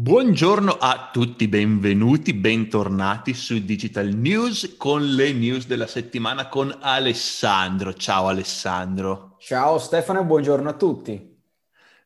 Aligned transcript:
Buongiorno 0.00 0.76
a 0.78 1.10
tutti, 1.12 1.48
benvenuti, 1.48 2.32
bentornati 2.32 3.34
su 3.34 3.64
Digital 3.64 4.06
News 4.06 4.76
con 4.76 5.04
le 5.04 5.32
news 5.32 5.66
della 5.66 5.88
settimana 5.88 6.48
con 6.48 6.72
Alessandro. 6.80 7.92
Ciao 7.94 8.28
Alessandro. 8.28 9.34
Ciao 9.40 9.76
Stefano 9.78 10.20
e 10.20 10.24
buongiorno 10.24 10.68
a 10.68 10.74
tutti. 10.74 11.36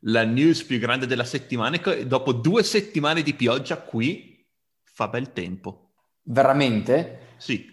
La 0.04 0.24
news 0.24 0.64
più 0.64 0.78
grande 0.78 1.06
della 1.06 1.24
settimana 1.24 1.76
è 1.76 1.80
che 1.80 2.06
dopo 2.06 2.32
due 2.32 2.62
settimane 2.62 3.20
di 3.20 3.34
pioggia 3.34 3.76
qui 3.76 4.42
fa 4.82 5.08
bel 5.08 5.34
tempo. 5.34 5.90
Veramente? 6.22 7.34
Sì. 7.36 7.68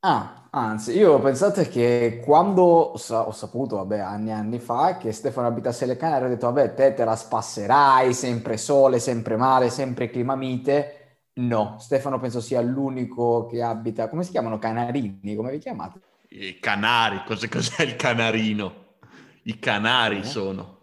Ah, 0.00 0.46
anzi, 0.50 0.96
io 0.96 1.14
ho 1.14 1.18
pensato 1.18 1.60
che 1.62 2.22
quando 2.24 2.62
ho, 2.62 2.92
ho 2.92 3.32
saputo, 3.32 3.76
vabbè, 3.76 3.98
anni 3.98 4.28
e 4.28 4.32
anni 4.32 4.60
fa, 4.60 4.96
che 4.96 5.10
Stefano 5.10 5.48
abitasse 5.48 5.86
le 5.86 5.96
Canarie, 5.96 6.26
ho 6.26 6.28
detto, 6.28 6.46
vabbè, 6.46 6.74
te 6.74 6.94
te 6.94 7.04
la 7.04 7.16
spasserai, 7.16 8.14
sempre 8.14 8.58
sole, 8.58 9.00
sempre 9.00 9.36
mare, 9.36 9.70
sempre 9.70 10.08
clima 10.08 10.36
mite. 10.36 11.30
No, 11.38 11.76
Stefano 11.80 12.20
penso 12.20 12.40
sia 12.40 12.60
l'unico 12.60 13.46
che 13.46 13.60
abita, 13.60 14.08
come 14.08 14.22
si 14.22 14.30
chiamano? 14.30 14.58
Canarini, 14.58 15.34
come 15.34 15.50
vi 15.50 15.58
chiamate? 15.58 16.00
I 16.28 16.60
canari, 16.60 17.24
cos'è, 17.26 17.48
cos'è 17.48 17.82
il 17.82 17.96
canarino? 17.96 18.98
I 19.44 19.58
canari 19.58 20.18
eh? 20.18 20.24
sono. 20.24 20.76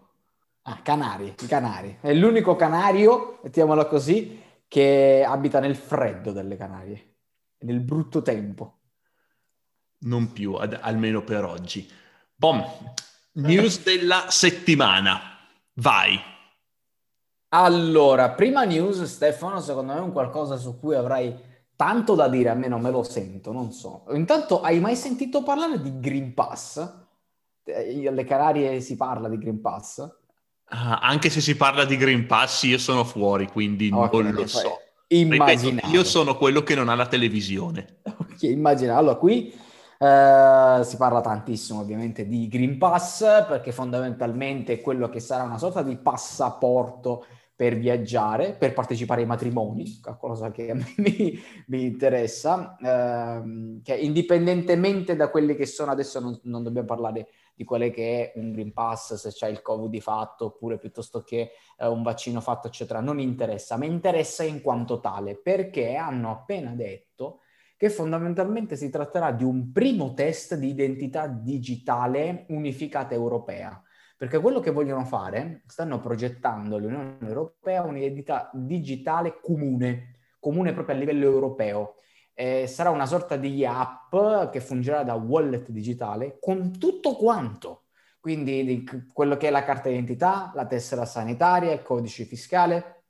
Ah, 0.62 0.80
canari, 0.82 1.34
i 1.40 1.46
canari. 1.46 1.98
È 2.02 2.12
l'unico 2.12 2.54
canario, 2.54 3.38
mettiamolo 3.42 3.86
così, 3.86 4.42
che 4.68 5.24
abita 5.26 5.58
nel 5.58 5.76
freddo 5.76 6.32
delle 6.32 6.56
Canarie, 6.56 7.14
nel 7.60 7.80
brutto 7.80 8.20
tempo 8.20 8.76
non 10.00 10.32
più, 10.32 10.54
ad, 10.54 10.78
almeno 10.80 11.22
per 11.22 11.44
oggi. 11.44 11.88
Bom, 12.34 12.64
news 13.32 13.82
della 13.84 14.26
settimana. 14.28 15.20
Vai. 15.74 16.18
Allora, 17.50 18.30
prima 18.30 18.64
news, 18.64 19.02
Stefano, 19.04 19.60
secondo 19.60 19.92
me 19.92 19.98
è 19.98 20.02
un 20.02 20.12
qualcosa 20.12 20.56
su 20.56 20.78
cui 20.78 20.94
avrai 20.94 21.34
tanto 21.76 22.14
da 22.14 22.28
dire, 22.28 22.48
almeno 22.48 22.78
me 22.78 22.90
lo 22.90 23.02
sento, 23.02 23.52
non 23.52 23.72
so. 23.72 24.04
Intanto, 24.10 24.60
hai 24.62 24.80
mai 24.80 24.96
sentito 24.96 25.42
parlare 25.42 25.80
di 25.80 26.00
Green 26.00 26.34
Pass? 26.34 27.04
Eh, 27.64 28.08
alle 28.08 28.24
Canarie 28.24 28.80
si 28.80 28.96
parla 28.96 29.28
di 29.28 29.38
Green 29.38 29.60
Pass? 29.60 29.98
Uh, 30.68 30.98
anche 31.00 31.30
se 31.30 31.40
si 31.40 31.56
parla 31.56 31.84
di 31.84 31.96
Green 31.96 32.26
Pass, 32.26 32.64
io 32.64 32.78
sono 32.78 33.04
fuori, 33.04 33.46
quindi 33.46 33.90
okay, 33.92 34.22
non 34.22 34.32
lo 34.32 34.46
so. 34.46 34.80
Immaginavo. 35.08 35.92
io 35.92 36.02
sono 36.02 36.36
quello 36.36 36.62
che 36.62 36.74
non 36.74 36.88
ha 36.88 36.94
la 36.94 37.06
televisione. 37.06 37.98
Ok, 38.36 38.42
immagina. 38.42 38.96
Allora, 38.96 39.14
qui 39.14 39.50
Uh, 39.98 40.82
si 40.82 40.96
parla 40.98 41.22
tantissimo 41.22 41.80
ovviamente 41.80 42.26
di 42.26 42.48
Green 42.48 42.76
Pass 42.76 43.20
perché 43.46 43.72
fondamentalmente 43.72 44.74
è 44.74 44.80
quello 44.82 45.08
che 45.08 45.20
sarà 45.20 45.44
una 45.44 45.56
sorta 45.56 45.82
di 45.82 45.96
passaporto 45.96 47.24
per 47.56 47.78
viaggiare, 47.78 48.52
per 48.52 48.74
partecipare 48.74 49.22
ai 49.22 49.26
matrimoni, 49.26 49.98
cosa 50.18 50.50
che 50.50 50.70
a 50.70 50.74
me 50.74 50.92
mi, 50.98 51.40
mi 51.68 51.84
interessa, 51.84 52.76
uh, 52.78 53.80
che 53.82 53.96
indipendentemente 53.96 55.16
da 55.16 55.30
quelli 55.30 55.56
che 55.56 55.64
sono 55.64 55.90
adesso 55.90 56.20
non, 56.20 56.38
non, 56.42 56.62
dobbiamo 56.62 56.86
parlare 56.86 57.28
di 57.54 57.64
quelle 57.64 57.90
che 57.90 58.34
è 58.34 58.38
un 58.38 58.52
Green 58.52 58.74
Pass, 58.74 59.14
se 59.14 59.30
c'è 59.30 59.48
il 59.48 59.62
Covid 59.62 59.88
di 59.88 60.02
fatto, 60.02 60.44
oppure 60.44 60.76
piuttosto 60.76 61.22
che 61.22 61.52
uh, 61.78 61.86
un 61.86 62.02
vaccino 62.02 62.42
fatto, 62.42 62.66
eccetera, 62.66 63.00
non 63.00 63.18
interessa, 63.18 63.78
ma 63.78 63.86
interessa 63.86 64.42
in 64.42 64.60
quanto 64.60 65.00
tale, 65.00 65.34
perché 65.34 65.96
hanno 65.96 66.30
appena 66.30 66.72
detto 66.72 67.40
che 67.76 67.90
fondamentalmente 67.90 68.74
si 68.76 68.88
tratterà 68.88 69.32
di 69.32 69.44
un 69.44 69.70
primo 69.70 70.14
test 70.14 70.54
di 70.54 70.68
identità 70.68 71.26
digitale 71.26 72.46
unificata 72.48 73.14
europea. 73.14 73.80
Perché 74.16 74.40
quello 74.40 74.60
che 74.60 74.70
vogliono 74.70 75.04
fare, 75.04 75.62
stanno 75.66 76.00
progettando 76.00 76.78
l'Unione 76.78 77.18
Europea 77.20 77.82
un'identità 77.82 78.50
digitale 78.54 79.38
comune, 79.42 80.12
comune 80.40 80.72
proprio 80.72 80.96
a 80.96 80.98
livello 80.98 81.24
europeo. 81.24 81.96
Eh, 82.32 82.66
sarà 82.66 82.90
una 82.90 83.04
sorta 83.04 83.36
di 83.36 83.64
app 83.66 84.14
che 84.50 84.60
fungerà 84.60 85.02
da 85.02 85.14
wallet 85.14 85.68
digitale 85.70 86.38
con 86.40 86.78
tutto 86.78 87.14
quanto. 87.14 87.82
Quindi 88.18 88.64
di 88.64 88.84
quello 89.12 89.36
che 89.36 89.48
è 89.48 89.50
la 89.50 89.64
carta 89.64 89.88
d'identità, 89.88 90.50
la 90.54 90.66
tessera 90.66 91.04
sanitaria, 91.04 91.72
il 91.72 91.82
codice 91.82 92.24
fiscale, 92.24 93.04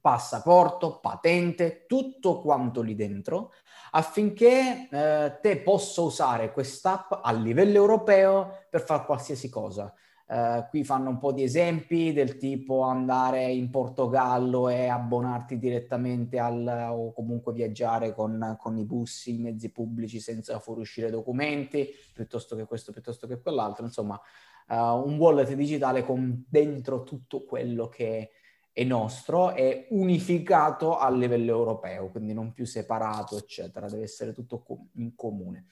passaporto, 0.00 0.98
patente, 1.00 1.84
tutto 1.86 2.40
quanto 2.40 2.82
lì 2.82 2.94
dentro, 2.94 3.52
affinché 3.90 4.88
eh, 4.90 5.38
te 5.40 5.58
possa 5.58 6.02
usare 6.02 6.52
quest'app 6.52 7.12
a 7.22 7.32
livello 7.32 7.76
europeo 7.76 8.66
per 8.70 8.82
fare 8.82 9.04
qualsiasi 9.04 9.48
cosa. 9.48 9.92
Uh, 10.30 10.68
qui 10.68 10.84
fanno 10.84 11.08
un 11.08 11.16
po' 11.16 11.32
di 11.32 11.42
esempi 11.42 12.12
del 12.12 12.36
tipo 12.36 12.82
andare 12.82 13.50
in 13.50 13.70
Portogallo 13.70 14.68
e 14.68 14.86
abbonarti 14.86 15.58
direttamente 15.58 16.38
al, 16.38 16.90
o 16.90 17.14
comunque 17.14 17.54
viaggiare 17.54 18.12
con, 18.12 18.54
con, 18.60 18.76
i 18.76 18.84
bus, 18.84 19.24
i 19.24 19.38
mezzi 19.38 19.70
pubblici 19.70 20.20
senza 20.20 20.58
fuoriuscire 20.58 21.08
documenti, 21.08 21.88
piuttosto 22.12 22.56
che 22.56 22.66
questo, 22.66 22.92
piuttosto 22.92 23.26
che 23.26 23.40
quell'altro. 23.40 23.86
Insomma, 23.86 24.20
uh, 24.68 24.74
un 24.74 25.16
wallet 25.16 25.50
digitale 25.54 26.04
con 26.04 26.44
dentro 26.46 27.04
tutto 27.04 27.44
quello 27.44 27.88
che 27.88 28.32
è 28.78 28.84
nostro, 28.84 29.54
è 29.54 29.88
unificato 29.90 30.98
a 30.98 31.10
livello 31.10 31.50
europeo, 31.50 32.10
quindi 32.10 32.32
non 32.32 32.52
più 32.52 32.64
separato, 32.64 33.36
eccetera, 33.36 33.88
deve 33.88 34.04
essere 34.04 34.32
tutto 34.32 34.62
in 34.98 35.16
comune. 35.16 35.66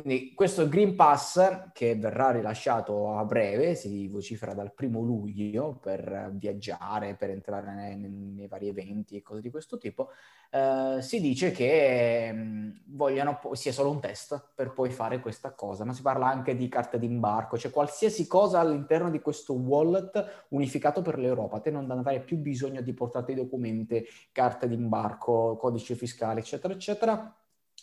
Quindi 0.00 0.34
questo 0.34 0.68
Green 0.68 0.94
Pass 0.94 1.70
che 1.72 1.96
verrà 1.96 2.30
rilasciato 2.30 3.16
a 3.16 3.24
breve, 3.24 3.74
si 3.74 4.08
vocifera 4.08 4.52
dal 4.52 4.74
primo 4.74 5.00
luglio 5.00 5.78
per 5.80 6.32
viaggiare, 6.34 7.14
per 7.14 7.30
entrare 7.30 7.72
nei, 7.72 7.96
nei 7.96 8.46
vari 8.46 8.68
eventi 8.68 9.16
e 9.16 9.22
cose 9.22 9.40
di 9.40 9.48
questo 9.48 9.78
tipo, 9.78 10.10
eh, 10.50 10.98
si 11.00 11.18
dice 11.18 11.50
che 11.50 12.30
mh, 12.30 12.38
mm, 12.38 12.70
vogliono 12.88 13.40
sia 13.52 13.72
solo 13.72 13.90
un 13.90 14.00
test 14.00 14.50
per 14.54 14.74
poi 14.74 14.90
fare 14.90 15.18
questa 15.20 15.52
cosa, 15.54 15.86
ma 15.86 15.94
si 15.94 16.02
parla 16.02 16.26
anche 16.26 16.54
di 16.56 16.68
carte 16.68 16.98
d'imbarco, 16.98 17.56
cioè 17.56 17.70
qualsiasi 17.70 18.26
cosa 18.26 18.60
all'interno 18.60 19.08
di 19.08 19.20
questo 19.20 19.54
wallet 19.54 20.46
unificato 20.50 21.00
per 21.00 21.18
l'Europa, 21.18 21.60
te 21.60 21.70
non 21.70 21.90
avrai 21.90 22.22
più 22.22 22.36
bisogno 22.36 22.82
di 22.82 22.92
portarti 22.92 23.32
documenti, 23.32 24.04
carte 24.30 24.68
d'imbarco, 24.68 25.56
codice 25.56 25.94
fiscale, 25.94 26.40
eccetera, 26.40 26.74
eccetera. 26.74 27.34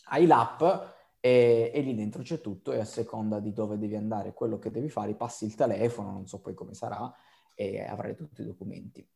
Hai 0.06 0.28
l'app 0.28 0.62
e, 1.26 1.72
e, 1.74 1.80
lì 1.80 1.96
dentro 1.96 2.22
c'è 2.22 2.42
tutto 2.42 2.74
e 2.74 2.80
a 2.80 2.84
seconda 2.84 3.40
di 3.40 3.54
dove 3.54 3.78
devi 3.78 3.96
andare, 3.96 4.34
quello 4.34 4.60
che 4.60 4.72
devi 4.72 4.90
fare, 4.90 5.14
passi 5.14 5.46
il 5.46 5.56
telefono, 5.56 6.12
non 6.12 6.28
so 6.28 6.42
poi 6.42 6.54
come 6.54 6.74
sarà, 6.74 7.10
e 7.56 7.82
avrai 7.82 8.14
tutti 8.14 8.42
i 8.42 8.46
documenti. 8.46 9.08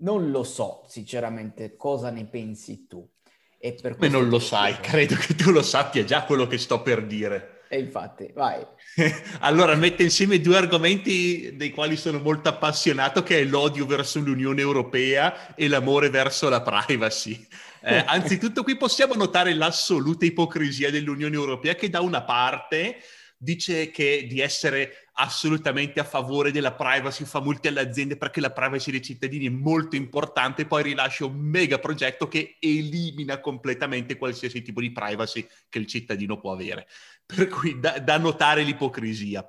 Non 0.00 0.32
lo 0.32 0.42
so, 0.42 0.82
sinceramente, 0.88 1.76
cosa 1.76 2.10
ne 2.10 2.24
pensi 2.24 2.88
tu. 2.88 3.08
E 3.60 3.78
per 3.80 3.94
Come 3.94 4.08
non 4.08 4.28
lo 4.28 4.40
sai, 4.40 4.74
credo 4.80 5.14
che 5.14 5.36
tu 5.36 5.52
lo 5.52 5.62
sappia 5.62 6.02
già 6.02 6.24
quello 6.24 6.48
che 6.48 6.58
sto 6.58 6.82
per 6.82 7.06
dire. 7.06 7.60
E 7.68 7.78
infatti, 7.78 8.32
vai. 8.34 8.66
allora, 9.38 9.76
mette 9.76 10.02
insieme 10.02 10.40
due 10.40 10.56
argomenti 10.56 11.54
dei 11.54 11.70
quali 11.70 11.96
sono 11.96 12.18
molto 12.18 12.48
appassionato, 12.48 13.22
che 13.22 13.38
è 13.38 13.44
l'odio 13.44 13.86
verso 13.86 14.18
l'Unione 14.18 14.60
Europea 14.60 15.54
e 15.54 15.68
l'amore 15.68 16.10
verso 16.10 16.48
la 16.48 16.60
privacy. 16.60 17.46
Eh, 17.84 18.04
anzitutto 18.06 18.62
qui 18.62 18.76
possiamo 18.76 19.14
notare 19.14 19.54
l'assoluta 19.54 20.24
ipocrisia 20.24 20.90
dell'Unione 20.90 21.34
Europea 21.34 21.74
che 21.74 21.90
da 21.90 22.00
una 22.00 22.22
parte 22.22 23.02
dice 23.36 23.90
che 23.90 24.24
di 24.28 24.40
essere 24.40 25.08
assolutamente 25.14 25.98
a 25.98 26.04
favore 26.04 26.52
della 26.52 26.74
privacy, 26.74 27.24
fa 27.24 27.40
multi 27.40 27.66
alle 27.66 27.80
aziende 27.80 28.16
perché 28.16 28.40
la 28.40 28.52
privacy 28.52 28.92
dei 28.92 29.02
cittadini 29.02 29.46
è 29.46 29.50
molto 29.50 29.96
importante, 29.96 30.64
poi 30.64 30.84
rilascia 30.84 31.26
un 31.26 31.36
mega 31.36 31.80
progetto 31.80 32.28
che 32.28 32.56
elimina 32.60 33.40
completamente 33.40 34.16
qualsiasi 34.16 34.62
tipo 34.62 34.80
di 34.80 34.92
privacy 34.92 35.44
che 35.68 35.78
il 35.80 35.86
cittadino 35.86 36.38
può 36.38 36.52
avere. 36.52 36.86
Per 37.26 37.48
cui 37.48 37.80
da, 37.80 37.98
da 37.98 38.16
notare 38.16 38.62
l'ipocrisia. 38.62 39.44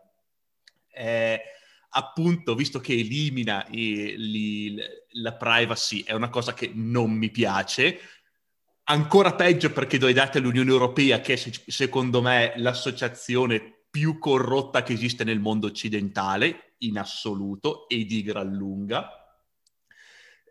Eh, 0.92 1.42
appunto, 1.90 2.56
visto 2.56 2.80
che 2.80 2.94
elimina 2.94 3.66
i, 3.70 4.16
li, 4.18 4.76
la 5.22 5.36
privacy, 5.36 6.04
è 6.04 6.14
una 6.14 6.30
cosa 6.30 6.56
che 6.56 6.72
non 6.74 7.12
mi 7.12 7.30
piace, 7.30 8.00
Ancora 8.86 9.34
peggio 9.34 9.72
perché 9.72 9.98
do 9.98 10.10
i 10.10 10.14
dati 10.14 10.40
all'Unione 10.40 10.70
Europea, 10.70 11.22
che 11.22 11.34
è 11.34 11.52
secondo 11.68 12.22
me 12.22 12.54
l'associazione 12.58 13.86
più 13.90 14.20
corrotta 14.20 14.84
che 14.84 14.92
esiste 14.92 15.24
nel 15.24 15.40
mondo 15.40 15.68
occidentale, 15.68 16.74
in 16.80 16.98
assoluto 16.98 17.88
e 17.88 18.04
di 18.04 18.24
gran 18.24 18.52
lunga. 18.52 19.08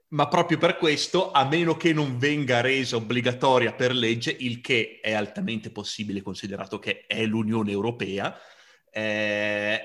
Ma 0.08 0.28
proprio 0.28 0.56
per 0.56 0.78
questo, 0.78 1.30
a 1.30 1.44
meno 1.44 1.76
che 1.76 1.92
non 1.92 2.16
venga 2.16 2.62
resa 2.62 2.96
obbligatoria 2.96 3.74
per 3.74 3.92
legge, 3.94 4.34
il 4.38 4.62
che 4.62 5.00
è 5.02 5.12
altamente 5.12 5.70
possibile 5.70 6.22
considerato 6.22 6.78
che 6.78 7.04
è 7.06 7.24
l'Unione 7.26 7.70
Europea, 7.70 8.34
eh, 8.90 9.80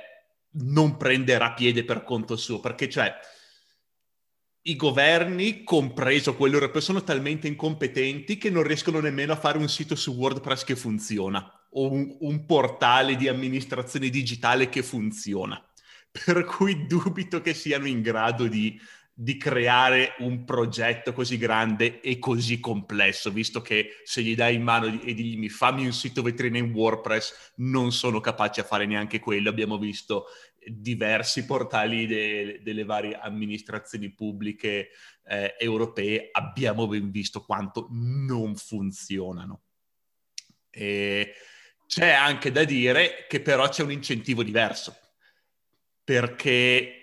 non 0.52 0.96
prenderà 0.96 1.54
piede 1.54 1.84
per 1.84 2.04
conto 2.04 2.38
suo, 2.38 2.62
perché 2.62 2.90
cioè 2.90 3.14
i 4.68 4.76
governi, 4.76 5.64
compreso 5.64 6.36
quello 6.36 6.56
europeo, 6.56 6.82
sono 6.82 7.04
talmente 7.04 7.48
incompetenti 7.48 8.38
che 8.38 8.50
non 8.50 8.64
riescono 8.64 9.00
nemmeno 9.00 9.32
a 9.32 9.38
fare 9.38 9.58
un 9.58 9.70
sito 9.70 9.96
su 9.96 10.12
WordPress 10.12 10.66
che 10.66 10.76
funziona 10.76 11.50
o 11.72 11.90
un, 11.90 12.18
un 12.20 12.46
portale 12.46 13.16
di 13.16 13.30
amministrazione 13.30 14.10
digitale 14.10 14.68
che 14.68 14.84
funziona. 14.84 15.62
Per 16.12 16.44
cui 16.44 16.86
dubito 16.86 17.42
che 17.42 17.54
siano 17.54 17.88
in 17.88 18.02
grado 18.02 18.48
di, 18.48 18.78
di 19.14 19.38
creare 19.38 20.16
un 20.20 20.44
progetto 20.44 21.14
così 21.14 21.38
grande 21.38 22.02
e 22.02 22.20
così 22.20 22.60
complesso, 22.60 23.32
visto 23.32 23.62
che 23.62 24.02
se 24.04 24.22
gli 24.22 24.36
dai 24.36 24.56
in 24.56 24.64
mano 24.64 24.86
e 24.88 25.14
digli 25.14 25.50
fammi 25.50 25.86
un 25.86 25.94
sito 25.94 26.22
vetrina 26.22 26.58
in 26.58 26.72
WordPress, 26.72 27.54
non 27.58 27.92
sono 27.94 28.20
capaci 28.20 28.60
a 28.60 28.64
fare 28.64 28.86
neanche 28.86 29.20
quello. 29.20 29.50
Abbiamo 29.50 29.78
visto 29.78 30.26
diversi 30.70 31.46
portali 31.46 32.06
de- 32.06 32.62
delle 32.64 32.84
varie 32.84 33.18
amministrazioni 33.18 34.12
pubbliche 34.14 34.90
eh, 35.26 35.56
europee, 35.58 36.30
abbiamo 36.32 36.88
ben 36.88 37.12
visto 37.12 37.42
quanto 37.42 37.88
non 37.92 38.56
funzionano. 38.56 39.62
E 40.70 41.34
c'è 41.88 42.10
anche 42.10 42.52
da 42.52 42.64
dire 42.64 43.26
che 43.28 43.42
però 43.42 43.68
c'è 43.70 43.84
un 43.84 43.92
incentivo 43.92 44.44
diverso, 44.44 44.96
perché 46.04 46.98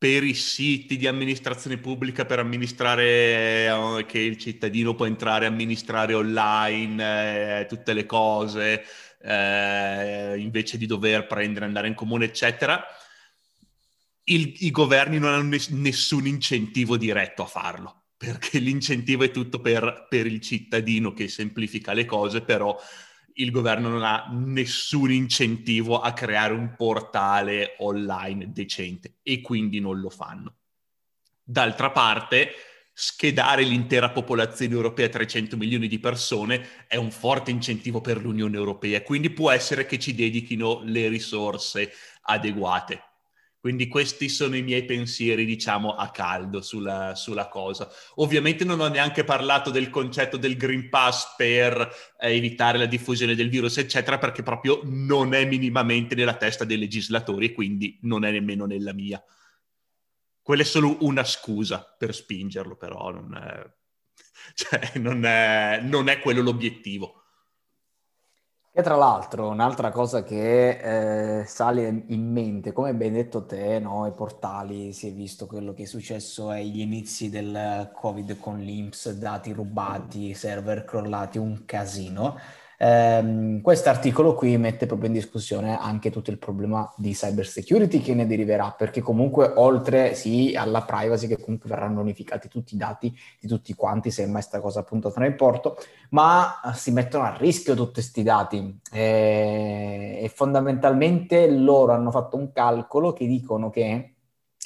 per 0.00 0.24
i 0.24 0.32
siti 0.32 0.96
di 0.96 1.06
amministrazione 1.06 1.76
pubblica 1.76 2.24
per 2.24 2.38
amministrare 2.38 3.66
eh, 3.66 4.04
che 4.06 4.18
il 4.18 4.38
cittadino 4.38 4.94
può 4.94 5.04
entrare 5.04 5.44
a 5.44 5.48
amministrare 5.48 6.14
online 6.14 7.60
eh, 7.60 7.66
tutte 7.66 7.92
le 7.92 8.06
cose 8.06 8.82
eh, 9.22 10.38
invece 10.38 10.78
di 10.78 10.86
dover 10.86 11.26
prendere 11.26 11.64
andare 11.64 11.88
in 11.88 11.94
comune 11.94 12.24
eccetera 12.24 12.84
il, 14.24 14.54
i 14.58 14.70
governi 14.70 15.18
non 15.18 15.32
hanno 15.32 15.48
ness- 15.48 15.70
nessun 15.70 16.26
incentivo 16.26 16.96
diretto 16.96 17.42
a 17.42 17.46
farlo 17.46 18.04
perché 18.16 18.58
l'incentivo 18.58 19.24
è 19.24 19.30
tutto 19.30 19.60
per, 19.60 20.06
per 20.08 20.26
il 20.26 20.40
cittadino 20.40 21.12
che 21.12 21.28
semplifica 21.28 21.92
le 21.92 22.04
cose 22.04 22.42
però 22.42 22.78
il 23.34 23.50
governo 23.50 23.88
non 23.88 24.02
ha 24.02 24.28
nessun 24.30 25.10
incentivo 25.10 26.00
a 26.00 26.12
creare 26.12 26.52
un 26.52 26.74
portale 26.76 27.76
online 27.78 28.52
decente 28.52 29.16
e 29.22 29.40
quindi 29.40 29.80
non 29.80 29.98
lo 30.00 30.10
fanno. 30.10 30.56
D'altra 31.42 31.90
parte, 31.90 32.52
schedare 32.92 33.62
l'intera 33.62 34.10
popolazione 34.10 34.74
europea, 34.74 35.08
300 35.08 35.56
milioni 35.56 35.88
di 35.88 35.98
persone, 35.98 36.86
è 36.86 36.96
un 36.96 37.10
forte 37.10 37.50
incentivo 37.50 38.00
per 38.00 38.20
l'Unione 38.20 38.56
Europea, 38.56 39.02
quindi 39.02 39.30
può 39.30 39.50
essere 39.50 39.86
che 39.86 39.98
ci 39.98 40.14
dedichino 40.14 40.82
le 40.84 41.08
risorse 41.08 41.92
adeguate. 42.22 43.04
Quindi 43.60 43.88
questi 43.88 44.30
sono 44.30 44.56
i 44.56 44.62
miei 44.62 44.86
pensieri, 44.86 45.44
diciamo, 45.44 45.94
a 45.94 46.10
caldo 46.10 46.62
sulla, 46.62 47.14
sulla, 47.14 47.48
cosa. 47.48 47.90
Ovviamente 48.14 48.64
non 48.64 48.80
ho 48.80 48.88
neanche 48.88 49.22
parlato 49.22 49.68
del 49.68 49.90
concetto 49.90 50.38
del 50.38 50.56
Green 50.56 50.88
Pass 50.88 51.34
per 51.36 51.78
eh, 52.18 52.34
evitare 52.34 52.78
la 52.78 52.86
diffusione 52.86 53.34
del 53.34 53.50
virus, 53.50 53.76
eccetera, 53.76 54.16
perché 54.16 54.42
proprio 54.42 54.80
non 54.84 55.34
è 55.34 55.44
minimamente 55.44 56.14
nella 56.14 56.36
testa 56.36 56.64
dei 56.64 56.78
legislatori 56.78 57.46
e 57.46 57.52
quindi 57.52 57.98
non 58.02 58.24
è 58.24 58.30
nemmeno 58.30 58.64
nella 58.64 58.94
mia. 58.94 59.22
Quella 60.42 60.62
è 60.62 60.64
solo 60.64 60.96
una 61.00 61.24
scusa 61.24 61.94
per 61.96 62.14
spingerlo, 62.14 62.76
però 62.76 63.10
non 63.10 63.36
è, 63.36 63.70
cioè, 64.54 64.98
non 64.98 65.24
è, 65.24 65.80
non 65.82 66.08
è 66.08 66.20
quello 66.20 66.42
l'obiettivo. 66.42 67.20
E 68.72 68.82
tra 68.82 68.94
l'altro, 68.94 69.48
un'altra 69.48 69.90
cosa 69.90 70.22
che 70.22 71.40
eh, 71.40 71.44
sale 71.44 72.04
in 72.06 72.30
mente, 72.30 72.72
come 72.72 72.94
ben 72.94 73.14
detto 73.14 73.44
te, 73.44 73.80
no, 73.80 74.06
i 74.06 74.12
portali, 74.12 74.92
si 74.92 75.08
è 75.08 75.12
visto 75.12 75.46
quello 75.46 75.74
che 75.74 75.82
è 75.82 75.86
successo 75.86 76.50
agli 76.50 76.78
inizi 76.78 77.30
del 77.30 77.90
Covid 77.92 78.38
con 78.38 78.60
l'Inps, 78.60 79.10
dati 79.10 79.52
rubati, 79.52 80.34
server 80.34 80.84
crollati, 80.84 81.36
un 81.38 81.64
casino. 81.64 82.38
Eh, 82.82 83.60
Questo 83.62 83.90
articolo 83.90 84.32
qui 84.32 84.56
mette 84.56 84.86
proprio 84.86 85.08
in 85.08 85.12
discussione 85.12 85.78
anche 85.78 86.10
tutto 86.10 86.30
il 86.30 86.38
problema 86.38 86.90
di 86.96 87.12
cyber 87.12 87.46
security 87.46 88.00
che 88.00 88.14
ne 88.14 88.26
deriverà, 88.26 88.74
perché 88.76 89.02
comunque 89.02 89.52
oltre 89.56 90.14
sì 90.14 90.54
alla 90.56 90.80
privacy 90.80 91.26
che 91.26 91.38
comunque 91.38 91.68
verranno 91.68 92.00
unificati 92.00 92.48
tutti 92.48 92.74
i 92.74 92.78
dati 92.78 93.14
di 93.38 93.46
tutti 93.46 93.74
quanti, 93.74 94.10
se 94.10 94.24
mai 94.26 94.40
sta 94.40 94.60
cosa 94.60 94.80
appunto 94.80 95.12
tra 95.12 95.26
il 95.26 95.34
porto, 95.34 95.76
ma 96.10 96.58
si 96.72 96.90
mettono 96.90 97.24
a 97.24 97.36
rischio 97.36 97.74
tutti 97.74 97.94
questi 97.94 98.22
dati. 98.22 98.80
E, 98.90 100.18
e 100.22 100.28
fondamentalmente 100.34 101.50
loro 101.50 101.92
hanno 101.92 102.10
fatto 102.10 102.38
un 102.38 102.50
calcolo 102.50 103.12
che 103.12 103.26
dicono 103.26 103.68
che 103.68 104.14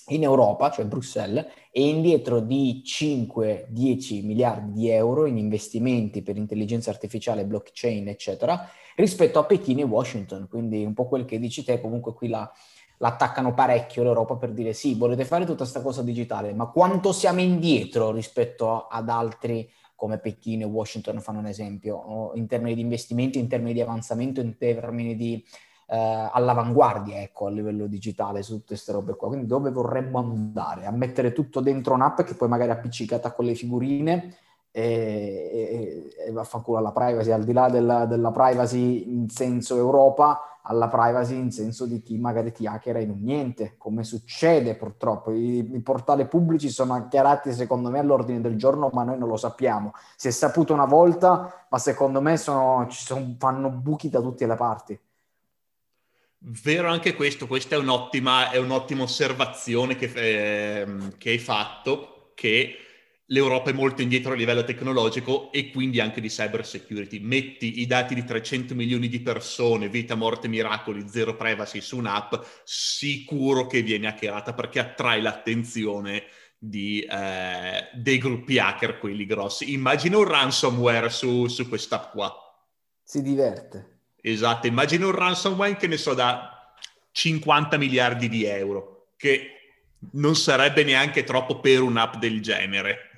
in 0.09 0.23
Europa, 0.23 0.71
cioè 0.71 0.85
Bruxelles, 0.85 1.47
è 1.71 1.81
indietro 1.81 2.41
di 2.41 2.83
5-10 2.85 4.25
miliardi 4.25 4.73
di 4.73 4.91
euro 4.91 5.27
in 5.27 5.39
investimenti 5.39 6.23
per 6.23 6.37
intelligenza 6.37 6.91
artificiale, 6.91 7.47
blockchain, 7.47 8.09
eccetera, 8.09 8.69
rispetto 8.97 9.39
a 9.39 9.45
Pechino 9.45 9.81
e 9.81 9.85
Washington. 9.85 10.47
Quindi 10.49 10.85
un 10.85 10.95
po' 10.95 11.07
quel 11.07 11.25
che 11.25 11.39
dici 11.39 11.65
te, 11.65 11.81
comunque 11.81 12.13
qui 12.13 12.29
la, 12.29 12.51
l'attaccano 12.99 13.55
parecchio 13.55 14.03
l'Europa 14.03 14.37
per 14.37 14.53
dire 14.53 14.73
sì, 14.73 14.95
volete 14.95 15.25
fare 15.25 15.45
tutta 15.45 15.59
questa 15.59 15.83
cosa 15.83 16.03
digitale, 16.03 16.53
ma 16.53 16.67
quanto 16.67 17.13
siamo 17.13 17.41
indietro 17.41 18.13
rispetto 18.13 18.87
ad 18.87 19.09
altri 19.09 19.69
come 19.95 20.19
Pechino 20.19 20.65
e 20.65 20.67
Washington 20.67 21.21
fanno 21.21 21.39
un 21.39 21.47
esempio, 21.47 22.33
in 22.35 22.47
termini 22.47 22.75
di 22.75 22.83
investimenti, 22.83 23.39
in 23.39 23.49
termini 23.49 23.73
di 23.73 23.81
avanzamento, 23.81 24.41
in 24.41 24.57
termini 24.59 25.17
di 25.17 25.43
eh, 25.87 26.29
all'avanguardia 26.33 27.21
ecco, 27.21 27.47
a 27.47 27.51
livello 27.51 27.87
digitale 27.87 28.43
su 28.43 28.55
tutte 28.55 28.69
queste 28.69 28.93
robe 28.93 29.17
qua. 29.17 29.29
Quindi 29.29 29.47
dove 29.47 29.71
vorremmo 29.71 30.19
andare? 30.19 30.87
A 30.87 30.91
mettere 30.91 31.33
tutto 31.33 31.61
dentro 31.61 31.95
un'app 31.95 32.23
che 32.23 32.35
poi 32.35 32.49
magari 32.49 32.71
è 32.71 32.75
appiccicata 32.75 33.33
con 33.33 33.45
le 33.45 33.55
figurine 33.55 34.37
e, 34.77 36.11
e, 36.19 36.27
e 36.27 36.33
vaffanculo 36.33 36.79
alla 36.79 36.91
privacy, 36.91 37.31
al 37.31 37.45
di 37.45 37.53
là 37.53 37.69
della, 37.69 38.07
della, 38.07 38.33
privacy 38.33 39.09
in 39.09 39.29
senso 39.29 39.77
Europa, 39.77 40.59
alla 40.63 40.89
privacy 40.89 41.37
in 41.37 41.53
senso 41.53 41.87
di 41.87 42.03
chi 42.03 42.19
magari 42.19 42.51
ti 42.51 42.67
hackera 42.67 42.99
in 42.99 43.11
un 43.11 43.21
niente, 43.23 43.75
come 43.79 44.03
succede 44.03 44.75
purtroppo. 44.75 45.31
I, 45.31 45.59
I, 45.75 45.81
portali 45.81 46.27
pubblici 46.27 46.71
sono 46.71 46.95
hackerati 46.95 47.53
secondo 47.53 47.89
me 47.89 48.01
all'ordine 48.01 48.41
del 48.41 48.57
giorno, 48.57 48.91
ma 48.93 49.05
noi 49.05 49.17
non 49.17 49.29
lo 49.29 49.37
sappiamo. 49.37 49.93
Si 50.17 50.27
è 50.27 50.33
saputo 50.33 50.73
una 50.73 50.87
volta, 50.87 51.67
ma 51.71 51.79
secondo 51.79 52.21
me 52.21 52.37
sono, 52.37 52.89
ci 52.89 53.05
sono, 53.05 53.37
fanno 53.39 53.71
buchi 53.71 54.09
da 54.09 54.21
tutte 54.21 54.45
le 54.45 54.57
parti. 54.57 54.99
Vero 56.47 56.91
anche 56.91 57.15
questo, 57.15 57.47
questa 57.47 57.77
è 57.77 57.79
un'ottima, 57.79 58.51
è 58.51 58.59
un'ottima 58.59 59.05
osservazione 59.05 59.97
che, 59.97 60.11
eh, 60.15 60.87
che, 61.17 61.31
hai 61.31 61.39
fatto, 61.39 62.33
che 62.35 62.77
l'Europa 63.27 63.71
è 63.71 63.73
molto 63.73 64.03
indietro 64.03 64.33
a 64.33 64.35
livello 64.35 64.63
tecnologico 64.63 65.51
e 65.53 65.71
quindi 65.71 66.01
anche 66.01 66.21
di 66.21 66.29
cyber 66.29 66.67
security. 66.67 67.19
Metti 67.19 67.81
i 67.81 67.87
dati 67.87 68.15
di 68.15 68.25
300 68.25 68.75
milioni 68.75 69.09
di 69.09 69.21
persone, 69.21 69.89
vita, 69.89 70.17
morte, 70.17 70.47
miracoli, 70.47 71.09
zero 71.09 71.35
privacy 71.35 71.81
su 71.81 71.97
un'app, 71.97 72.35
sicuro 72.63 73.67
che 73.67 73.81
viene 73.81 74.09
hackerata 74.09 74.53
perché 74.53 74.81
attrae 74.81 75.23
l'attenzione 75.23 76.25
di, 76.59 77.01
eh, 77.01 77.89
dei 77.95 78.19
gruppi 78.19 78.59
hacker, 78.59 78.99
quelli 78.99 79.25
grossi. 79.25 79.73
Immagina 79.73 80.19
un 80.19 80.25
ransomware 80.25 81.09
su, 81.09 81.47
su 81.47 81.67
quest'app 81.71 82.13
qua. 82.13 82.31
Si 83.03 83.23
diverte. 83.23 83.94
Esatto, 84.27 84.67
immagino 84.67 85.09
un 85.09 85.15
ransomware 85.15 85.77
che 85.77 85.87
ne 85.87 85.99
so 85.99 86.15
da 86.15 86.75
50 87.13 87.77
miliardi 87.77 88.31
di 88.31 88.45
euro, 88.45 89.09
che 89.19 89.51
non 90.13 90.35
sarebbe 90.35 90.83
neanche 90.83 91.25
troppo 91.25 91.61
per 91.61 91.83
un'app 91.83 92.15
del 92.15 92.41
genere 92.41 93.11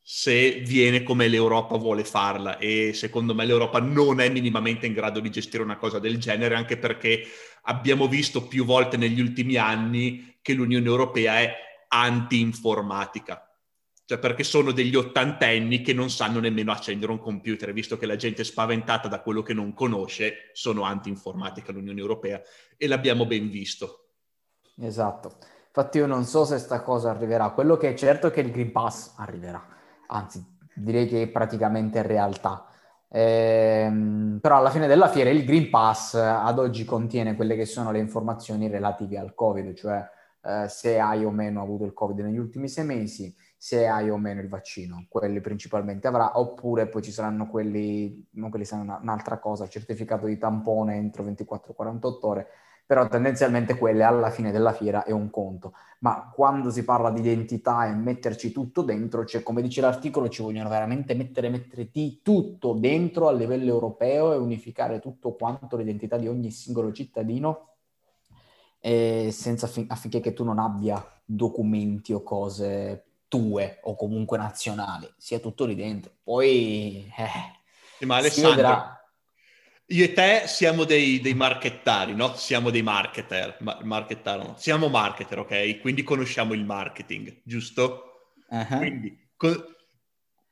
se 0.00 0.60
viene 0.64 1.02
come 1.02 1.26
l'Europa 1.26 1.76
vuole 1.76 2.04
farla. 2.04 2.58
E 2.58 2.92
secondo 2.94 3.34
me 3.34 3.44
l'Europa 3.44 3.80
non 3.80 4.20
è 4.20 4.28
minimamente 4.28 4.86
in 4.86 4.92
grado 4.92 5.18
di 5.18 5.28
gestire 5.28 5.64
una 5.64 5.76
cosa 5.76 5.98
del 5.98 6.18
genere 6.18 6.54
anche 6.54 6.76
perché 6.76 7.26
abbiamo 7.62 8.06
visto 8.06 8.46
più 8.46 8.64
volte 8.64 8.96
negli 8.96 9.20
ultimi 9.20 9.56
anni 9.56 10.38
che 10.40 10.52
l'Unione 10.52 10.86
Europea 10.86 11.40
è 11.40 11.52
anti-informatica 11.88 13.49
cioè 14.10 14.18
perché 14.18 14.42
sono 14.42 14.72
degli 14.72 14.96
ottantenni 14.96 15.82
che 15.82 15.92
non 15.92 16.10
sanno 16.10 16.40
nemmeno 16.40 16.72
accendere 16.72 17.12
un 17.12 17.20
computer, 17.20 17.72
visto 17.72 17.96
che 17.96 18.06
la 18.06 18.16
gente 18.16 18.42
è 18.42 18.44
spaventata 18.44 19.06
da 19.06 19.20
quello 19.20 19.40
che 19.40 19.54
non 19.54 19.72
conosce, 19.72 20.50
sono 20.52 20.82
anti-informatica 20.82 21.70
l'Unione 21.70 22.00
Europea 22.00 22.42
e 22.76 22.88
l'abbiamo 22.88 23.24
ben 23.24 23.48
visto. 23.48 24.08
Esatto. 24.80 25.36
Infatti 25.68 25.98
io 25.98 26.06
non 26.06 26.24
so 26.24 26.44
se 26.44 26.58
sta 26.58 26.82
cosa 26.82 27.10
arriverà. 27.10 27.50
Quello 27.50 27.76
che 27.76 27.90
è 27.90 27.94
certo 27.94 28.26
è 28.26 28.30
che 28.32 28.40
il 28.40 28.50
Green 28.50 28.72
Pass 28.72 29.14
arriverà, 29.18 29.64
anzi 30.08 30.44
direi 30.74 31.06
che 31.06 31.22
è 31.22 31.28
praticamente 31.28 32.02
realtà. 32.02 32.66
Ehm, 33.08 34.38
però 34.42 34.56
alla 34.56 34.70
fine 34.70 34.88
della 34.88 35.06
fiera 35.06 35.30
il 35.30 35.44
Green 35.44 35.70
Pass 35.70 36.14
ad 36.14 36.58
oggi 36.58 36.84
contiene 36.84 37.36
quelle 37.36 37.54
che 37.54 37.64
sono 37.64 37.92
le 37.92 38.00
informazioni 38.00 38.66
relative 38.66 39.18
al 39.18 39.36
Covid, 39.36 39.72
cioè 39.74 40.04
eh, 40.42 40.66
se 40.68 40.98
hai 40.98 41.24
o 41.24 41.30
meno 41.30 41.62
avuto 41.62 41.84
il 41.84 41.92
Covid 41.92 42.18
negli 42.18 42.38
ultimi 42.38 42.68
sei 42.68 42.84
mesi, 42.84 43.32
se 43.62 43.86
hai 43.86 44.08
o 44.08 44.16
meno 44.16 44.40
il 44.40 44.48
vaccino, 44.48 45.04
quelli 45.06 45.38
principalmente 45.42 46.06
avrà, 46.08 46.38
oppure 46.38 46.88
poi 46.88 47.02
ci 47.02 47.12
saranno 47.12 47.46
quelli, 47.46 48.26
non 48.36 48.48
quelli 48.48 48.64
saranno 48.64 48.98
un'altra 49.02 49.38
cosa, 49.38 49.68
certificato 49.68 50.24
di 50.24 50.38
tampone 50.38 50.96
entro 50.96 51.22
24-48 51.24 52.26
ore, 52.26 52.46
però 52.86 53.06
tendenzialmente 53.06 53.76
quelle 53.76 54.02
alla 54.02 54.30
fine 54.30 54.50
della 54.50 54.72
fiera 54.72 55.04
è 55.04 55.10
un 55.10 55.28
conto. 55.28 55.74
Ma 55.98 56.32
quando 56.34 56.70
si 56.70 56.84
parla 56.84 57.10
di 57.10 57.20
identità 57.20 57.86
e 57.86 57.92
metterci 57.92 58.50
tutto 58.50 58.80
dentro, 58.80 59.26
cioè 59.26 59.42
come 59.42 59.60
dice 59.60 59.82
l'articolo, 59.82 60.30
ci 60.30 60.40
vogliono 60.40 60.70
veramente 60.70 61.12
mettere, 61.12 61.50
mettere 61.50 61.90
tutto 62.22 62.72
dentro 62.72 63.28
a 63.28 63.32
livello 63.32 63.68
europeo 63.70 64.32
e 64.32 64.38
unificare 64.38 65.00
tutto 65.00 65.34
quanto 65.34 65.76
l'identità 65.76 66.16
di 66.16 66.28
ogni 66.28 66.50
singolo 66.50 66.92
cittadino 66.92 67.66
senza 68.80 69.66
affin- 69.66 69.90
affinché 69.90 70.32
tu 70.32 70.44
non 70.44 70.58
abbia 70.58 71.04
documenti 71.22 72.14
o 72.14 72.22
cose 72.22 73.09
tue 73.30 73.78
o 73.84 73.94
comunque 73.94 74.36
nazionali, 74.36 75.08
sia 75.16 75.38
tutto 75.38 75.64
lì 75.64 75.76
dentro. 75.76 76.12
Poi... 76.22 77.10
Eh, 77.16 78.04
ma 78.04 78.16
Alessandro, 78.16 78.98
io 79.86 80.04
e 80.04 80.12
te 80.12 80.42
siamo 80.46 80.84
dei, 80.84 81.20
dei 81.20 81.34
marchettari, 81.34 82.14
no? 82.14 82.34
Siamo 82.34 82.70
dei 82.70 82.82
marketer, 82.82 83.56
ma, 83.60 83.78
marketar, 83.82 84.38
no? 84.38 84.54
siamo 84.58 84.88
marketer, 84.88 85.38
ok? 85.38 85.80
Quindi 85.80 86.02
conosciamo 86.02 86.54
il 86.54 86.64
marketing, 86.64 87.40
giusto? 87.44 88.32
Uh-huh. 88.48 88.78
Quindi 88.78 89.28
co- 89.36 89.76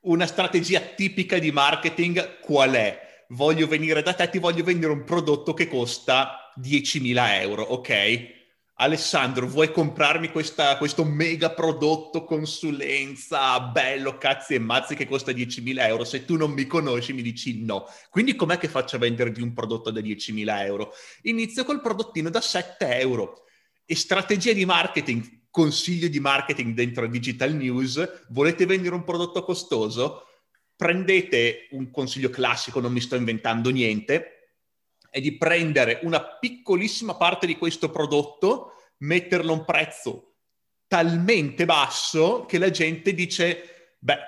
una 0.03 0.27
strategia 0.27 0.81
tipica 0.81 1.39
di 1.39 1.51
marketing 1.51 2.39
qual 2.41 2.73
è? 2.73 3.25
Voglio 3.31 3.67
venire 3.67 4.03
da 4.03 4.15
te, 4.15 4.31
ti 4.31 4.39
voglio 4.39 4.63
vendere 4.63 4.93
un 4.93 5.05
prodotto 5.05 5.53
che 5.53 5.67
costa 5.67 6.53
10.000 6.55 7.41
euro, 7.41 7.63
ok? 7.63 8.38
Alessandro, 8.81 9.49
vuoi 9.49 9.73
comprarmi 9.73 10.31
questa, 10.31 10.77
questo 10.79 11.03
mega 11.05 11.51
prodotto 11.51 12.23
consulenza 12.23 13.59
bello, 13.59 14.19
cazzi 14.19 14.55
e 14.55 14.61
mazzi 14.61 14.95
che 14.95 15.09
costa 15.09 15.33
10.000 15.33 15.81
euro? 15.81 16.05
Se 16.05 16.25
tu 16.25 16.37
non 16.37 16.53
mi 16.53 16.65
conosci 16.65 17.13
mi 17.13 17.23
dici 17.23 17.65
no. 17.65 17.87
Quindi 18.09 18.37
com'è 18.37 18.57
che 18.57 18.69
faccio 18.69 18.95
a 18.95 19.01
venderti 19.01 19.41
un 19.43 19.53
prodotto 19.53 19.91
da 19.91 19.99
10.000 19.99 20.65
euro? 20.65 20.93
Inizio 21.23 21.65
col 21.65 21.81
prodottino 21.81 22.31
da 22.31 22.41
7 22.41 23.01
euro. 23.01 23.47
E 23.85 23.97
strategia 23.97 24.53
di 24.53 24.65
marketing, 24.65 25.47
consiglio 25.51 26.07
di 26.07 26.21
marketing 26.21 26.73
dentro 26.75 27.09
Digital 27.09 27.55
News, 27.55 28.27
volete 28.29 28.65
vendere 28.65 28.95
un 28.95 29.03
prodotto 29.03 29.43
costoso? 29.43 30.23
Prendete 30.77 31.67
un 31.73 31.91
consiglio 31.91 32.31
classico, 32.31 32.79
non 32.79 32.93
mi 32.93 33.01
sto 33.01 33.17
inventando 33.17 33.71
niente, 33.71 34.38
è 35.11 35.21
di 35.21 35.37
prendere 35.37 36.01
una 36.03 36.23
piccolissima 36.23 37.15
parte 37.15 37.47
di 37.47 37.57
questo 37.57 37.91
prodotto, 37.91 38.73
metterlo 38.99 39.53
a 39.53 39.57
un 39.57 39.65
prezzo 39.65 40.35
talmente 40.89 41.67
basso 41.67 42.47
che 42.47 42.59
la 42.59 42.71
gente 42.71 43.13
dice, 43.13 43.97
beh, 43.99 44.19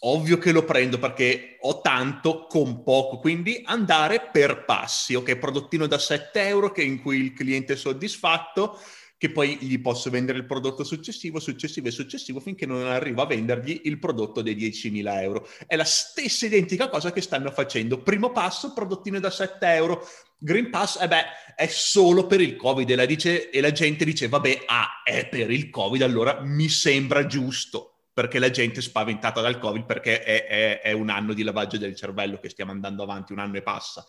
ovvio 0.00 0.38
che 0.38 0.50
lo 0.50 0.64
prendo 0.64 0.98
perché 0.98 1.56
ho 1.60 1.80
tanto 1.80 2.46
con 2.46 2.82
poco, 2.82 3.18
quindi 3.18 3.62
andare 3.64 4.28
per 4.32 4.64
passi, 4.64 5.14
ok, 5.14 5.36
prodottino 5.36 5.86
da 5.86 5.98
7 5.98 6.46
euro 6.48 6.72
che 6.72 6.82
in 6.82 7.00
cui 7.00 7.18
il 7.18 7.32
cliente 7.32 7.74
è 7.74 7.76
soddisfatto, 7.76 8.78
che 9.22 9.30
poi 9.30 9.56
gli 9.60 9.80
posso 9.80 10.10
vendere 10.10 10.38
il 10.38 10.46
prodotto 10.46 10.82
successivo, 10.82 11.38
successivo 11.38 11.86
e 11.86 11.92
successivo 11.92 12.40
finché 12.40 12.66
non 12.66 12.84
arrivo 12.84 13.22
a 13.22 13.26
vendergli 13.26 13.82
il 13.84 14.00
prodotto 14.00 14.42
dei 14.42 14.56
10.000 14.56 15.20
euro. 15.20 15.48
È 15.64 15.76
la 15.76 15.84
stessa 15.84 16.46
identica 16.46 16.88
cosa 16.88 17.12
che 17.12 17.20
stanno 17.20 17.52
facendo. 17.52 18.02
Primo 18.02 18.32
passo, 18.32 18.72
prodottino 18.72 19.20
da 19.20 19.30
7 19.30 19.64
euro. 19.74 20.04
Green 20.36 20.70
Pass, 20.70 21.00
eh 21.00 21.06
beh, 21.06 21.24
è 21.54 21.68
solo 21.68 22.26
per 22.26 22.40
il 22.40 22.56
Covid 22.56 22.90
e 22.90 22.96
la, 22.96 23.06
dice, 23.06 23.48
e 23.50 23.60
la 23.60 23.70
gente 23.70 24.04
dice, 24.04 24.26
vabbè, 24.26 24.64
ah, 24.66 25.02
è 25.04 25.28
per 25.28 25.52
il 25.52 25.70
Covid, 25.70 26.02
allora 26.02 26.40
mi 26.42 26.68
sembra 26.68 27.24
giusto 27.24 28.06
perché 28.12 28.40
la 28.40 28.50
gente 28.50 28.80
è 28.80 28.82
spaventata 28.82 29.40
dal 29.40 29.60
Covid 29.60 29.84
perché 29.84 30.24
è, 30.24 30.46
è, 30.46 30.80
è, 30.80 30.90
un 30.90 31.10
anno 31.10 31.32
di 31.32 31.44
lavaggio 31.44 31.78
del 31.78 31.94
cervello 31.94 32.40
che 32.40 32.48
stiamo 32.48 32.72
andando 32.72 33.04
avanti, 33.04 33.30
un 33.30 33.38
anno 33.38 33.58
e 33.58 33.62
passa. 33.62 34.04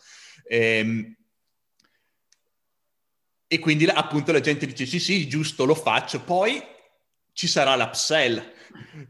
Ehm, 0.47 1.17
e 3.53 3.59
quindi 3.59 3.85
appunto 3.85 4.31
la 4.31 4.39
gente 4.39 4.65
dice 4.65 4.87
sì, 4.87 4.99
sì, 4.99 5.27
giusto, 5.27 5.65
lo 5.65 5.75
faccio. 5.75 6.21
Poi 6.21 6.59
ci 7.33 7.45
sarà 7.45 7.75
l'upsell 7.75 8.43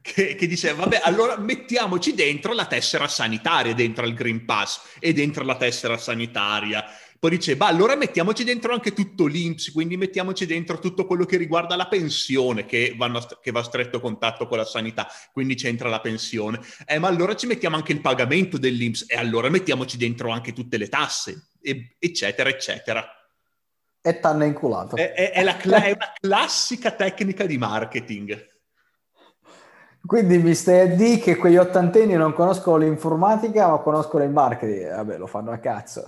che, 0.02 0.36
che 0.36 0.48
dice 0.48 0.74
vabbè, 0.74 1.00
allora 1.02 1.38
mettiamoci 1.38 2.14
dentro 2.14 2.52
la 2.52 2.66
tessera 2.66 3.08
sanitaria, 3.08 3.74
dentro 3.74 4.04
al 4.04 4.14
Green 4.14 4.44
Pass 4.44 4.82
e 5.00 5.14
dentro 5.14 5.46
la 5.46 5.56
tessera 5.56 5.98
sanitaria. 5.98 6.84
Poi 7.18 7.32
dice, 7.32 7.56
bah, 7.56 7.68
allora 7.68 7.96
mettiamoci 7.96 8.44
dentro 8.44 8.74
anche 8.74 8.92
tutto 8.92 9.28
l'INPS, 9.28 9.72
quindi 9.72 9.96
mettiamoci 9.96 10.46
dentro 10.46 10.78
tutto 10.80 11.06
quello 11.06 11.24
che 11.24 11.38
riguarda 11.38 11.78
la 11.78 11.88
pensione, 11.88 12.66
che, 12.66 12.96
vanno, 12.98 13.26
che 13.42 13.52
va 13.52 13.62
a 13.62 13.64
stretto 13.64 14.02
contatto 14.02 14.46
con 14.46 14.58
la 14.58 14.66
sanità, 14.66 15.08
quindi 15.32 15.56
c'entra 15.56 15.88
la 15.88 16.02
pensione. 16.02 16.60
Eh, 16.86 17.00
ma 17.00 17.08
allora 17.08 17.34
ci 17.38 17.48
mettiamo 17.48 17.78
anche 17.78 17.94
il 17.94 18.02
pagamento 18.02 18.58
dell'INPS 18.58 19.06
e 19.08 19.16
allora 19.16 19.48
mettiamoci 19.48 19.96
dentro 19.96 20.32
anche 20.32 20.52
tutte 20.52 20.76
le 20.76 20.90
tasse, 20.90 21.52
e, 21.62 21.96
eccetera, 21.98 22.50
eccetera. 22.50 23.23
E 24.06 24.20
t'hanno 24.20 24.44
inculato. 24.44 24.98
È, 24.98 25.14
è, 25.14 25.32
è, 25.32 25.44
la, 25.44 25.58
è 25.58 25.92
una 25.92 26.12
classica 26.20 26.92
tecnica 26.92 27.46
di 27.46 27.58
marketing. 27.58 28.52
Quindi 30.06 30.40
mi 30.40 30.54
stai 30.54 30.82
a 30.82 30.88
dire 30.88 31.20
che 31.20 31.38
quegli 31.38 31.56
ottantenni 31.56 32.16
non 32.16 32.34
conoscono 32.34 32.76
l'informatica 32.76 33.70
ma 33.70 33.78
conoscono 33.78 34.26
il 34.26 34.32
marketing. 34.32 34.94
Vabbè, 34.94 35.18
lo 35.18 35.28
fanno 35.28 35.52
a 35.52 35.58
cazzo. 35.60 36.06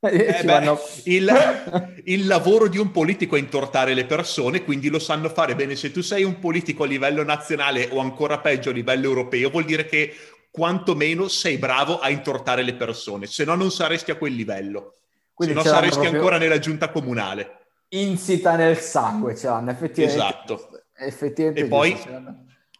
Eh 0.00 0.40
beh, 0.42 0.42
vanno... 0.42 0.78
il, 1.04 1.32
il, 2.06 2.26
lavoro 2.26 2.66
di 2.66 2.78
un 2.78 2.90
politico 2.90 3.36
è 3.36 3.38
intortare 3.38 3.94
le 3.94 4.06
persone, 4.06 4.64
quindi 4.64 4.88
lo 4.88 4.98
sanno 4.98 5.28
fare 5.28 5.54
bene. 5.54 5.76
Se 5.76 5.92
tu 5.92 6.02
sei 6.02 6.24
un 6.24 6.40
politico 6.40 6.82
a 6.82 6.86
livello 6.86 7.22
nazionale 7.22 7.88
o 7.92 8.00
ancora 8.00 8.40
peggio 8.40 8.70
a 8.70 8.72
livello 8.72 9.06
europeo, 9.06 9.50
vuol 9.50 9.64
dire 9.64 9.86
che 9.86 10.12
quantomeno 10.50 11.28
sei 11.28 11.58
bravo 11.58 12.00
a 12.00 12.10
intortare 12.10 12.62
le 12.62 12.74
persone, 12.74 13.26
se 13.26 13.44
no 13.44 13.54
non 13.54 13.70
saresti 13.70 14.10
a 14.10 14.16
quel 14.16 14.34
livello. 14.34 14.96
Quindi 15.34 15.54
se 15.60 15.68
no 15.68 15.74
saresti 15.74 16.06
ancora 16.06 16.38
nella 16.38 16.58
giunta 16.58 16.90
comunale. 16.90 17.66
Insita 17.88 18.56
nel 18.56 18.78
sangue, 18.78 19.36
ce 19.36 19.48
l'hanno 19.48 19.70
effettivamente. 19.70 20.22
Esatto. 20.22 20.68
Effettivamente 20.96 21.64
e 21.64 21.68
poi, 21.68 21.96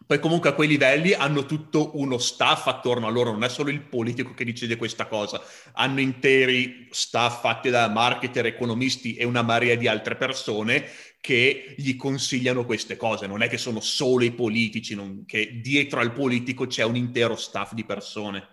poi 0.05 0.19
comunque 0.19 0.49
a 0.49 0.53
quei 0.53 0.69
livelli 0.69 1.13
hanno 1.13 1.45
tutto 1.45 1.91
uno 1.99 2.17
staff 2.17 2.67
attorno 2.67 3.07
a 3.07 3.09
loro, 3.09 3.31
non 3.31 3.43
è 3.43 3.49
solo 3.49 3.69
il 3.69 3.81
politico 3.81 4.33
che 4.33 4.45
decide 4.45 4.77
questa 4.77 5.05
cosa, 5.07 5.41
hanno 5.73 5.99
interi 5.99 6.87
staff 6.91 7.41
fatti 7.41 7.69
da 7.69 7.89
marketer, 7.89 8.45
economisti 8.45 9.15
e 9.15 9.25
una 9.25 9.41
marea 9.41 9.75
di 9.75 9.87
altre 9.87 10.15
persone 10.15 10.85
che 11.19 11.73
gli 11.75 11.95
consigliano 11.95 12.65
queste 12.65 12.95
cose, 12.95 13.27
non 13.27 13.41
è 13.41 13.49
che 13.49 13.57
sono 13.57 13.79
solo 13.81 14.23
i 14.23 14.31
politici, 14.31 14.95
non, 14.95 15.23
che 15.25 15.59
dietro 15.61 15.99
al 15.99 16.13
politico 16.13 16.67
c'è 16.67 16.83
un 16.83 16.95
intero 16.95 17.35
staff 17.35 17.73
di 17.73 17.83
persone. 17.83 18.47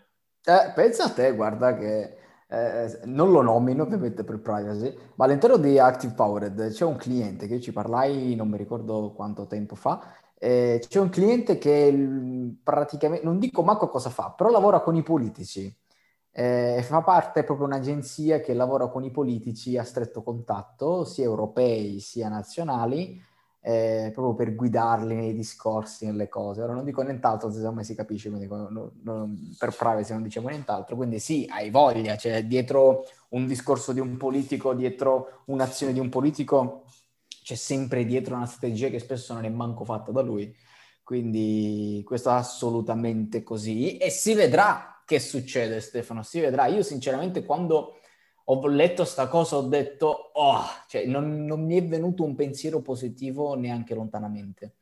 Eh, 0.44 0.73
pensa 0.75 1.04
a 1.04 1.11
te, 1.11 1.32
guarda 1.35 1.76
che 1.76 2.16
eh, 2.52 3.00
non 3.04 3.30
lo 3.30 3.40
nomino 3.40 3.85
ovviamente 3.85 4.25
per 4.25 4.40
privacy, 4.40 4.94
ma 5.14 5.25
all'interno 5.25 5.56
di 5.56 5.78
Active 5.78 6.12
Powered 6.12 6.71
c'è 6.71 6.85
un 6.85 6.97
cliente 6.97 7.47
che 7.47 7.54
io 7.54 7.61
ci 7.61 7.73
parlai 7.73 8.35
non 8.35 8.49
mi 8.49 8.59
ricordo 8.59 9.12
quanto 9.16 9.47
tempo 9.47 9.75
fa, 9.75 10.00
eh, 10.38 10.82
c'è 10.87 11.00
un 11.00 11.09
cliente 11.09 11.56
che 11.56 12.54
praticamente, 12.62 13.25
non 13.25 13.38
dico 13.38 13.62
manco 13.62 13.88
cosa 13.88 14.11
fa, 14.11 14.32
però 14.37 14.50
lavora 14.50 14.80
con 14.80 14.97
i 14.97 15.02
politici, 15.02 15.75
eh, 16.30 16.82
fa 16.85 17.00
parte 17.02 17.44
proprio 17.44 17.66
un'agenzia 17.66 18.40
che 18.40 18.52
lavora 18.54 18.88
con 18.88 19.04
i 19.04 19.11
politici 19.11 19.78
a 19.78 19.85
stretto 19.85 20.23
contatto, 20.23 21.04
sia 21.04 21.25
europei 21.25 22.00
sia 22.00 22.28
nazionali, 22.28 23.18
eh, 23.64 24.11
proprio 24.12 24.35
per 24.35 24.57
guidarli 24.57 25.14
nei 25.14 25.35
discorsi, 25.35 26.04
nelle 26.04 26.28
cose. 26.28 26.62
Ora 26.62 26.75
non 26.75 26.85
dico 26.85 27.00
nient'altro, 27.02 27.49
me 27.73 27.85
si 27.85 27.95
capisce, 27.95 28.28
quindi 28.28 28.49
non, 28.49 28.90
non, 29.02 29.54
per 29.57 29.75
privacy 29.75 30.12
non 30.12 30.23
diciamo 30.23 30.49
nient'altro. 30.49 30.97
Quindi 30.97 31.21
sì, 31.21 31.47
hai 31.49 31.71
voglia, 31.71 32.16
cioè 32.16 32.45
dietro 32.45 33.07
un 33.31 33.47
discorso 33.47 33.92
di 33.92 34.00
un 34.00 34.16
politico, 34.16 34.75
dietro 34.75 35.42
un'azione 35.47 35.92
di 35.92 36.00
un 36.00 36.09
politico, 36.09 36.85
c'è 37.42 37.54
sempre 37.54 38.04
dietro 38.04 38.35
una 38.35 38.47
strategia 38.47 38.88
che 38.88 38.99
spesso 38.99 39.33
non 39.33 39.45
è 39.45 39.49
manco 39.49 39.85
fatta 39.85 40.11
da 40.11 40.23
lui. 40.23 40.54
Quindi 41.04 42.02
questo 42.04 42.31
è 42.31 42.35
assolutamente 42.35 43.42
così 43.42 43.97
e 43.97 44.11
si 44.11 44.35
vedrà 44.35 45.02
che 45.04 45.21
succede 45.21 45.81
Stefano, 45.81 46.23
si 46.23 46.40
vedrà. 46.40 46.66
Io 46.66 46.83
sinceramente 46.83 47.45
quando 47.45 47.99
ho 48.44 48.66
letto 48.66 49.04
sta 49.04 49.28
cosa, 49.28 49.56
ho 49.56 49.62
detto, 49.62 50.30
oh, 50.34 50.64
cioè 50.88 51.06
non, 51.06 51.44
non, 51.44 51.64
mi 51.64 51.76
è 51.76 51.84
venuto 51.84 52.25
un 52.25 52.34
pensiero 52.34 52.80
positivo 52.80 53.54
neanche 53.54 53.94
lontanamente. 53.94 54.76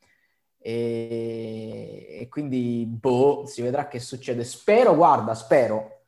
E, 0.58 2.18
e, 2.20 2.28
quindi, 2.28 2.84
boh, 2.86 3.44
si 3.46 3.62
vedrà 3.62 3.88
che 3.88 4.00
succede. 4.00 4.44
Spero, 4.44 4.94
guarda, 4.94 5.34
spero 5.34 6.02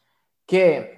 che 0.44 0.96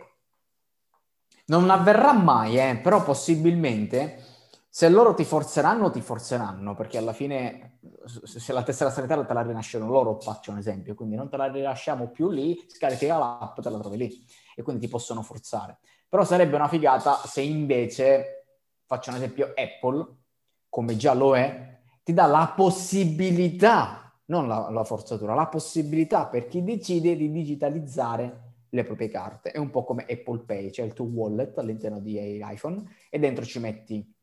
non 1.46 1.68
avverrà 1.70 2.12
mai, 2.12 2.58
eh, 2.58 2.76
però 2.82 3.02
possibilmente 3.02 4.32
se 4.68 4.88
loro 4.88 5.14
ti 5.14 5.24
forzeranno, 5.24 5.90
ti 5.90 6.00
forzeranno, 6.00 6.74
perché 6.74 6.98
alla 6.98 7.12
fine 7.12 7.78
se 8.24 8.52
la 8.52 8.64
tessera 8.64 8.90
sanitaria 8.90 9.24
te 9.24 9.32
la 9.32 9.42
rinascono 9.42 9.88
loro, 9.88 10.18
faccio 10.18 10.50
un 10.50 10.58
esempio, 10.58 10.96
quindi 10.96 11.14
non 11.14 11.28
te 11.28 11.36
la 11.36 11.46
rilasciamo 11.46 12.08
più 12.08 12.28
lì, 12.28 12.60
scarichi 12.66 13.06
l'app, 13.06 13.60
te 13.60 13.70
la 13.70 13.78
trovi 13.78 13.96
lì 13.96 14.26
e 14.56 14.62
quindi 14.62 14.86
ti 14.86 14.88
possono 14.90 15.22
forzare. 15.22 15.78
Però 16.14 16.24
sarebbe 16.24 16.54
una 16.54 16.68
figata 16.68 17.16
se 17.26 17.40
invece, 17.40 18.44
faccio 18.86 19.10
un 19.10 19.16
esempio, 19.16 19.52
Apple, 19.52 20.06
come 20.68 20.96
già 20.96 21.12
lo 21.12 21.34
è, 21.34 21.80
ti 22.04 22.12
dà 22.12 22.26
la 22.26 22.52
possibilità, 22.54 24.16
non 24.26 24.46
la, 24.46 24.70
la 24.70 24.84
forzatura, 24.84 25.34
la 25.34 25.48
possibilità 25.48 26.26
per 26.26 26.46
chi 26.46 26.62
decide 26.62 27.16
di 27.16 27.32
digitalizzare 27.32 28.42
le 28.68 28.84
proprie 28.84 29.08
carte. 29.08 29.50
È 29.50 29.58
un 29.58 29.70
po' 29.70 29.82
come 29.82 30.06
Apple 30.08 30.44
Pay, 30.46 30.70
c'è 30.70 30.84
il 30.84 30.92
tuo 30.92 31.06
wallet 31.06 31.58
all'interno 31.58 31.98
di 31.98 32.40
iPhone 32.44 32.84
e 33.10 33.18
dentro 33.18 33.44
ci 33.44 33.58
metti 33.58 34.14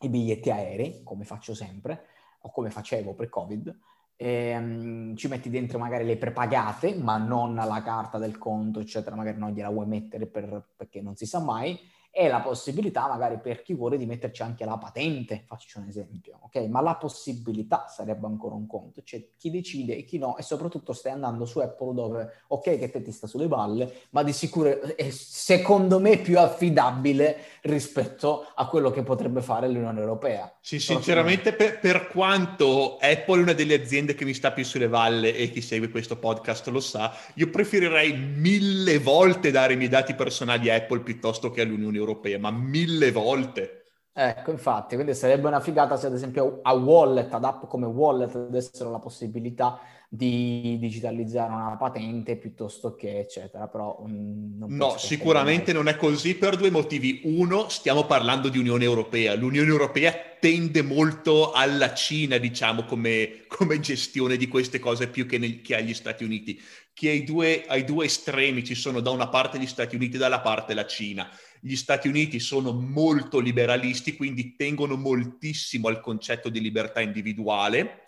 i 0.00 0.08
biglietti 0.10 0.50
aerei, 0.50 1.02
come 1.02 1.24
faccio 1.24 1.54
sempre, 1.54 2.04
o 2.40 2.50
come 2.50 2.68
facevo 2.68 3.14
pre-Covid, 3.14 3.78
ehm, 4.22 5.16
ci 5.16 5.28
metti 5.28 5.48
dentro 5.48 5.78
magari 5.78 6.04
le 6.04 6.18
prepagate, 6.18 6.94
ma 6.94 7.16
non 7.16 7.54
la 7.54 7.82
carta 7.82 8.18
del 8.18 8.36
conto, 8.36 8.78
eccetera, 8.78 9.16
magari 9.16 9.38
non 9.38 9.52
gliela 9.52 9.70
vuoi 9.70 9.86
mettere 9.86 10.26
per, 10.26 10.62
perché 10.76 11.00
non 11.00 11.16
si 11.16 11.24
sa 11.24 11.40
mai, 11.40 11.78
e 12.12 12.26
la 12.28 12.40
possibilità 12.40 13.06
magari 13.06 13.38
per 13.38 13.62
chi 13.62 13.72
vuole 13.72 13.96
di 13.96 14.04
metterci 14.04 14.42
anche 14.42 14.64
la 14.64 14.76
patente, 14.76 15.44
faccio 15.46 15.78
un 15.78 15.86
esempio, 15.86 16.40
ok? 16.42 16.56
Ma 16.66 16.80
la 16.80 16.96
possibilità 16.96 17.86
sarebbe 17.88 18.26
ancora 18.26 18.56
un 18.56 18.66
conto, 18.66 19.02
cioè 19.04 19.30
chi 19.36 19.48
decide 19.48 19.96
e 19.96 20.04
chi 20.04 20.18
no 20.18 20.36
e 20.36 20.42
soprattutto 20.42 20.92
stai 20.92 21.12
andando 21.12 21.44
su 21.44 21.60
Apple 21.60 21.94
dove 21.94 22.32
ok 22.48 22.78
che 22.78 22.90
te 22.90 23.02
ti 23.02 23.12
sta 23.12 23.28
sulle 23.28 23.46
balle, 23.46 24.08
ma 24.10 24.24
di 24.24 24.32
sicuro 24.32 24.80
è 24.96 25.10
secondo 25.10 26.00
me 26.00 26.18
più 26.18 26.36
affidabile 26.38 27.36
rispetto 27.62 28.46
a 28.54 28.66
quello 28.66 28.90
che 28.90 29.02
potrebbe 29.02 29.42
fare 29.42 29.68
l'Unione 29.68 30.00
Europea. 30.00 30.52
Sì, 30.60 30.78
sinceramente 30.78 31.52
per, 31.52 31.78
per 31.78 32.06
quanto 32.08 32.98
Apple 33.00 33.38
è 33.38 33.42
una 33.42 33.52
delle 33.52 33.74
aziende 33.74 34.14
che 34.14 34.24
mi 34.24 34.34
sta 34.34 34.52
più 34.52 34.64
sulle 34.64 34.88
balle 34.88 35.34
e 35.34 35.50
chi 35.50 35.60
segue 35.60 35.90
questo 35.90 36.18
podcast 36.18 36.68
lo 36.68 36.80
sa, 36.80 37.12
io 37.34 37.50
preferirei 37.50 38.16
mille 38.16 38.98
volte 38.98 39.50
dare 39.50 39.74
i 39.74 39.76
miei 39.76 39.88
dati 39.88 40.14
personali 40.14 40.70
a 40.70 40.74
Apple 40.74 41.00
piuttosto 41.00 41.50
che 41.50 41.60
all'Unione 41.62 41.96
Europea, 41.96 42.38
ma 42.38 42.50
mille 42.50 43.10
volte. 43.10 43.74
Ecco, 44.12 44.50
infatti, 44.50 44.96
quindi 44.96 45.14
sarebbe 45.14 45.46
una 45.46 45.60
figata 45.60 45.96
se 45.96 46.06
ad 46.06 46.14
esempio 46.14 46.58
a 46.62 46.74
wallet, 46.74 47.32
ad 47.32 47.44
app 47.44 47.64
come 47.66 47.86
wallet 47.86 48.34
avessero 48.34 48.90
la 48.90 48.98
possibilità 48.98 49.78
di 50.12 50.76
digitalizzare 50.80 51.52
una 51.52 51.76
patente 51.76 52.36
piuttosto 52.36 52.96
che 52.96 53.20
eccetera, 53.20 53.68
però 53.68 53.96
um, 54.00 54.66
No, 54.68 54.98
sicuramente 54.98 55.72
non 55.72 55.86
è 55.86 55.94
così 55.94 56.34
per 56.34 56.56
due 56.56 56.68
motivi. 56.68 57.20
Uno, 57.24 57.68
stiamo 57.68 58.04
parlando 58.06 58.48
di 58.48 58.58
Unione 58.58 58.82
Europea. 58.82 59.36
L'Unione 59.36 59.68
Europea 59.68 60.12
tende 60.40 60.82
molto 60.82 61.52
alla 61.52 61.94
Cina, 61.94 62.38
diciamo, 62.38 62.84
come, 62.86 63.44
come 63.46 63.78
gestione 63.78 64.36
di 64.36 64.48
queste 64.48 64.80
cose 64.80 65.06
più 65.06 65.26
che, 65.26 65.38
nel, 65.38 65.60
che 65.60 65.76
agli 65.76 65.94
Stati 65.94 66.24
Uniti. 66.24 66.60
Che 66.92 67.08
ai 67.08 67.22
due, 67.22 67.64
ai 67.68 67.84
due 67.84 68.06
estremi 68.06 68.64
ci 68.64 68.74
sono 68.74 68.98
da 68.98 69.10
una 69.10 69.28
parte 69.28 69.60
gli 69.60 69.66
Stati 69.66 69.94
Uniti 69.94 70.16
e 70.16 70.18
dalla 70.18 70.40
parte 70.40 70.74
la 70.74 70.86
Cina 70.86 71.30
gli 71.62 71.76
Stati 71.76 72.08
Uniti 72.08 72.40
sono 72.40 72.72
molto 72.72 73.38
liberalisti, 73.38 74.16
quindi 74.16 74.56
tengono 74.56 74.96
moltissimo 74.96 75.88
al 75.88 76.00
concetto 76.00 76.48
di 76.48 76.58
libertà 76.58 77.00
individuale 77.00 78.04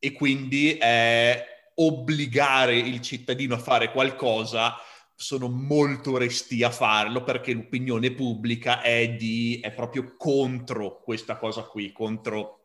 e 0.00 0.12
quindi 0.12 0.76
eh, 0.76 1.44
obbligare 1.76 2.76
il 2.76 3.00
cittadino 3.00 3.54
a 3.54 3.58
fare 3.58 3.92
qualcosa 3.92 4.76
sono 5.14 5.48
molto 5.48 6.16
resti 6.16 6.62
a 6.62 6.70
farlo 6.70 7.22
perché 7.22 7.52
l'opinione 7.52 8.12
pubblica 8.12 8.80
è, 8.80 9.10
di, 9.10 9.60
è 9.62 9.70
proprio 9.70 10.16
contro 10.16 11.02
questa 11.02 11.36
cosa 11.36 11.62
qui, 11.62 11.92
contro 11.92 12.60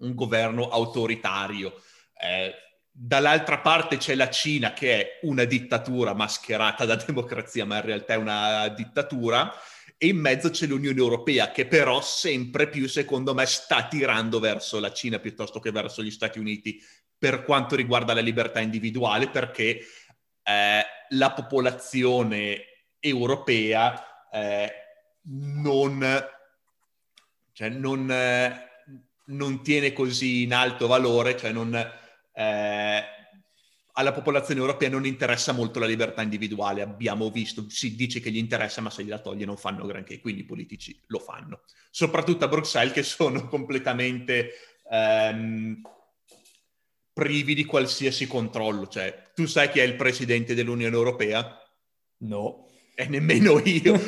un 0.00 0.14
governo 0.14 0.68
autoritario. 0.68 1.80
Eh, 2.20 2.52
dall'altra 2.90 3.60
parte 3.60 3.96
c'è 3.96 4.14
la 4.14 4.28
Cina 4.28 4.74
che 4.74 5.00
è 5.00 5.18
una 5.22 5.44
dittatura 5.44 6.12
mascherata 6.12 6.84
da 6.84 6.96
democrazia, 7.02 7.64
ma 7.64 7.76
in 7.76 7.86
realtà 7.86 8.12
è 8.12 8.18
una 8.18 8.68
dittatura, 8.68 9.50
e 9.98 10.08
in 10.08 10.18
mezzo 10.18 10.50
c'è 10.50 10.66
l'Unione 10.66 10.98
Europea 10.98 11.50
che 11.50 11.66
però 11.66 12.02
sempre 12.02 12.68
più, 12.68 12.86
secondo 12.88 13.32
me, 13.32 13.46
sta 13.46 13.86
tirando 13.88 14.38
verso 14.40 14.78
la 14.78 14.92
Cina 14.92 15.18
piuttosto 15.18 15.58
che 15.58 15.70
verso 15.70 16.02
gli 16.02 16.10
Stati 16.10 16.38
Uniti 16.38 16.78
per 17.18 17.44
quanto 17.44 17.76
riguarda 17.76 18.12
la 18.12 18.20
libertà 18.20 18.60
individuale, 18.60 19.30
perché 19.30 19.80
eh, 20.42 20.82
la 21.08 21.32
popolazione 21.32 22.64
europea 23.00 24.28
eh, 24.30 24.72
non, 25.22 26.26
cioè 27.52 27.68
non, 27.70 28.10
eh, 28.10 28.68
non, 29.26 29.62
tiene 29.62 29.92
così 29.94 30.42
in 30.42 30.52
alto 30.52 30.86
valore, 30.86 31.38
cioè 31.38 31.52
non, 31.52 31.74
eh, 31.74 33.04
alla 33.98 34.12
popolazione 34.12 34.60
europea 34.60 34.90
non 34.90 35.06
interessa 35.06 35.52
molto 35.52 35.78
la 35.78 35.86
libertà 35.86 36.20
individuale, 36.20 36.82
abbiamo 36.82 37.30
visto, 37.30 37.64
si 37.68 37.94
dice 37.96 38.20
che 38.20 38.30
gli 38.30 38.36
interessa, 38.36 38.82
ma 38.82 38.90
se 38.90 39.04
gliela 39.04 39.20
toglie 39.20 39.46
non 39.46 39.56
fanno 39.56 39.86
granché, 39.86 40.20
quindi 40.20 40.42
i 40.42 40.44
politici 40.44 41.00
lo 41.06 41.18
fanno, 41.18 41.62
soprattutto 41.90 42.44
a 42.44 42.48
Bruxelles 42.48 42.92
che 42.92 43.02
sono 43.02 43.48
completamente 43.48 44.50
ehm, 44.90 45.80
privi 47.10 47.54
di 47.54 47.64
qualsiasi 47.64 48.26
controllo. 48.26 48.86
Cioè, 48.86 49.30
tu 49.34 49.46
sai 49.46 49.70
chi 49.70 49.78
è 49.78 49.84
il 49.84 49.96
presidente 49.96 50.54
dell'Unione 50.54 50.94
Europea? 50.94 51.58
No. 52.18 52.68
E 52.94 53.06
nemmeno 53.08 53.60
io. 53.64 53.98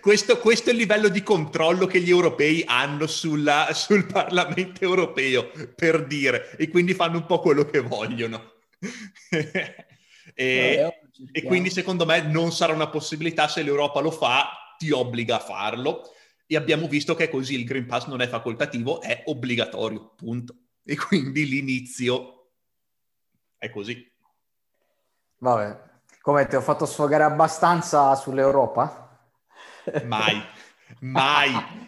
questo, 0.00 0.38
questo, 0.38 0.70
è 0.70 0.72
il 0.72 0.78
livello 0.78 1.08
di 1.08 1.24
controllo 1.24 1.86
che 1.86 2.00
gli 2.00 2.10
europei 2.10 2.62
hanno 2.66 3.08
sulla, 3.08 3.70
sul 3.72 4.06
Parlamento 4.06 4.84
europeo, 4.84 5.50
per 5.74 6.06
dire, 6.06 6.56
e 6.56 6.68
quindi 6.68 6.94
fanno 6.94 7.16
un 7.16 7.26
po' 7.26 7.40
quello 7.40 7.64
che 7.64 7.80
vogliono. 7.80 8.57
e, 10.34 11.00
e 11.32 11.42
quindi 11.42 11.70
secondo 11.70 12.04
me 12.04 12.20
non 12.22 12.52
sarà 12.52 12.72
una 12.72 12.88
possibilità 12.88 13.48
se 13.48 13.62
l'Europa 13.62 14.00
lo 14.00 14.10
fa, 14.10 14.74
ti 14.78 14.90
obbliga 14.90 15.36
a 15.36 15.40
farlo. 15.40 16.12
E 16.46 16.56
abbiamo 16.56 16.88
visto 16.88 17.14
che 17.14 17.28
così 17.28 17.54
il 17.54 17.64
Green 17.64 17.86
Pass 17.86 18.06
non 18.06 18.20
è 18.22 18.28
facoltativo, 18.28 19.00
è 19.00 19.24
obbligatorio, 19.26 20.14
punto. 20.16 20.54
E 20.82 20.96
quindi 20.96 21.46
l'inizio 21.46 22.50
è 23.58 23.68
così. 23.68 24.10
Vabbè, 25.38 25.78
come 26.22 26.46
ti 26.46 26.56
ho 26.56 26.60
fatto 26.60 26.86
sfogare 26.86 27.24
abbastanza 27.24 28.14
sull'Europa? 28.14 29.20
Mai, 30.04 30.42
mai. 31.00 31.86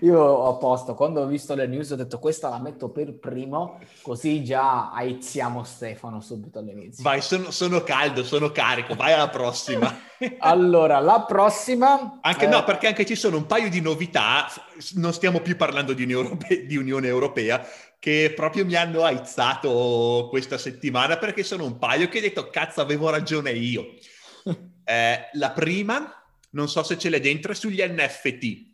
Io 0.00 0.20
ho 0.20 0.56
posto, 0.58 0.94
quando 0.94 1.22
ho 1.22 1.26
visto 1.26 1.54
le 1.54 1.66
news 1.66 1.90
ho 1.90 1.96
detto 1.96 2.18
questa 2.18 2.48
la 2.48 2.58
metto 2.58 2.90
per 2.90 3.18
primo, 3.18 3.80
così 4.02 4.44
già 4.44 4.92
aiziamo 4.92 5.64
Stefano 5.64 6.20
subito 6.20 6.58
all'inizio. 6.58 7.02
Vai, 7.02 7.20
sono, 7.20 7.50
sono 7.50 7.82
caldo, 7.82 8.22
sono 8.24 8.50
carico, 8.50 8.94
vai 8.94 9.12
alla 9.12 9.28
prossima. 9.28 9.98
allora, 10.38 11.00
la 11.00 11.24
prossima... 11.26 12.18
Anche 12.20 12.44
eh... 12.44 12.48
no, 12.48 12.64
perché 12.64 12.88
anche 12.88 13.06
ci 13.06 13.14
sono 13.14 13.36
un 13.36 13.46
paio 13.46 13.68
di 13.68 13.80
novità, 13.80 14.46
non 14.94 15.12
stiamo 15.12 15.40
più 15.40 15.56
parlando 15.56 15.92
di 15.92 16.02
Unione 16.02 16.28
Europea, 16.28 16.58
di 16.64 16.76
Unione 16.76 17.06
Europea 17.06 17.66
che 17.98 18.34
proprio 18.36 18.66
mi 18.66 18.74
hanno 18.74 19.02
aizzato 19.02 20.26
questa 20.28 20.58
settimana 20.58 21.16
perché 21.16 21.42
sono 21.42 21.64
un 21.64 21.78
paio 21.78 22.06
che 22.08 22.18
ho 22.18 22.20
detto 22.20 22.50
cazzo 22.50 22.80
avevo 22.80 23.10
ragione 23.10 23.50
io. 23.50 23.94
Eh, 24.86 25.30
la 25.32 25.50
prima, 25.52 26.12
non 26.50 26.68
so 26.68 26.82
se 26.82 26.98
ce 26.98 27.08
l'è 27.08 27.18
dentro, 27.18 27.52
è 27.52 27.54
sugli 27.54 27.82
NFT 27.82 28.73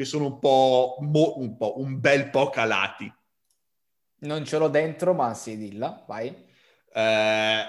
che 0.00 0.06
sono 0.06 0.24
un 0.24 0.38
po', 0.38 0.96
mo, 1.00 1.34
un, 1.36 1.58
po', 1.58 1.78
un 1.78 2.00
bel 2.00 2.30
po' 2.30 2.48
calati. 2.48 3.12
Non 4.20 4.46
ce 4.46 4.56
l'ho 4.56 4.68
dentro, 4.68 5.12
ma 5.12 5.34
sì, 5.34 5.58
dilla, 5.58 6.06
vai. 6.08 6.34
Eh, 6.90 7.64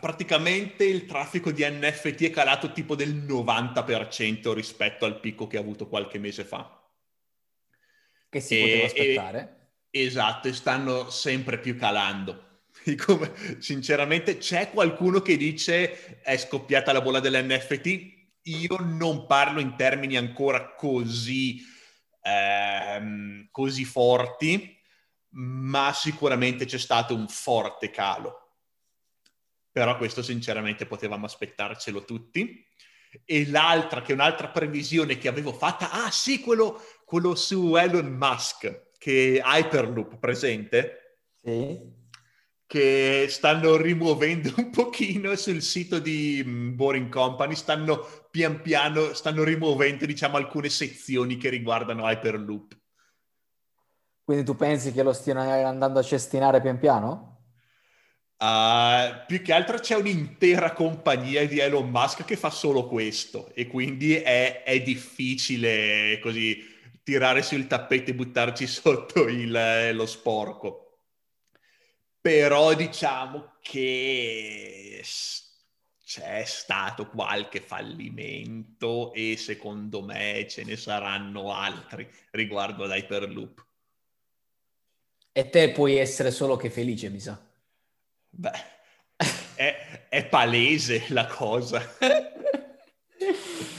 praticamente 0.00 0.82
il 0.82 1.04
traffico 1.04 1.52
di 1.52 1.64
NFT 1.64 2.24
è 2.24 2.30
calato 2.30 2.72
tipo 2.72 2.96
del 2.96 3.14
90% 3.14 4.52
rispetto 4.52 5.04
al 5.04 5.20
picco 5.20 5.46
che 5.46 5.56
ha 5.56 5.60
avuto 5.60 5.86
qualche 5.86 6.18
mese 6.18 6.42
fa. 6.42 6.84
Che 8.28 8.40
si 8.40 8.58
e, 8.58 8.60
poteva 8.60 8.86
aspettare. 8.86 9.70
E, 9.90 10.02
esatto, 10.02 10.48
e 10.48 10.54
stanno 10.54 11.08
sempre 11.08 11.60
più 11.60 11.76
calando. 11.76 12.62
Come, 13.06 13.32
sinceramente 13.60 14.38
c'è 14.38 14.70
qualcuno 14.70 15.20
che 15.20 15.36
dice 15.36 16.20
è 16.20 16.36
scoppiata 16.36 16.90
la 16.90 17.00
bolla 17.00 17.20
dell'NFT 17.20 18.13
io 18.44 18.76
non 18.80 19.26
parlo 19.26 19.60
in 19.60 19.76
termini 19.76 20.16
ancora 20.16 20.74
così, 20.74 21.62
ehm, 22.22 23.48
così 23.50 23.84
forti, 23.84 24.78
ma 25.36 25.92
sicuramente 25.92 26.64
c'è 26.64 26.78
stato 26.78 27.14
un 27.14 27.28
forte 27.28 27.90
calo. 27.90 28.40
Però 29.70 29.96
questo 29.96 30.22
sinceramente 30.22 30.86
potevamo 30.86 31.26
aspettarcelo 31.26 32.04
tutti. 32.04 32.64
E 33.24 33.46
l'altra, 33.48 34.02
che 34.02 34.12
è 34.12 34.14
un'altra 34.14 34.48
previsione 34.48 35.18
che 35.18 35.28
avevo 35.28 35.52
fatta, 35.52 35.90
ah 35.90 36.10
sì, 36.10 36.40
quello, 36.40 36.80
quello 37.04 37.34
su 37.34 37.76
Elon 37.76 38.06
Musk, 38.06 38.90
che 38.98 39.40
Hyperloop 39.44 40.18
presente. 40.18 41.18
Sì 41.42 42.02
che 42.66 43.26
stanno 43.28 43.76
rimuovendo 43.76 44.52
un 44.56 44.70
pochino 44.70 45.34
sul 45.36 45.62
sito 45.62 45.98
di 45.98 46.42
mm, 46.44 46.74
Boring 46.74 47.08
Company, 47.08 47.54
stanno 47.54 48.06
pian 48.30 48.60
piano, 48.62 49.14
stanno 49.14 49.44
rimuovendo 49.44 50.06
diciamo 50.06 50.36
alcune 50.36 50.68
sezioni 50.68 51.36
che 51.36 51.50
riguardano 51.50 52.08
Hyperloop. 52.08 52.78
Quindi 54.24 54.44
tu 54.44 54.56
pensi 54.56 54.92
che 54.92 55.02
lo 55.02 55.12
stiano 55.12 55.42
andando 55.42 55.98
a 55.98 56.02
cestinare 56.02 56.60
pian 56.60 56.78
piano? 56.78 57.32
Uh, 58.36 59.24
più 59.26 59.42
che 59.42 59.52
altro 59.52 59.78
c'è 59.78 59.94
un'intera 59.94 60.72
compagnia 60.72 61.46
di 61.46 61.60
Elon 61.60 61.88
Musk 61.88 62.24
che 62.24 62.36
fa 62.36 62.50
solo 62.50 62.88
questo 62.88 63.50
e 63.54 63.68
quindi 63.68 64.16
è, 64.16 64.64
è 64.64 64.82
difficile 64.82 66.18
così 66.20 66.58
tirare 67.02 67.42
sul 67.42 67.66
tappeto 67.66 68.10
e 68.10 68.14
buttarci 68.14 68.66
sotto 68.66 69.28
il, 69.28 69.92
lo 69.94 70.06
sporco 70.06 70.83
però 72.24 72.72
diciamo 72.72 73.56
che 73.60 75.04
c'è 76.02 76.44
stato 76.46 77.06
qualche 77.10 77.60
fallimento 77.60 79.12
e 79.12 79.36
secondo 79.36 80.00
me 80.00 80.46
ce 80.48 80.64
ne 80.64 80.74
saranno 80.76 81.52
altri 81.52 82.10
riguardo 82.30 82.84
all'Hyperloop. 82.84 83.66
E 85.32 85.50
te 85.50 85.70
puoi 85.72 85.98
essere 85.98 86.30
solo 86.30 86.56
che 86.56 86.70
felice, 86.70 87.10
mi 87.10 87.20
sa. 87.20 87.38
Beh, 88.30 88.64
è, 89.56 90.06
è 90.08 90.24
palese 90.24 91.04
la 91.08 91.26
cosa. 91.26 91.82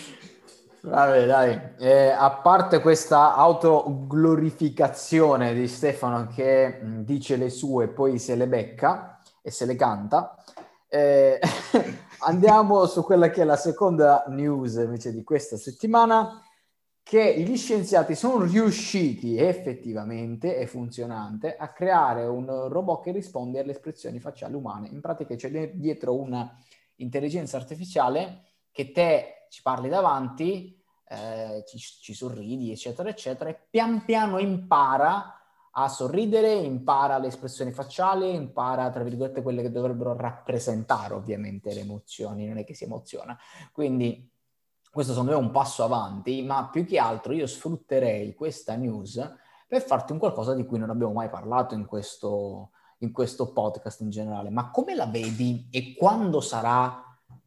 Vabbè, 0.87 1.25
dai, 1.25 1.59
eh, 1.79 2.09
a 2.09 2.29
parte 2.29 2.79
questa 2.79 3.33
autoglorificazione 3.33 5.55
di 5.55 5.67
Stefano 5.67 6.27
che 6.27 6.79
mh, 6.79 7.05
dice 7.05 7.37
le 7.37 7.49
sue, 7.49 7.87
poi 7.87 8.19
se 8.19 8.35
le 8.35 8.47
becca 8.47 9.19
e 9.41 9.49
se 9.49 9.65
le 9.65 9.75
canta, 9.75 10.35
eh, 10.87 11.39
andiamo 12.21 12.85
su 12.85 13.03
quella 13.03 13.31
che 13.31 13.41
è 13.41 13.45
la 13.45 13.57
seconda 13.57 14.25
news 14.27 14.75
invece 14.75 15.11
di 15.11 15.23
questa 15.23 15.57
settimana, 15.57 16.39
che 17.01 17.39
gli 17.39 17.57
scienziati 17.57 18.13
sono 18.13 18.43
riusciti 18.43 19.37
effettivamente 19.37 20.55
e 20.55 20.67
funzionante 20.67 21.55
a 21.55 21.73
creare 21.73 22.25
un 22.25 22.67
robot 22.67 23.03
che 23.03 23.11
risponde 23.11 23.59
alle 23.59 23.71
espressioni 23.71 24.19
facciali 24.19 24.53
umane. 24.53 24.87
In 24.89 25.01
pratica 25.01 25.33
c'è 25.33 25.71
dietro 25.73 26.13
una 26.13 26.47
intelligenza 26.97 27.57
artificiale 27.57 28.43
che 28.71 28.91
te 28.91 29.44
ci 29.55 29.61
parli 29.61 29.87
davanti, 29.87 30.77
eh, 31.07 31.63
ci, 31.65 31.77
ci, 31.79 32.13
sorridi, 32.13 32.73
eccetera, 32.73 33.07
eccetera, 33.07 33.49
e 33.49 33.57
pian 33.69 34.03
piano 34.03 34.37
impara 34.37 35.39
a 35.71 35.87
sorridere, 35.87 36.51
impara 36.51 37.19
le 37.19 37.27
espressioni 37.27 37.71
facciali, 37.71 38.33
impara, 38.33 38.89
tra 38.89 39.01
virgolette, 39.01 39.41
quelle 39.41 39.61
che 39.61 39.71
dovrebbero 39.71 40.13
rappresentare 40.13 41.13
ovviamente 41.13 41.73
le 41.73 41.79
emozioni, 41.79 42.47
non 42.47 42.57
è 42.57 42.65
che 42.65 42.73
si 42.73 42.83
emoziona. 42.83 43.39
Quindi 43.71 44.29
questo 44.91 45.13
secondo 45.13 45.31
me 45.31 45.37
è 45.37 45.41
un 45.41 45.51
passo 45.51 45.85
avanti, 45.85 46.43
ma 46.43 46.67
più 46.67 46.85
che 46.85 46.99
altro 46.99 47.31
io 47.31 47.47
sfrutterei 47.47 48.33
questa 48.33 48.75
news 48.75 49.35
per 49.69 49.83
farti 49.83 50.11
un 50.11 50.17
qualcosa 50.17 50.53
di 50.53 50.65
cui 50.65 50.79
non 50.79 50.89
abbiamo 50.89 51.13
mai 51.13 51.29
parlato 51.29 51.75
in 51.75 51.85
questo, 51.85 52.71
in 52.97 53.13
questo 53.13 53.53
podcast 53.53 54.01
in 54.01 54.09
generale. 54.09 54.49
Ma 54.49 54.69
come 54.69 54.95
la 54.95 55.05
vedi 55.05 55.69
e 55.71 55.95
quando 55.95 56.41
sarà 56.41 57.04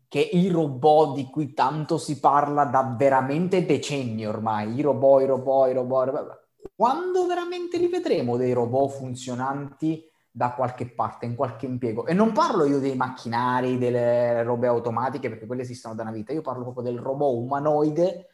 che 0.09 0.21
i 0.21 0.49
robot 0.49 1.15
di 1.15 1.27
cui 1.27 1.53
tanto 1.53 1.99
si 1.99 2.19
parla 2.19 2.65
da 2.65 2.95
veramente 2.97 3.67
decenni 3.67 4.27
ormai, 4.27 4.75
i 4.75 4.81
robot, 4.81 5.23
i 5.23 5.27
robot, 5.27 5.71
i 5.71 5.73
robot, 5.75 6.07
i 6.07 6.11
robot, 6.11 6.41
quando 6.75 7.27
veramente 7.27 7.77
li 7.77 7.89
vedremo 7.89 8.37
dei 8.37 8.53
robot 8.53 8.91
funzionanti 8.93 10.03
da 10.31 10.53
qualche 10.53 10.89
parte, 10.89 11.27
in 11.27 11.35
qualche 11.35 11.67
impiego? 11.67 12.07
E 12.07 12.15
non 12.15 12.33
parlo 12.33 12.65
io 12.65 12.79
dei 12.79 12.97
macchinari, 12.97 13.77
delle 13.77 14.43
robe 14.43 14.67
automatiche, 14.67 15.29
perché 15.29 15.47
quelle 15.47 15.63
esistono 15.63 15.95
da 15.95 16.03
una 16.03 16.13
vita, 16.13 16.33
io 16.33 16.43
parlo 16.43 16.63
proprio 16.63 16.85
del 16.85 17.01
robot 17.01 17.35
umanoide 17.35 18.29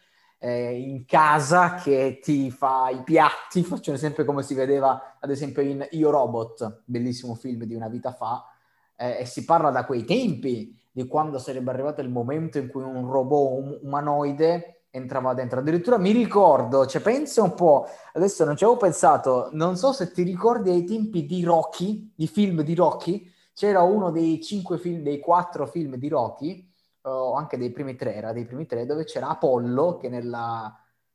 eh, 0.45 0.79
in 0.79 1.07
casa 1.07 1.75
che 1.77 2.21
ti 2.23 2.51
fa 2.51 2.91
i 2.91 3.03
piatti, 3.03 3.63
faccio 3.65 3.91
un 3.91 3.97
esempio 3.97 4.25
come 4.25 4.43
si 4.43 4.55
vedeva 4.55 5.17
ad 5.19 5.31
esempio 5.31 5.63
in 5.63 5.87
Io 5.93 6.11
Robot, 6.11 6.83
bellissimo 6.85 7.35
film 7.35 7.65
di 7.65 7.75
una 7.75 7.89
vita 7.89 8.13
fa, 8.13 8.45
eh, 8.97 9.21
e 9.21 9.25
si 9.25 9.45
parla 9.45 9.71
da 9.71 9.87
quei 9.87 10.05
tempi 10.05 10.79
di 10.95 11.09
quando 11.09 11.39
sarebbe 11.39 11.73
arrivato 11.73 12.01
il 12.03 12.09
momento 12.09 12.59
in 12.59 12.69
cui 12.69 12.85
un 12.85 13.11
robot 13.11 13.81
umanoide 13.83 14.85
entrava 14.91 15.35
dentro. 15.35 15.59
Addirittura 15.59 15.99
mi 15.99 16.13
ricordo, 16.13 16.87
cioè 16.87 17.03
pensa 17.03 17.43
un 17.43 17.55
po', 17.55 17.85
adesso 18.13 18.45
non 18.45 18.57
ci 18.57 18.63
avevo 18.63 18.79
pensato, 18.79 19.49
non 19.55 19.77
so 19.77 19.93
se 19.93 20.13
ti 20.13 20.23
ricordi 20.23 20.71
ai 20.71 20.85
tempi 20.85 21.27
di 21.27 21.43
Rocky, 21.43 22.13
di 22.15 22.29
film 22.29 22.63
di 22.63 22.77
Rocky, 22.77 23.29
c'era 23.55 23.83
uno 23.83 24.13
dei 24.13 24.41
cinque 24.41 24.79
film, 24.79 25.03
dei 25.03 25.19
quattro 25.19 25.67
film 25.67 25.97
di 25.97 26.07
Rocky, 26.07 26.73
o 27.03 27.33
anche 27.35 27.59
dei 27.59 27.73
primi 27.73 27.97
tre, 27.97 28.15
era 28.15 28.33
dei 28.33 28.45
primi 28.45 28.67
tre, 28.67 28.87
dove 28.87 29.03
c'era 29.03 29.31
Apollo, 29.31 29.97
che 29.97 30.09
nella, 30.09 30.73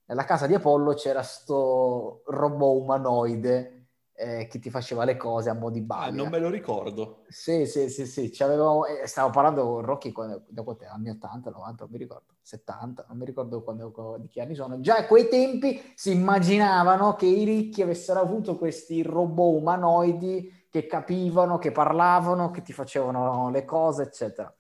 nella 0.08 0.26
casa 0.26 0.46
di 0.46 0.56
Apollo 0.56 0.94
c'era 0.96 1.22
sto 1.22 2.22
robot 2.26 2.82
umanoide 2.82 3.79
eh, 4.20 4.48
che 4.48 4.60
ti 4.60 4.70
faceva 4.70 5.06
le 5.06 5.16
cose 5.16 5.50
a 5.50 5.54
mo' 5.54 5.70
di 5.70 5.80
balia. 5.80 6.12
Ah, 6.12 6.24
non 6.24 6.28
me 6.30 6.40
lo 6.40 6.50
ricordo. 6.50 7.24
Sì, 7.30 7.66
sì, 7.66 7.90
sì, 7.90 8.06
sì. 8.06 8.44
Avevamo, 8.44 8.86
eh, 8.86 9.08
stavo 9.08 9.30
parlando 9.30 9.66
con 9.66 9.82
Rocky 9.82 10.12
quando, 10.12 10.44
da 10.50 10.62
quanto 10.64 10.86
anni 10.90 11.10
80, 11.10 11.50
90, 11.50 11.84
non 11.84 11.92
mi 11.94 11.98
ricordo, 11.98 12.34
70, 12.42 13.06
non 13.08 13.18
mi 13.18 13.26
ricordo 13.26 13.64
quando, 13.64 14.18
di 14.20 14.28
che 14.28 14.42
anni 14.42 14.56
sono. 14.56 14.82
Già 14.82 14.98
a 14.98 15.06
quei 15.06 15.30
tempi 15.30 15.94
si 15.96 16.12
immaginavano 16.12 17.16
che 17.16 17.28
i 17.28 17.46
ricchi 17.46 17.82
avessero 17.82 18.20
avuto 18.20 18.58
questi 18.58 19.02
robot 19.04 19.62
umanoidi 19.62 20.66
che 20.70 20.86
capivano, 20.86 21.58
che 21.58 21.72
parlavano, 21.72 22.52
che 22.52 22.62
ti 22.62 22.74
facevano 22.74 23.50
le 23.50 23.64
cose, 23.64 24.04
eccetera. 24.04 24.54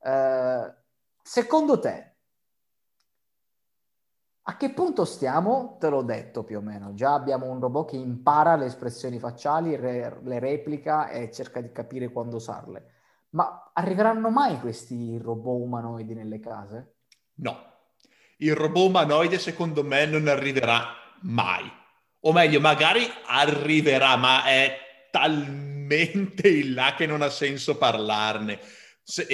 Eh, 0.00 0.74
secondo 1.22 1.80
te, 1.80 2.15
a 4.48 4.56
che 4.56 4.70
punto 4.70 5.04
stiamo? 5.04 5.76
Te 5.80 5.88
l'ho 5.88 6.02
detto 6.02 6.44
più 6.44 6.58
o 6.58 6.60
meno. 6.60 6.94
Già 6.94 7.14
abbiamo 7.14 7.50
un 7.50 7.58
robot 7.58 7.90
che 7.90 7.96
impara 7.96 8.54
le 8.54 8.66
espressioni 8.66 9.18
facciali, 9.18 9.74
re- 9.74 10.20
le 10.22 10.38
replica 10.38 11.08
e 11.08 11.32
cerca 11.32 11.60
di 11.60 11.72
capire 11.72 12.10
quando 12.10 12.36
usarle. 12.36 12.94
Ma 13.30 13.72
arriveranno 13.74 14.30
mai 14.30 14.60
questi 14.60 15.18
robot 15.18 15.62
umanoidi 15.62 16.14
nelle 16.14 16.38
case? 16.38 16.94
No. 17.38 17.58
Il 18.36 18.54
robot 18.54 18.88
umanoide 18.88 19.38
secondo 19.40 19.82
me 19.82 20.06
non 20.06 20.28
arriverà 20.28 20.94
mai. 21.22 21.68
O 22.20 22.32
meglio, 22.32 22.60
magari 22.60 23.02
arriverà, 23.26 24.14
ma 24.14 24.44
è 24.44 25.08
talmente 25.10 26.48
in 26.48 26.74
là 26.74 26.94
che 26.96 27.06
non 27.06 27.20
ha 27.20 27.30
senso 27.30 27.76
parlarne. 27.76 28.60
Se, 29.02 29.26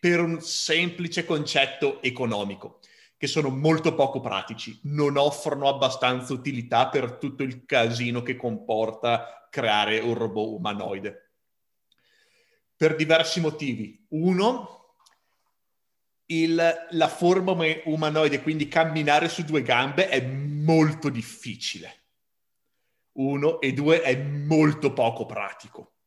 per 0.00 0.20
un 0.20 0.40
semplice 0.40 1.24
concetto 1.24 2.02
economico 2.02 2.77
che 3.18 3.26
sono 3.26 3.50
molto 3.50 3.94
poco 3.94 4.20
pratici, 4.20 4.78
non 4.84 5.16
offrono 5.16 5.68
abbastanza 5.68 6.32
utilità 6.32 6.88
per 6.88 7.16
tutto 7.18 7.42
il 7.42 7.64
casino 7.66 8.22
che 8.22 8.36
comporta 8.36 9.48
creare 9.50 9.98
un 9.98 10.14
robot 10.14 10.58
umanoide. 10.58 11.32
Per 12.76 12.94
diversi 12.94 13.40
motivi. 13.40 14.06
Uno, 14.10 14.94
il, 16.26 16.86
la 16.90 17.08
forma 17.08 17.56
umanoide, 17.86 18.40
quindi 18.40 18.68
camminare 18.68 19.28
su 19.28 19.42
due 19.42 19.62
gambe, 19.62 20.08
è 20.08 20.24
molto 20.24 21.08
difficile. 21.08 22.04
Uno, 23.14 23.60
e 23.60 23.72
due, 23.72 24.00
è 24.00 24.16
molto 24.16 24.92
poco 24.92 25.26
pratico 25.26 25.97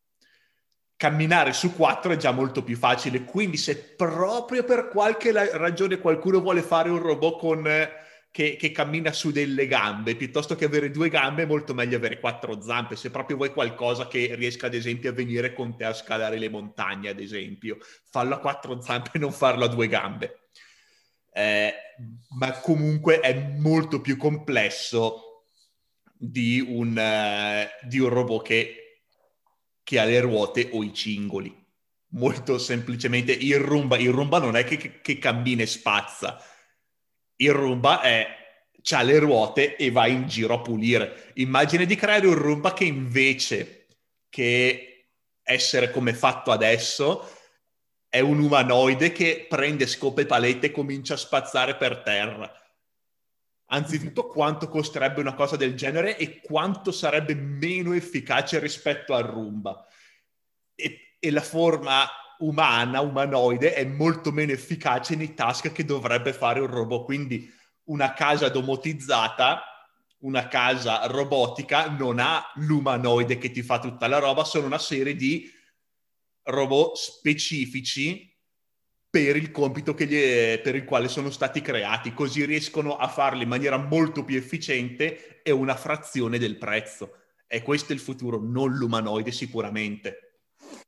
camminare 1.01 1.51
su 1.51 1.73
quattro 1.75 2.11
è 2.11 2.15
già 2.15 2.29
molto 2.29 2.63
più 2.63 2.77
facile. 2.77 3.23
Quindi, 3.23 3.57
se 3.57 3.75
proprio 3.75 4.63
per 4.63 4.87
qualche 4.87 5.31
ragione 5.57 5.97
qualcuno 5.97 6.41
vuole 6.41 6.61
fare 6.61 6.91
un 6.91 6.99
robot 6.99 7.39
con, 7.39 7.65
eh, 7.65 7.89
che, 8.29 8.55
che, 8.55 8.71
cammina 8.71 9.11
su 9.11 9.31
delle 9.31 9.65
gambe, 9.65 10.15
piuttosto 10.15 10.53
che 10.53 10.65
avere 10.65 10.91
due 10.91 11.09
gambe, 11.09 11.41
è 11.41 11.47
molto 11.47 11.73
meglio 11.73 11.97
avere 11.97 12.19
quattro 12.19 12.61
zampe. 12.61 12.95
Se 12.95 13.09
proprio 13.09 13.35
vuoi 13.35 13.49
qualcosa 13.49 14.07
che 14.07 14.35
riesca, 14.35 14.67
ad 14.67 14.75
esempio, 14.75 15.09
a 15.09 15.13
venire 15.13 15.53
con 15.53 15.75
te 15.75 15.85
a 15.85 15.93
scalare 15.93 16.37
le 16.37 16.49
montagne, 16.49 17.09
ad 17.09 17.19
esempio, 17.19 17.79
fallo 18.11 18.35
a 18.35 18.39
quattro 18.39 18.79
zampe 18.79 19.09
e 19.13 19.17
non 19.17 19.31
farlo 19.31 19.65
a 19.65 19.69
due 19.69 19.87
gambe. 19.87 20.49
Eh, 21.33 21.73
ma 22.37 22.51
comunque 22.59 23.21
è 23.21 23.33
molto 23.57 24.01
più 24.01 24.17
complesso 24.17 25.45
di 26.15 26.59
un, 26.59 26.89
uh, 26.95 27.87
di 27.87 27.97
un 27.97 28.09
robot 28.09 28.45
che 28.45 28.80
che 29.91 29.99
ha 29.99 30.05
le 30.05 30.21
ruote 30.21 30.69
o 30.71 30.83
i 30.83 30.93
cingoli. 30.93 31.53
Molto 32.11 32.57
semplicemente 32.57 33.33
il 33.33 33.57
rumba, 33.57 33.97
il 33.97 34.11
rumba 34.11 34.39
non 34.39 34.55
è 34.55 34.63
che, 34.63 34.77
che, 34.77 35.01
che 35.01 35.17
cammina 35.17 35.63
e 35.63 35.65
spazza, 35.65 36.41
il 37.35 37.51
rumba 37.51 37.99
è, 37.99 38.25
ha 38.91 39.01
le 39.01 39.19
ruote 39.19 39.75
e 39.75 39.91
va 39.91 40.07
in 40.07 40.29
giro 40.29 40.53
a 40.53 40.61
pulire. 40.61 41.33
Immagina 41.35 41.83
di 41.83 41.97
creare 41.97 42.25
un 42.25 42.35
rumba 42.35 42.71
che 42.71 42.85
invece 42.85 43.87
che 44.29 45.09
essere 45.43 45.91
come 45.91 46.13
fatto 46.13 46.51
adesso 46.51 47.29
è 48.07 48.21
un 48.21 48.39
umanoide 48.39 49.11
che 49.11 49.45
prende 49.49 49.87
scope 49.87 50.21
e 50.21 50.25
palette 50.25 50.67
e 50.67 50.71
comincia 50.71 51.15
a 51.15 51.17
spazzare 51.17 51.75
per 51.75 51.97
terra. 51.97 52.49
Anzitutto 53.73 54.27
quanto 54.27 54.67
costerebbe 54.67 55.21
una 55.21 55.33
cosa 55.33 55.55
del 55.55 55.75
genere 55.75 56.17
e 56.17 56.41
quanto 56.41 56.91
sarebbe 56.91 57.35
meno 57.35 57.93
efficace 57.93 58.59
rispetto 58.59 59.13
al 59.13 59.23
Roomba. 59.23 59.85
E, 60.75 61.15
e, 61.17 61.31
la 61.31 61.41
forma 61.41 62.05
umana, 62.39 62.99
umanoide, 62.99 63.73
è 63.73 63.85
molto 63.85 64.31
meno 64.31 64.51
efficace 64.51 65.15
nei 65.15 65.33
task 65.33 65.71
che 65.71 65.85
dovrebbe 65.85 66.33
fare 66.33 66.59
un 66.59 66.67
robot. 66.67 67.05
Quindi 67.05 67.49
una 67.85 68.13
casa 68.13 68.49
domotizzata, 68.49 69.63
una 70.19 70.49
casa 70.49 71.05
robotica, 71.05 71.89
non 71.89 72.19
ha 72.19 72.43
l'umanoide 72.55 73.37
che 73.37 73.51
ti 73.51 73.61
fa 73.61 73.79
tutta 73.79 74.07
la 74.07 74.19
roba, 74.19 74.43
sono 74.43 74.65
una 74.65 74.79
serie 74.79 75.15
di 75.15 75.49
robot 76.43 76.97
specifici 76.97 78.30
per 79.11 79.35
il 79.35 79.51
compito 79.51 79.91
gli, 79.91 80.61
per 80.61 80.73
il 80.73 80.85
quale 80.85 81.09
sono 81.09 81.29
stati 81.29 81.59
creati, 81.59 82.13
così 82.13 82.45
riescono 82.45 82.95
a 82.95 83.09
farli 83.09 83.43
in 83.43 83.49
maniera 83.49 83.75
molto 83.75 84.23
più 84.23 84.37
efficiente 84.37 85.41
e 85.43 85.51
una 85.51 85.75
frazione 85.75 86.39
del 86.39 86.57
prezzo. 86.57 87.15
E 87.45 87.61
questo 87.61 87.91
è 87.91 87.95
il 87.95 88.01
futuro, 88.01 88.39
non 88.41 88.71
l'umanoide 88.71 89.31
sicuramente. 89.31 90.37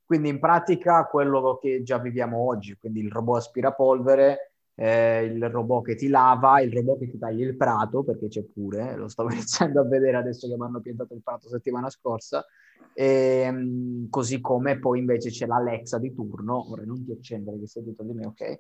Quindi 0.06 0.30
in 0.30 0.40
pratica 0.40 1.04
quello 1.04 1.60
che 1.62 1.84
già 1.84 1.98
viviamo 1.98 2.38
oggi, 2.38 2.78
quindi 2.80 3.02
il 3.02 3.12
robot 3.12 3.40
aspirapolvere, 3.40 4.54
eh, 4.76 5.26
il 5.26 5.50
robot 5.50 5.84
che 5.84 5.96
ti 5.96 6.08
lava, 6.08 6.62
il 6.62 6.72
robot 6.72 7.00
che 7.00 7.10
ti 7.10 7.18
taglia 7.18 7.46
il 7.46 7.58
prato, 7.58 8.04
perché 8.04 8.30
c'è 8.30 8.44
pure, 8.44 8.96
lo 8.96 9.10
stavo 9.10 9.32
iniziando 9.34 9.82
a 9.82 9.86
vedere 9.86 10.16
adesso 10.16 10.48
che 10.48 10.56
mi 10.56 10.64
hanno 10.64 10.80
piantato 10.80 11.14
il 11.14 11.22
prato 11.22 11.50
settimana 11.50 11.90
scorsa, 11.90 12.46
e, 12.94 13.06
ehm, 13.46 14.10
così 14.10 14.42
come 14.42 14.80
poi 14.80 15.00
invece 15.00 15.30
c'è 15.30 15.46
l'Alexa 15.46 15.98
di 16.00 16.14
turno, 16.14 16.72
ora 16.72 16.84
non 16.84 17.04
ti 17.04 17.12
accendere 17.12 17.60
che 17.60 17.68
sei 17.68 17.84
dietro 17.84 18.06
di 18.06 18.14
me, 18.14 18.26
ok? 18.26 18.60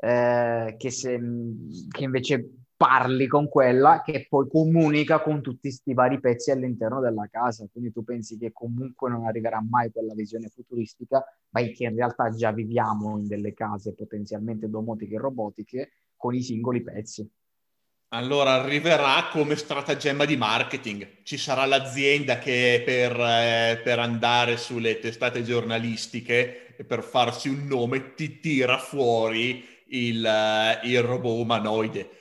eh, 0.00 0.74
che, 0.78 0.90
se, 0.90 1.20
che 1.90 2.04
invece 2.04 2.50
parli 2.76 3.26
con 3.26 3.48
quella 3.48 4.02
che 4.04 4.26
poi 4.28 4.48
comunica 4.48 5.20
con 5.20 5.42
tutti 5.42 5.62
questi 5.62 5.94
vari 5.94 6.20
pezzi 6.20 6.52
all'interno 6.52 7.00
della 7.00 7.26
casa. 7.30 7.66
Quindi 7.70 7.92
tu 7.92 8.04
pensi 8.04 8.38
che 8.38 8.52
comunque 8.52 9.10
non 9.10 9.26
arriverà 9.26 9.60
mai 9.68 9.90
quella 9.90 10.14
visione 10.14 10.48
futuristica, 10.48 11.24
ma 11.50 11.60
che 11.62 11.84
in 11.84 11.94
realtà 11.96 12.30
già 12.30 12.52
viviamo 12.52 13.18
in 13.18 13.26
delle 13.26 13.52
case 13.52 13.94
potenzialmente 13.94 14.68
domotiche 14.68 15.16
e 15.16 15.18
robotiche 15.18 15.90
con 16.16 16.34
i 16.34 16.42
singoli 16.42 16.82
pezzi. 16.82 17.28
Allora 18.10 18.52
arriverà 18.52 19.28
come 19.30 19.54
stratagemma 19.54 20.24
di 20.24 20.36
marketing. 20.36 21.22
Ci 21.24 21.36
sarà 21.36 21.66
l'azienda 21.66 22.38
che 22.38 22.82
per, 22.84 23.12
eh, 23.20 23.80
per 23.84 23.98
andare 23.98 24.56
sulle 24.56 24.98
testate 24.98 25.42
giornalistiche 25.42 26.74
e 26.76 26.84
per 26.84 27.02
farsi 27.02 27.48
un 27.48 27.66
nome 27.66 28.14
ti 28.14 28.40
tira 28.40 28.78
fuori 28.78 29.66
il, 29.88 30.24
uh, 30.24 30.86
il 30.86 31.02
robot 31.02 31.40
umanoide 31.40 32.18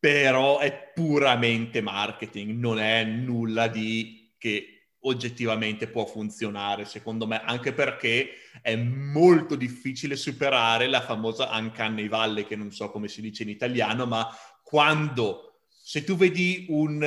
però 0.00 0.58
è 0.58 0.92
puramente 0.94 1.82
marketing, 1.82 2.58
non 2.58 2.80
è 2.80 3.04
nulla 3.04 3.68
di 3.68 4.34
che 4.38 4.94
oggettivamente 5.00 5.88
può 5.88 6.06
funzionare, 6.06 6.86
secondo 6.86 7.26
me, 7.26 7.42
anche 7.44 7.72
perché 7.72 8.30
è 8.62 8.74
molto 8.76 9.56
difficile 9.56 10.16
superare 10.16 10.88
la 10.88 11.02
famosa 11.02 11.50
Uncanny 11.52 12.08
Valley, 12.08 12.44
che 12.44 12.56
non 12.56 12.70
so 12.70 12.90
come 12.90 13.08
si 13.08 13.20
dice 13.20 13.42
in 13.42 13.50
italiano, 13.50 14.06
ma 14.06 14.26
quando, 14.70 15.64
se 15.82 16.04
tu 16.04 16.14
vedi 16.14 16.66
un, 16.68 17.04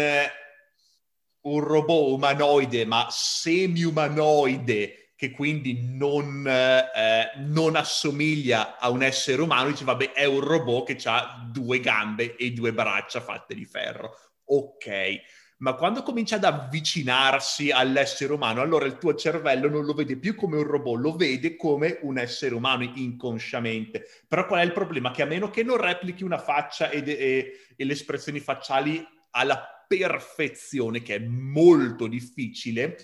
un 1.44 1.60
robot 1.62 2.12
umanoide, 2.12 2.86
ma 2.86 3.08
semi-umanoide, 3.10 5.14
che 5.16 5.32
quindi 5.32 5.96
non, 5.96 6.46
eh, 6.46 7.32
non, 7.38 7.78
assomiglia 7.78 8.78
a 8.78 8.90
un 8.90 9.02
essere 9.02 9.42
umano, 9.42 9.70
dice 9.70 9.86
vabbè 9.86 10.12
è 10.12 10.26
un 10.26 10.42
robot 10.42 10.94
che 10.94 11.08
ha 11.08 11.48
due 11.50 11.80
gambe 11.80 12.36
e 12.36 12.52
due 12.52 12.74
braccia 12.74 13.22
fatte 13.22 13.56
di 13.56 13.66
ferro. 13.66 14.14
Ok, 14.48 15.22
ma 15.64 15.76
quando 15.76 16.04
comincia 16.04 16.36
ad 16.36 16.44
avvicinarsi 16.44 17.72
all'essere 17.72 18.34
umano, 18.34 18.60
allora 18.60 18.86
il 18.86 18.98
tuo 18.98 19.16
cervello 19.16 19.70
non 19.70 19.86
lo 19.86 19.94
vede 19.94 20.18
più 20.18 20.36
come 20.36 20.58
un 20.58 20.64
robot, 20.64 21.00
lo 21.00 21.16
vede 21.16 21.56
come 21.56 22.00
un 22.02 22.18
essere 22.18 22.54
umano 22.54 22.84
inconsciamente. 22.84 24.06
Però 24.28 24.46
qual 24.46 24.60
è 24.60 24.66
il 24.66 24.74
problema? 24.74 25.12
Che 25.12 25.22
a 25.22 25.26
meno 25.26 25.50
che 25.50 25.64
non 25.64 25.78
replichi 25.78 26.26
una 26.26 26.38
faccia 26.38 26.90
e, 26.90 27.02
e, 27.06 27.52
e 27.78 27.86
le 27.86 27.94
espressioni 27.94 28.42
facciali 28.42 29.08
alla 29.32 29.86
perfezione, 29.88 31.02
che 31.02 31.16
è 31.16 31.20
molto 31.20 32.08
difficile, 32.08 32.98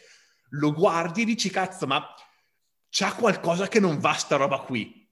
lo 0.49 0.73
guardi 0.73 1.21
e 1.21 1.25
dici 1.25 1.49
cazzo 1.49 1.87
ma 1.87 2.13
c'ha 2.89 3.13
qualcosa 3.13 3.69
che 3.69 3.79
non 3.79 3.99
va 3.99 4.11
sta 4.11 4.35
roba 4.35 4.59
qui. 4.59 5.09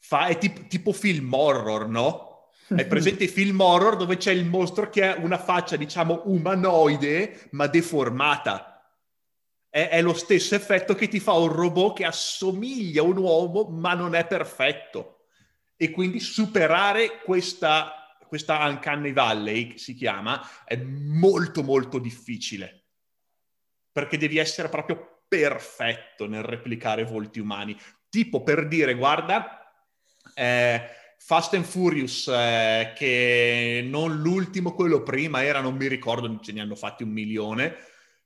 Fa, 0.00 0.26
è 0.26 0.36
tipo, 0.36 0.66
tipo 0.66 0.92
film 0.92 1.32
horror, 1.32 1.88
no? 1.88 2.31
Hai 2.76 2.86
presente 2.86 3.26
film 3.28 3.60
horror 3.60 3.96
dove 3.96 4.16
c'è 4.16 4.32
il 4.32 4.44
mostro 4.44 4.88
che 4.88 5.06
ha 5.06 5.16
una 5.18 5.38
faccia, 5.38 5.76
diciamo, 5.76 6.22
umanoide, 6.26 7.48
ma 7.52 7.66
deformata. 7.66 8.68
È, 9.68 9.88
è, 9.88 10.02
lo 10.02 10.14
stesso 10.14 10.54
effetto 10.54 10.94
che 10.94 11.08
ti 11.08 11.20
fa 11.20 11.32
un 11.32 11.52
robot 11.52 11.96
che 11.96 12.04
assomiglia 12.04 13.02
a 13.02 13.04
un 13.04 13.16
uomo, 13.16 13.64
ma 13.64 13.94
non 13.94 14.14
è 14.14 14.26
perfetto. 14.26 15.26
E 15.76 15.90
quindi 15.90 16.20
superare 16.20 17.20
questa, 17.24 18.16
questa 18.26 18.64
Uncanny 18.66 19.12
Valley, 19.12 19.78
si 19.78 19.94
chiama, 19.94 20.40
è 20.64 20.76
molto, 20.76 21.62
molto 21.62 21.98
difficile 21.98 22.82
perché 23.92 24.16
devi 24.16 24.38
essere 24.38 24.68
proprio 24.68 25.24
perfetto 25.28 26.26
nel 26.26 26.42
replicare 26.42 27.04
volti 27.04 27.38
umani. 27.38 27.78
Tipo 28.08 28.42
per 28.42 28.66
dire, 28.66 28.94
guarda, 28.94 29.70
eh, 30.34 30.82
Fast 31.24 31.54
and 31.54 31.64
Furious, 31.64 32.26
eh, 32.26 32.92
che 32.96 33.86
non 33.88 34.20
l'ultimo, 34.20 34.74
quello 34.74 35.04
prima 35.04 35.44
era, 35.44 35.60
non 35.60 35.76
mi 35.76 35.86
ricordo, 35.86 36.40
ce 36.42 36.52
ne 36.52 36.60
hanno 36.60 36.74
fatti 36.74 37.04
un 37.04 37.10
milione, 37.10 37.76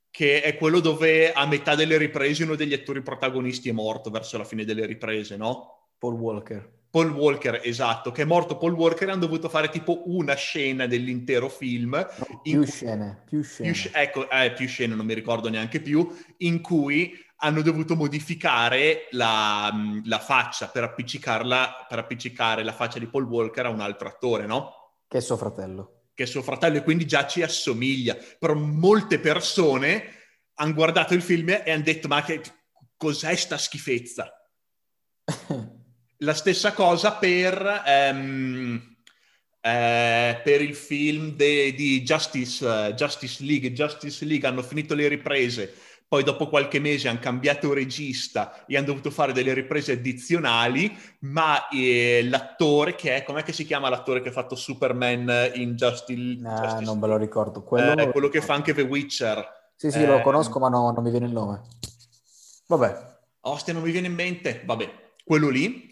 che 0.09 0.41
è 0.41 0.57
quello 0.57 0.79
dove 0.79 1.31
a 1.31 1.45
metà 1.45 1.75
delle 1.75 1.97
riprese 1.97 2.43
uno 2.43 2.55
degli 2.55 2.73
attori 2.73 3.03
protagonisti 3.03 3.69
è 3.69 3.71
morto 3.71 4.09
verso 4.09 4.39
la 4.39 4.43
fine 4.43 4.65
delle 4.65 4.87
riprese, 4.87 5.37
no? 5.37 5.89
Paul 5.99 6.15
Walker. 6.15 6.69
Paul 6.89 7.11
Walker, 7.11 7.61
esatto, 7.63 8.11
che 8.11 8.23
è 8.23 8.25
morto 8.25 8.57
Paul 8.57 8.73
Walker 8.73 9.07
e 9.07 9.11
hanno 9.11 9.21
dovuto 9.21 9.47
fare 9.47 9.69
tipo 9.69 10.03
una 10.07 10.33
scena 10.33 10.87
dell'intero 10.87 11.49
film. 11.49 11.91
No, 11.91 12.41
più 12.41 12.57
cui, 12.61 12.65
scene, 12.65 13.21
più 13.25 13.43
scene. 13.43 13.71
Più, 13.71 13.89
ecco, 13.93 14.29
eh, 14.29 14.53
più 14.53 14.67
scene, 14.67 14.95
non 14.95 15.05
mi 15.05 15.13
ricordo 15.13 15.49
neanche 15.49 15.79
più, 15.81 16.09
in 16.37 16.61
cui 16.61 17.13
hanno 17.37 17.61
dovuto 17.61 17.95
modificare 17.95 19.07
la, 19.11 19.71
la 20.05 20.19
faccia 20.19 20.67
per 20.69 20.83
appiccicarla, 20.83 21.85
per 21.87 21.99
appiccicare 21.99 22.63
la 22.63 22.73
faccia 22.73 22.99
di 22.99 23.07
Paul 23.07 23.25
Walker 23.25 23.65
a 23.65 23.69
un 23.69 23.79
altro 23.79 24.07
attore, 24.07 24.45
no? 24.45 24.73
Che 25.07 25.17
è 25.17 25.21
suo 25.21 25.37
fratello. 25.37 26.09
Che 26.13 26.23
è 26.23 26.25
suo 26.25 26.41
fratello 26.41 26.77
e 26.77 26.83
quindi 26.83 27.05
già 27.05 27.27
ci 27.27 27.43
assomiglia. 27.43 28.17
Però 28.39 28.55
molte 28.55 29.19
persone 29.19 30.15
hanno 30.55 30.73
guardato 30.73 31.13
il 31.13 31.21
film 31.21 31.49
e 31.49 31.71
hanno 31.71 31.83
detto 31.83 32.07
ma 32.07 32.23
che, 32.23 32.41
cos'è 32.97 33.35
sta 33.35 33.57
schifezza? 33.57 34.31
La 36.21 36.33
stessa 36.33 36.73
cosa 36.73 37.13
per, 37.13 37.83
um, 38.11 38.97
eh, 39.61 40.41
per 40.43 40.61
il 40.61 40.73
film 40.73 41.35
de, 41.35 41.73
di 41.75 42.01
Justice, 42.01 42.65
uh, 42.65 42.93
Justice 42.93 43.43
League. 43.43 43.71
Justice 43.71 44.25
League 44.25 44.47
hanno 44.47 44.63
finito 44.63 44.95
le 44.95 45.07
riprese, 45.07 45.71
poi 46.07 46.23
dopo 46.23 46.47
qualche 46.47 46.79
mese 46.79 47.09
hanno 47.09 47.19
cambiato 47.19 47.73
regista 47.73 48.65
e 48.65 48.77
hanno 48.77 48.85
dovuto 48.85 49.11
fare 49.11 49.33
delle 49.33 49.53
riprese 49.53 49.91
addizionali, 49.93 50.95
ma 51.19 51.67
eh, 51.67 52.25
l'attore 52.29 52.95
che 52.95 53.15
è, 53.15 53.23
com'è 53.23 53.43
che 53.43 53.51
si 53.51 53.65
chiama 53.65 53.89
l'attore 53.89 54.21
che 54.21 54.29
ha 54.29 54.31
fatto 54.31 54.55
Superman 54.55 55.51
in 55.55 55.75
Justice, 55.75 56.39
ah, 56.45 56.61
Justice 56.61 56.85
Non 56.85 56.99
me 56.99 57.07
lo 57.07 57.17
ricordo. 57.17 57.61
Quello... 57.61 58.01
Eh, 58.01 58.09
quello 58.11 58.29
che 58.29 58.41
fa 58.41 58.53
anche 58.53 58.73
The 58.73 58.83
Witcher. 58.83 59.55
Sì, 59.75 59.91
sì, 59.91 60.05
lo 60.05 60.21
conosco, 60.21 60.59
ma 60.59 60.69
no, 60.69 60.91
non 60.91 61.03
mi 61.03 61.11
viene 61.11 61.25
il 61.25 61.33
nome. 61.33 61.61
Vabbè. 62.67 63.15
Ostia, 63.41 63.73
non 63.73 63.83
mi 63.83 63.91
viene 63.91 64.07
in 64.07 64.13
mente. 64.13 64.63
Vabbè, 64.65 64.91
quello 65.23 65.49
lì 65.49 65.87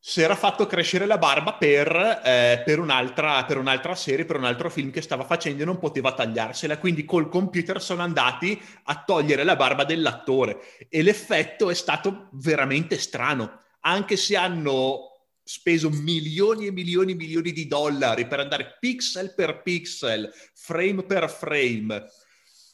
si 0.00 0.22
era 0.22 0.36
fatto 0.36 0.66
crescere 0.66 1.06
la 1.06 1.18
barba 1.18 1.54
per, 1.54 2.22
eh, 2.24 2.62
per, 2.64 2.78
un'altra, 2.78 3.44
per, 3.44 3.58
un'altra, 3.58 3.94
serie, 3.94 4.24
per 4.24 4.36
un 4.36 4.44
altro 4.44 4.70
film 4.70 4.90
che 4.90 5.02
stava 5.02 5.24
facendo 5.24 5.62
e 5.62 5.66
non 5.66 5.78
poteva 5.78 6.14
tagliarsela, 6.14 6.78
quindi 6.78 7.04
col 7.04 7.28
computer 7.28 7.82
sono 7.82 8.02
andati 8.02 8.60
a 8.84 9.02
togliere 9.04 9.42
la 9.42 9.56
barba 9.56 9.84
dell'attore. 9.84 10.60
E 10.88 11.02
l'effetto 11.02 11.68
è 11.68 11.74
stato 11.74 12.28
veramente 12.32 12.96
strano, 12.98 13.62
anche 13.80 14.16
se 14.16 14.36
hanno 14.36 15.08
speso 15.42 15.88
milioni 15.90 16.66
e 16.66 16.72
milioni 16.72 17.12
e 17.12 17.16
milioni 17.16 17.52
di 17.52 17.66
dollari 17.66 18.26
per 18.26 18.40
andare 18.40 18.76
pixel 18.78 19.34
per 19.34 19.62
pixel, 19.62 20.30
frame 20.54 21.02
per 21.02 21.28
frame, 21.30 22.04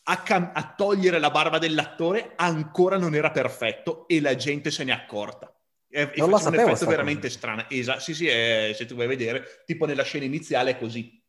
a, 0.05 0.23
cam- 0.23 0.51
a 0.53 0.75
togliere 0.77 1.19
la 1.19 1.31
barba 1.31 1.59
dell'attore, 1.59 2.33
ancora 2.37 2.99
non 2.99 3.15
era 3.15 3.31
perfetto 3.31 4.07
e 4.09 4.21
la 4.21 4.35
gente 4.35 4.71
se 4.71 4.85
n'è 4.85 4.93
accorta. 4.93 5.54
È, 5.95 6.11
non 6.17 6.31
la 6.31 6.39
sapevo, 6.39 6.65
un 6.65 6.71
effetto 6.71 6.91
veramente 6.91 7.29
cosa. 7.29 7.39
strano. 7.39 7.67
Esatto, 7.69 8.01
sì, 8.01 8.15
sì, 8.15 8.27
è, 8.27 8.73
se 8.75 8.85
tu 8.85 8.97
vuoi 8.97 9.07
vedere, 9.07 9.63
tipo 9.65 9.87
nella 9.87 10.03
scena 10.03 10.25
iniziale 10.25 10.73
è 10.73 10.77
così. 10.77 11.23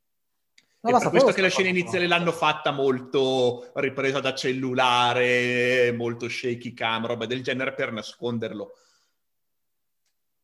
Non 0.79 0.95
è 0.95 0.99
per 0.99 1.09
questo 1.09 1.33
che 1.33 1.41
la 1.41 1.49
scena 1.49 1.69
iniziale 1.69 2.07
l'hanno 2.07 2.31
fatta 2.31 2.71
molto 2.71 3.71
ripresa 3.75 4.21
da 4.21 4.33
cellulare, 4.33 5.93
molto 5.95 6.27
shaky 6.27 6.73
cam, 6.73 7.05
roba 7.05 7.27
del 7.27 7.43
genere 7.43 7.75
per 7.75 7.91
nasconderlo. 7.91 8.71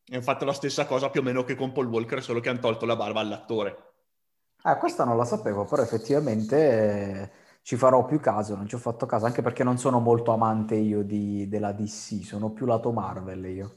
E 0.06 0.14
hanno 0.14 0.24
fatto 0.24 0.46
la 0.46 0.54
stessa 0.54 0.86
cosa 0.86 1.10
più 1.10 1.22
o 1.22 1.24
meno 1.24 1.44
che 1.44 1.56
con 1.56 1.72
Paul 1.72 1.88
Walker, 1.88 2.22
solo 2.22 2.42
che 2.42 2.50
hanno 2.50 2.60
tolto 2.60 2.86
la 2.86 2.96
barba 2.96 3.22
all'attore. 3.22 3.94
Ah, 4.64 4.78
questa 4.78 5.04
non 5.04 5.18
la 5.18 5.26
sapevo, 5.26 5.66
però 5.66 5.82
effettivamente 5.82 6.58
eh, 6.58 7.32
ci 7.64 7.76
farò 7.76 8.06
più 8.06 8.20
caso, 8.20 8.56
non 8.56 8.68
ci 8.68 8.76
ho 8.76 8.80
fatto 8.80 9.08
caso, 9.08 9.26
anche 9.26 9.42
perché 9.42 9.64
non 9.64 9.80
sono 9.80 10.00
molto 10.00 10.32
amante 10.32 10.76
io 10.76 11.02
di, 11.02 11.48
della 11.48 11.72
DC, 11.72 12.24
sono 12.24 12.52
più 12.52 12.68
lato 12.68 12.92
Marvel 12.92 13.46
io 13.46 13.76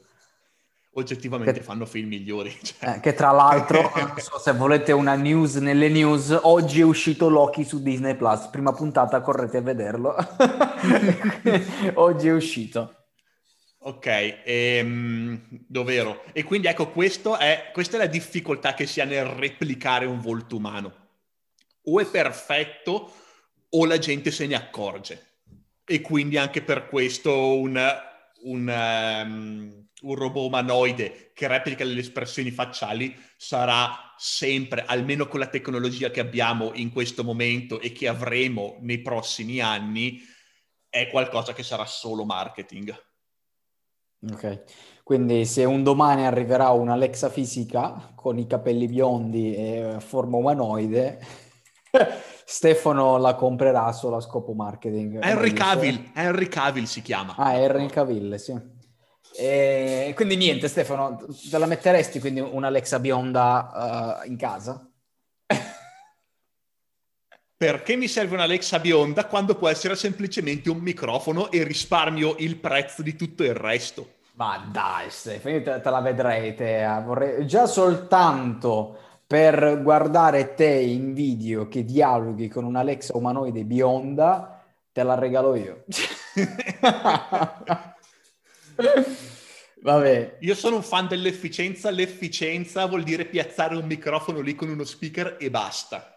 oggettivamente 0.94 1.52
che, 1.52 1.62
fanno 1.62 1.86
film 1.86 2.08
migliori. 2.08 2.54
Cioè. 2.62 2.96
Eh, 2.96 3.00
che 3.00 3.14
tra 3.14 3.30
l'altro, 3.30 3.92
so 4.18 4.38
se 4.38 4.52
volete 4.52 4.92
una 4.92 5.14
news 5.14 5.56
nelle 5.56 5.88
news, 5.88 6.36
oggi 6.42 6.80
è 6.80 6.84
uscito 6.84 7.28
Loki 7.28 7.64
su 7.64 7.82
Disney 7.82 8.14
Plus. 8.14 8.46
Prima 8.48 8.72
puntata, 8.72 9.20
correte 9.20 9.58
a 9.58 9.62
vederlo. 9.62 10.14
oggi 11.94 12.28
è 12.28 12.32
uscito. 12.32 12.96
Ok, 13.86 14.40
ehm, 14.44 15.40
dov'ero? 15.68 16.24
E 16.32 16.42
quindi 16.42 16.68
ecco, 16.68 16.90
è, 17.38 17.70
questa 17.72 17.96
è 17.96 17.98
la 17.98 18.06
difficoltà 18.06 18.72
che 18.72 18.86
si 18.86 19.02
ha 19.02 19.04
nel 19.04 19.26
replicare 19.26 20.06
un 20.06 20.20
volto 20.20 20.56
umano. 20.56 20.94
O 21.84 22.00
è 22.00 22.06
perfetto 22.06 23.12
o 23.68 23.84
la 23.84 23.98
gente 23.98 24.30
se 24.30 24.46
ne 24.46 24.54
accorge. 24.54 25.32
E 25.84 26.00
quindi 26.00 26.38
anche 26.38 26.62
per 26.62 26.88
questo 26.88 27.58
un, 27.58 27.78
un 28.44 28.68
um, 28.68 29.83
un 30.04 30.14
robot 30.14 30.46
umanoide 30.46 31.30
che 31.34 31.46
replica 31.48 31.84
le 31.84 31.98
espressioni 31.98 32.50
facciali 32.50 33.14
sarà 33.36 34.14
sempre, 34.16 34.84
almeno 34.86 35.26
con 35.26 35.40
la 35.40 35.48
tecnologia 35.48 36.10
che 36.10 36.20
abbiamo 36.20 36.72
in 36.74 36.92
questo 36.92 37.24
momento 37.24 37.80
e 37.80 37.92
che 37.92 38.08
avremo 38.08 38.76
nei 38.80 39.00
prossimi 39.00 39.60
anni, 39.60 40.20
è 40.88 41.08
qualcosa 41.10 41.52
che 41.52 41.62
sarà 41.62 41.84
solo 41.86 42.24
marketing. 42.24 42.94
Ok, 44.32 44.62
quindi 45.02 45.44
se 45.44 45.64
un 45.64 45.82
domani 45.82 46.24
arriverà 46.24 46.70
un'Alexa 46.70 47.28
fisica 47.28 48.12
con 48.14 48.38
i 48.38 48.46
capelli 48.46 48.86
biondi 48.86 49.54
e 49.54 49.96
forma 49.98 50.38
umanoide, 50.38 51.18
Stefano 52.46 53.16
la 53.18 53.34
comprerà 53.34 53.90
solo 53.92 54.16
a 54.16 54.20
scopo 54.20 54.52
marketing. 54.52 55.22
Henry 55.22 55.52
Cavill, 55.52 56.10
Henry 56.14 56.48
Cavill 56.48 56.84
si 56.84 57.02
chiama. 57.02 57.34
Ah, 57.36 57.54
Henry 57.54 57.86
Cavill, 57.86 58.34
sì. 58.36 58.52
E 59.36 60.12
quindi 60.14 60.36
niente, 60.36 60.68
Stefano, 60.68 61.26
te 61.50 61.58
la 61.58 61.66
metteresti 61.66 62.20
quindi 62.20 62.38
un'Alexa 62.38 63.00
bionda 63.00 64.22
uh, 64.22 64.28
in 64.28 64.36
casa? 64.36 64.88
Perché 67.56 67.96
mi 67.96 68.06
serve 68.06 68.34
un'Alexa 68.34 68.78
bionda 68.78 69.26
quando 69.26 69.56
può 69.56 69.68
essere 69.68 69.96
semplicemente 69.96 70.70
un 70.70 70.78
microfono 70.78 71.50
e 71.50 71.64
risparmio 71.64 72.36
il 72.38 72.56
prezzo 72.58 73.02
di 73.02 73.16
tutto 73.16 73.42
il 73.42 73.54
resto? 73.54 74.12
Ma 74.34 74.68
dai, 74.70 75.10
Stefano, 75.10 75.62
te, 75.62 75.80
te 75.80 75.90
la 75.90 76.00
vedrei 76.00 76.54
te. 76.54 76.84
Eh. 76.84 77.00
Vorrei... 77.02 77.44
Già 77.46 77.66
soltanto 77.66 78.98
per 79.26 79.80
guardare 79.82 80.54
te 80.54 80.66
in 80.66 81.12
video 81.12 81.66
che 81.66 81.84
dialoghi 81.84 82.46
con 82.48 82.64
un'Alexa 82.64 83.16
umanoide 83.16 83.64
bionda, 83.64 84.62
te 84.92 85.02
la 85.02 85.14
regalo 85.14 85.56
io. 85.56 85.84
Vabbè. 89.82 90.38
Io 90.40 90.54
sono 90.54 90.76
un 90.76 90.82
fan 90.82 91.08
dell'efficienza. 91.08 91.90
L'efficienza 91.90 92.86
vuol 92.86 93.02
dire 93.02 93.26
piazzare 93.26 93.76
un 93.76 93.86
microfono 93.86 94.40
lì 94.40 94.54
con 94.54 94.68
uno 94.68 94.84
speaker 94.84 95.36
e 95.38 95.50
basta. 95.50 96.10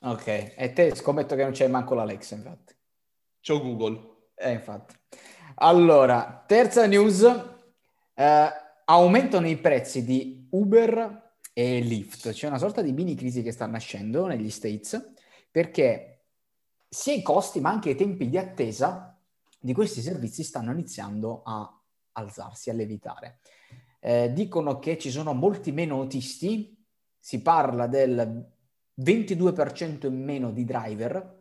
Ok, 0.00 0.54
e 0.56 0.72
te 0.74 0.94
scommetto 0.94 1.34
che 1.34 1.42
non 1.42 1.52
c'è 1.52 1.66
manco 1.66 1.94
l'Alexa, 1.94 2.36
infatti. 2.36 2.74
C'ho 3.40 3.60
Google. 3.60 4.16
Eh, 4.36 4.52
infatti. 4.52 4.94
Allora, 5.56 6.44
terza 6.46 6.86
news. 6.86 7.22
Eh, 8.14 8.48
aumentano 8.84 9.48
i 9.48 9.56
prezzi 9.56 10.04
di 10.04 10.46
Uber 10.50 11.32
e 11.52 11.80
Lyft. 11.80 12.30
C'è 12.30 12.46
una 12.46 12.58
sorta 12.58 12.82
di 12.82 12.92
mini 12.92 13.14
crisi 13.14 13.42
che 13.42 13.52
sta 13.52 13.66
nascendo 13.66 14.26
negli 14.26 14.50
States 14.50 15.12
perché 15.50 16.26
sia 16.88 17.14
i 17.14 17.22
costi 17.22 17.60
ma 17.60 17.70
anche 17.70 17.90
i 17.90 17.96
tempi 17.96 18.28
di 18.28 18.38
attesa 18.38 19.18
di 19.58 19.72
questi 19.72 20.00
servizi 20.00 20.44
stanno 20.44 20.70
iniziando 20.70 21.42
a 21.44 21.77
alzarsi, 22.18 22.70
a 22.70 22.74
levitare. 22.74 23.40
Eh, 24.00 24.32
dicono 24.32 24.78
che 24.78 24.98
ci 24.98 25.10
sono 25.10 25.32
molti 25.32 25.72
meno 25.72 25.96
autisti, 25.96 26.76
si 27.18 27.42
parla 27.42 27.86
del 27.86 28.46
22% 29.00 30.06
in 30.06 30.24
meno 30.24 30.50
di 30.50 30.64
driver 30.64 31.36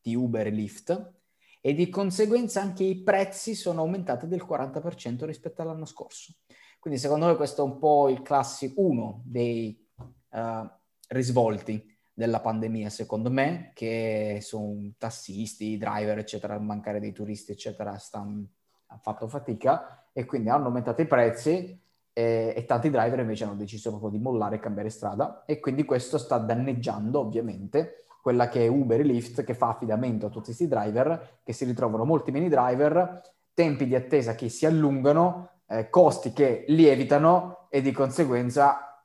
di 0.00 0.14
Uber 0.14 0.46
e 0.46 0.50
Lyft 0.50 1.12
e 1.60 1.74
di 1.74 1.88
conseguenza 1.88 2.62
anche 2.62 2.84
i 2.84 3.02
prezzi 3.02 3.54
sono 3.54 3.80
aumentati 3.82 4.26
del 4.26 4.44
40% 4.48 5.24
rispetto 5.24 5.62
all'anno 5.62 5.84
scorso. 5.84 6.34
Quindi 6.78 6.98
secondo 6.98 7.26
me 7.26 7.36
questo 7.36 7.62
è 7.62 7.64
un 7.64 7.78
po' 7.78 8.08
il 8.08 8.22
classico, 8.22 8.80
uno 8.80 9.22
dei 9.24 9.86
uh, 10.30 10.68
risvolti 11.08 11.86
della 12.14 12.40
pandemia, 12.40 12.88
secondo 12.88 13.30
me, 13.30 13.72
che 13.74 14.38
sono 14.40 14.92
tassisti, 14.96 15.76
driver, 15.76 16.18
eccetera, 16.18 16.58
mancare 16.58 17.00
dei 17.00 17.12
turisti, 17.12 17.52
eccetera, 17.52 17.98
stanno, 17.98 18.46
hanno 18.86 19.00
fatto 19.02 19.28
fatica 19.28 19.99
e 20.12 20.24
quindi 20.24 20.48
hanno 20.48 20.66
aumentato 20.66 21.02
i 21.02 21.06
prezzi 21.06 21.80
e, 22.12 22.52
e, 22.56 22.64
tanti 22.64 22.90
driver 22.90 23.20
invece 23.20 23.44
hanno 23.44 23.54
deciso 23.54 23.90
proprio 23.90 24.10
di 24.10 24.18
mollare 24.18 24.56
e 24.56 24.60
cambiare 24.60 24.90
strada 24.90 25.44
e 25.46 25.60
quindi 25.60 25.84
questo 25.84 26.18
sta 26.18 26.38
danneggiando 26.38 27.20
ovviamente 27.20 28.04
quella 28.20 28.48
che 28.48 28.64
è 28.64 28.68
Uber 28.68 29.00
e 29.00 29.04
Lyft 29.04 29.44
che 29.44 29.54
fa 29.54 29.68
affidamento 29.68 30.26
a 30.26 30.28
tutti 30.28 30.46
questi 30.46 30.68
driver 30.68 31.38
che 31.42 31.52
si 31.52 31.64
ritrovano 31.64 32.04
molti 32.04 32.30
meno 32.30 32.48
driver, 32.48 33.22
tempi 33.54 33.86
di 33.86 33.94
attesa 33.94 34.34
che 34.34 34.48
si 34.48 34.66
allungano, 34.66 35.62
eh, 35.66 35.88
costi 35.88 36.32
che 36.32 36.64
lievitano 36.68 37.66
e 37.70 37.80
di 37.80 37.92
conseguenza 37.92 39.02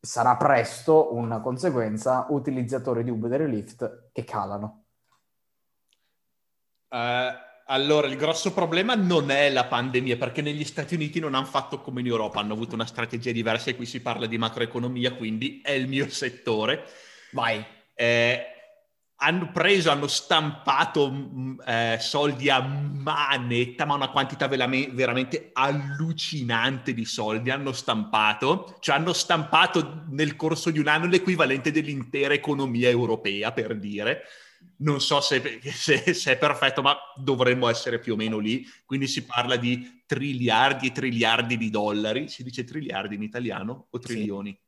sarà 0.00 0.36
presto 0.36 1.14
una 1.14 1.40
conseguenza 1.40 2.26
utilizzatori 2.28 3.04
di 3.04 3.10
Uber 3.10 3.40
e 3.40 3.46
Lyft 3.46 4.10
che 4.12 4.24
calano. 4.24 4.84
Uh 6.90 7.47
allora, 7.70 8.06
il 8.06 8.16
grosso 8.16 8.52
problema 8.52 8.94
non 8.94 9.30
è 9.30 9.50
la 9.50 9.66
pandemia, 9.66 10.16
perché 10.16 10.40
negli 10.40 10.64
Stati 10.64 10.94
Uniti 10.94 11.20
non 11.20 11.34
hanno 11.34 11.44
fatto 11.44 11.80
come 11.80 12.00
in 12.00 12.06
Europa, 12.06 12.40
hanno 12.40 12.54
avuto 12.54 12.74
una 12.74 12.86
strategia 12.86 13.30
diversa 13.30 13.68
e 13.68 13.76
qui 13.76 13.84
si 13.84 14.00
parla 14.00 14.24
di 14.24 14.38
macroeconomia, 14.38 15.12
quindi 15.12 15.60
è 15.62 15.72
il 15.72 15.86
mio 15.86 16.08
settore. 16.08 16.86
Vai. 17.32 17.62
Eh, 17.94 18.42
hanno 19.16 19.50
preso, 19.50 19.90
hanno 19.90 20.06
stampato 20.06 21.10
mm, 21.10 21.60
eh, 21.66 21.98
soldi 22.00 22.48
a 22.48 22.60
manetta, 22.62 23.84
ma 23.84 23.94
una 23.94 24.10
quantità 24.10 24.48
veramente 24.48 25.50
allucinante 25.52 26.94
di 26.94 27.04
soldi 27.04 27.50
hanno 27.50 27.72
stampato, 27.72 28.78
cioè 28.80 28.96
hanno 28.96 29.12
stampato 29.12 30.04
nel 30.08 30.36
corso 30.36 30.70
di 30.70 30.78
un 30.78 30.88
anno 30.88 31.06
l'equivalente 31.06 31.70
dell'intera 31.70 32.32
economia 32.32 32.88
europea, 32.88 33.52
per 33.52 33.76
dire 33.76 34.22
non 34.78 35.00
so 35.00 35.20
se, 35.20 35.60
se, 35.62 36.14
se, 36.14 36.32
è 36.32 36.38
perfetto, 36.38 36.82
ma 36.82 36.96
dovremmo 37.16 37.68
essere 37.68 37.98
più 37.98 38.12
o 38.12 38.16
meno 38.16 38.38
lì. 38.38 38.66
Quindi 38.84 39.06
si 39.06 39.24
parla 39.24 39.56
di 39.56 40.02
triliardi 40.06 40.88
e 40.88 40.92
triliardi 40.92 41.56
di 41.56 41.70
dollari. 41.70 42.28
Si 42.28 42.42
dice 42.42 42.64
triliardi 42.64 43.14
in 43.14 43.22
italiano 43.22 43.86
o 43.90 43.98
trilioni? 43.98 44.50
Sì. 44.50 44.66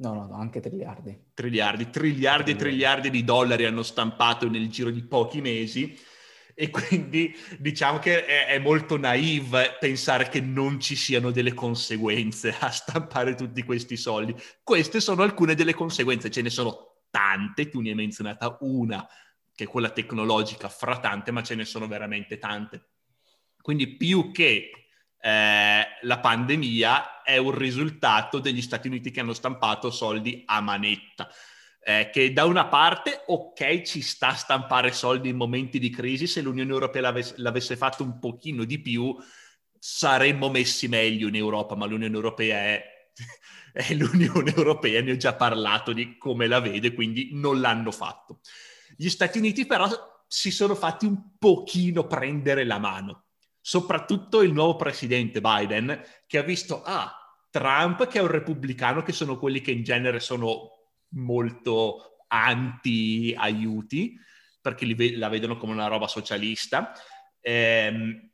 No, 0.00 0.14
no, 0.14 0.26
no, 0.26 0.36
anche 0.36 0.60
triliardi. 0.60 1.30
Triliardi, 1.34 1.90
triliardi 1.90 2.52
e 2.52 2.56
triliardi 2.56 3.10
di 3.10 3.24
dollari 3.24 3.64
hanno 3.64 3.82
stampato 3.82 4.48
nel 4.48 4.68
giro 4.68 4.90
di 4.90 5.02
pochi 5.02 5.40
mesi. 5.40 5.98
E 6.54 6.70
quindi 6.70 7.34
diciamo 7.58 7.98
che 7.98 8.24
è, 8.24 8.46
è 8.46 8.58
molto 8.58 8.96
naive 8.96 9.76
pensare 9.78 10.28
che 10.28 10.40
non 10.40 10.80
ci 10.80 10.96
siano 10.96 11.30
delle 11.30 11.54
conseguenze 11.54 12.54
a 12.58 12.70
stampare 12.70 13.34
tutti 13.34 13.62
questi 13.64 13.96
soldi. 13.96 14.34
Queste 14.62 15.00
sono 15.00 15.22
alcune 15.22 15.54
delle 15.54 15.74
conseguenze, 15.74 16.30
ce 16.30 16.42
ne 16.42 16.50
sono 16.50 17.02
tante, 17.10 17.68
tu 17.68 17.80
ne 17.80 17.90
hai 17.90 17.94
menzionata 17.94 18.56
una 18.60 19.06
che 19.58 19.64
è 19.64 19.66
quella 19.66 19.90
tecnologica, 19.90 20.68
fra 20.68 21.00
tante, 21.00 21.32
ma 21.32 21.42
ce 21.42 21.56
ne 21.56 21.64
sono 21.64 21.88
veramente 21.88 22.38
tante. 22.38 22.90
Quindi 23.60 23.96
più 23.96 24.30
che 24.30 24.70
eh, 25.20 25.84
la 26.00 26.18
pandemia 26.20 27.22
è 27.24 27.38
un 27.38 27.50
risultato 27.50 28.38
degli 28.38 28.62
Stati 28.62 28.86
Uniti 28.86 29.10
che 29.10 29.18
hanno 29.18 29.32
stampato 29.32 29.90
soldi 29.90 30.44
a 30.46 30.60
manetta. 30.60 31.28
Eh, 31.82 32.08
che 32.12 32.32
da 32.32 32.44
una 32.44 32.68
parte, 32.68 33.24
ok, 33.26 33.82
ci 33.82 34.00
sta 34.00 34.28
a 34.28 34.34
stampare 34.36 34.92
soldi 34.92 35.30
in 35.30 35.36
momenti 35.36 35.80
di 35.80 35.90
crisi, 35.90 36.28
se 36.28 36.40
l'Unione 36.40 36.70
Europea 36.70 37.02
l'avesse, 37.02 37.34
l'avesse 37.38 37.76
fatto 37.76 38.04
un 38.04 38.20
pochino 38.20 38.62
di 38.62 38.80
più, 38.80 39.16
saremmo 39.76 40.50
messi 40.50 40.86
meglio 40.86 41.26
in 41.26 41.34
Europa, 41.34 41.74
ma 41.74 41.86
l'Unione 41.86 42.14
Europea 42.14 42.58
è, 42.58 42.84
è 43.74 43.92
l'Unione 43.92 44.54
Europea, 44.54 45.02
ne 45.02 45.10
ho 45.10 45.16
già 45.16 45.34
parlato 45.34 45.92
di 45.92 46.16
come 46.16 46.46
la 46.46 46.60
vede, 46.60 46.94
quindi 46.94 47.30
non 47.32 47.60
l'hanno 47.60 47.90
fatto. 47.90 48.38
Gli 48.96 49.08
Stati 49.08 49.38
Uniti 49.38 49.66
però 49.66 49.88
si 50.26 50.50
sono 50.50 50.74
fatti 50.74 51.06
un 51.06 51.36
pochino 51.38 52.06
prendere 52.06 52.64
la 52.64 52.78
mano, 52.78 53.26
soprattutto 53.60 54.42
il 54.42 54.52
nuovo 54.52 54.76
presidente 54.76 55.40
Biden 55.40 56.02
che 56.26 56.38
ha 56.38 56.42
visto, 56.42 56.82
ah, 56.82 57.12
Trump 57.50 58.06
che 58.06 58.18
è 58.18 58.22
un 58.22 58.28
repubblicano, 58.28 59.02
che 59.02 59.12
sono 59.12 59.38
quelli 59.38 59.60
che 59.60 59.70
in 59.70 59.82
genere 59.82 60.20
sono 60.20 60.70
molto 61.10 62.24
anti-aiuti, 62.28 64.18
perché 64.60 64.94
ve- 64.94 65.16
la 65.16 65.28
vedono 65.28 65.56
come 65.56 65.72
una 65.72 65.86
roba 65.86 66.06
socialista, 66.06 66.92
ehm, 67.40 68.30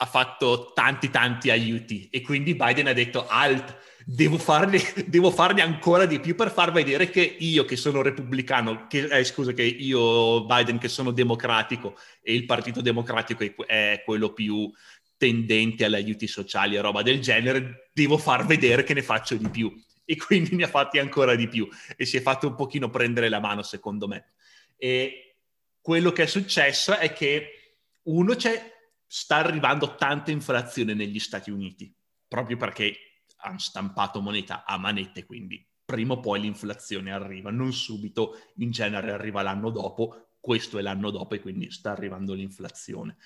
ha 0.00 0.06
fatto 0.06 0.72
tanti 0.74 1.10
tanti 1.10 1.50
aiuti. 1.50 2.08
E 2.08 2.20
quindi 2.22 2.54
Biden 2.54 2.88
ha 2.88 2.92
detto 2.92 3.26
alt, 3.26 3.76
devo 4.10 4.38
farne, 4.38 4.80
devo 5.06 5.30
farne, 5.30 5.60
ancora 5.60 6.06
di 6.06 6.18
più 6.18 6.34
per 6.34 6.50
far 6.50 6.72
vedere 6.72 7.10
che 7.10 7.20
io 7.20 7.66
che 7.66 7.76
sono 7.76 8.00
repubblicano, 8.00 8.86
che, 8.86 9.04
eh, 9.04 9.24
scusa, 9.24 9.52
che 9.52 9.62
io 9.62 10.46
Biden 10.46 10.78
che 10.78 10.88
sono 10.88 11.10
democratico 11.10 11.94
e 12.22 12.34
il 12.34 12.46
Partito 12.46 12.80
Democratico 12.80 13.44
è, 13.44 13.54
è 13.66 14.02
quello 14.04 14.32
più 14.32 14.72
tendente 15.18 15.84
agli 15.84 15.94
aiuti 15.94 16.26
sociali 16.26 16.76
e 16.76 16.80
roba 16.80 17.02
del 17.02 17.20
genere, 17.20 17.90
devo 17.92 18.16
far 18.16 18.46
vedere 18.46 18.82
che 18.82 18.94
ne 18.94 19.02
faccio 19.02 19.34
di 19.34 19.48
più. 19.50 19.74
E 20.06 20.16
quindi 20.16 20.56
ne 20.56 20.64
ha 20.64 20.68
fatti 20.68 20.98
ancora 20.98 21.34
di 21.34 21.48
più 21.48 21.68
e 21.94 22.06
si 22.06 22.16
è 22.16 22.22
fatto 22.22 22.46
un 22.46 22.54
pochino 22.54 22.88
prendere 22.88 23.28
la 23.28 23.40
mano, 23.40 23.62
secondo 23.62 24.08
me. 24.08 24.32
E 24.78 25.36
quello 25.82 26.12
che 26.12 26.22
è 26.22 26.26
successo 26.26 26.96
è 26.96 27.12
che 27.12 27.74
uno 28.04 28.34
c'è, 28.34 28.72
sta 29.06 29.36
arrivando 29.36 29.96
tanta 29.96 30.30
inflazione 30.30 30.94
negli 30.94 31.18
Stati 31.18 31.50
Uniti, 31.50 31.92
proprio 32.26 32.56
perché 32.56 33.07
hanno 33.38 33.58
stampato 33.58 34.20
moneta 34.20 34.64
a 34.64 34.78
manette, 34.78 35.24
quindi 35.24 35.64
prima 35.84 36.14
o 36.14 36.20
poi 36.20 36.40
l'inflazione 36.40 37.12
arriva, 37.12 37.50
non 37.50 37.72
subito, 37.72 38.38
in 38.56 38.70
genere 38.70 39.10
arriva 39.12 39.42
l'anno 39.42 39.70
dopo, 39.70 40.34
questo 40.38 40.78
è 40.78 40.82
l'anno 40.82 41.10
dopo 41.10 41.34
e 41.34 41.40
quindi 41.40 41.70
sta 41.70 41.92
arrivando 41.92 42.34
l'inflazione. 42.34 43.16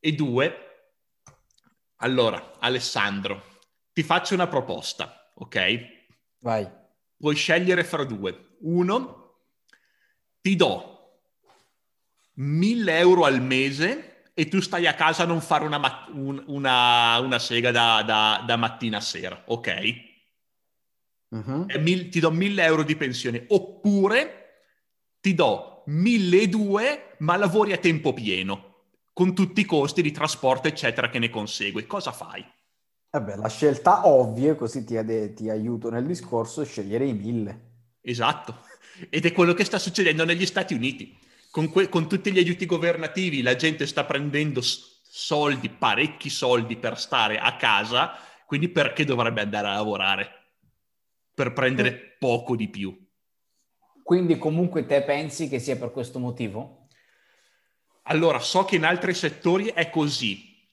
E 0.00 0.12
due, 0.12 0.54
allora, 1.96 2.58
Alessandro, 2.58 3.60
ti 3.92 4.02
faccio 4.02 4.34
una 4.34 4.48
proposta, 4.48 5.32
ok? 5.34 6.04
Vai. 6.38 6.68
Puoi 7.16 7.34
scegliere 7.34 7.84
fra 7.84 8.04
due. 8.04 8.56
Uno, 8.60 9.42
ti 10.40 10.56
do 10.56 11.20
1000 12.34 12.98
euro 12.98 13.24
al 13.24 13.40
mese 13.40 14.15
e 14.38 14.48
tu 14.48 14.60
stai 14.60 14.86
a 14.86 14.92
casa 14.92 15.22
a 15.22 15.26
non 15.26 15.40
fare 15.40 15.64
una, 15.64 15.78
mat- 15.78 16.10
un, 16.12 16.42
una, 16.48 17.18
una 17.20 17.38
sega 17.38 17.70
da, 17.70 18.02
da, 18.02 18.44
da, 18.46 18.56
mattina 18.56 18.98
a 18.98 19.00
sera, 19.00 19.44
ok? 19.46 19.94
Uh-huh. 21.28 21.66
Mil- 21.78 22.10
ti 22.10 22.20
do 22.20 22.30
1000 22.30 22.62
euro 22.62 22.82
di 22.82 22.96
pensione, 22.96 23.46
oppure 23.48 24.64
ti 25.20 25.32
do 25.32 25.84
1200 25.86 27.14
ma 27.20 27.36
lavori 27.36 27.72
a 27.72 27.78
tempo 27.78 28.12
pieno 28.12 28.74
con 29.14 29.34
tutti 29.34 29.62
i 29.62 29.64
costi 29.64 30.02
di 30.02 30.10
trasporto, 30.10 30.68
eccetera, 30.68 31.08
che 31.08 31.18
ne 31.18 31.30
consegue. 31.30 31.86
Cosa 31.86 32.12
fai? 32.12 32.44
Vabbè, 33.12 33.36
la 33.36 33.48
scelta 33.48 34.06
ovvia, 34.06 34.54
così 34.54 34.84
ti, 34.84 34.98
ad- 34.98 35.32
ti 35.32 35.48
aiuto 35.48 35.88
nel 35.88 36.04
discorso, 36.04 36.60
è 36.60 36.66
scegliere 36.66 37.06
i 37.06 37.14
mille. 37.14 37.60
Esatto, 38.02 38.66
ed 39.08 39.24
è 39.24 39.32
quello 39.32 39.54
che 39.54 39.64
sta 39.64 39.78
succedendo 39.78 40.26
negli 40.26 40.44
Stati 40.44 40.74
Uniti. 40.74 41.16
Con, 41.50 41.70
que- 41.70 41.88
con 41.88 42.08
tutti 42.08 42.32
gli 42.32 42.38
aiuti 42.38 42.66
governativi 42.66 43.42
la 43.42 43.56
gente 43.56 43.86
sta 43.86 44.04
prendendo 44.04 44.60
soldi, 44.62 45.68
parecchi 45.70 46.28
soldi 46.28 46.76
per 46.76 46.98
stare 46.98 47.38
a 47.38 47.56
casa, 47.56 48.12
quindi 48.46 48.68
perché 48.68 49.04
dovrebbe 49.04 49.40
andare 49.40 49.68
a 49.68 49.74
lavorare? 49.74 50.30
Per 51.34 51.52
prendere 51.52 52.16
poco 52.18 52.56
di 52.56 52.68
più. 52.68 52.96
Quindi 54.02 54.38
comunque 54.38 54.86
te 54.86 55.02
pensi 55.02 55.48
che 55.48 55.58
sia 55.58 55.76
per 55.76 55.90
questo 55.90 56.18
motivo? 56.18 56.86
Allora, 58.04 58.38
so 58.38 58.64
che 58.64 58.76
in 58.76 58.84
altri 58.84 59.14
settori 59.14 59.66
è 59.66 59.90
così, 59.90 60.64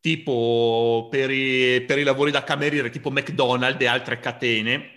tipo 0.00 1.06
per 1.10 1.30
i, 1.30 1.82
per 1.82 1.98
i 1.98 2.02
lavori 2.02 2.30
da 2.32 2.42
cameriere, 2.42 2.90
tipo 2.90 3.10
McDonald's 3.10 3.80
e 3.80 3.86
altre 3.86 4.18
catene 4.18 4.90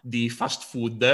di 0.00 0.28
fast 0.28 0.64
food 0.64 1.04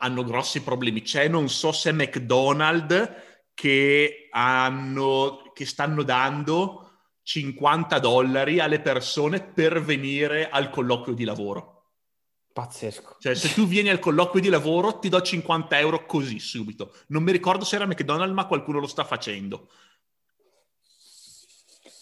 hanno 0.00 0.24
grossi 0.24 0.62
problemi. 0.62 1.02
C'è, 1.02 1.28
non 1.28 1.48
so 1.48 1.72
se 1.72 1.92
McDonald's 1.92 3.10
che, 3.54 4.28
hanno, 4.30 5.50
che 5.54 5.66
stanno 5.66 6.02
dando 6.02 6.90
50 7.22 7.98
dollari 7.98 8.60
alle 8.60 8.80
persone 8.80 9.40
per 9.40 9.82
venire 9.82 10.48
al 10.48 10.70
colloquio 10.70 11.14
di 11.14 11.24
lavoro. 11.24 11.76
Pazzesco. 12.52 13.16
Cioè, 13.20 13.34
se 13.34 13.52
tu 13.54 13.66
vieni 13.66 13.90
al 13.90 14.00
colloquio 14.00 14.42
di 14.42 14.48
lavoro, 14.48 14.98
ti 14.98 15.08
do 15.08 15.20
50 15.20 15.78
euro 15.78 16.06
così 16.06 16.38
subito. 16.40 16.92
Non 17.08 17.22
mi 17.22 17.32
ricordo 17.32 17.64
se 17.64 17.76
era 17.76 17.86
McDonald's, 17.86 18.34
ma 18.34 18.46
qualcuno 18.46 18.80
lo 18.80 18.86
sta 18.86 19.04
facendo. 19.04 19.68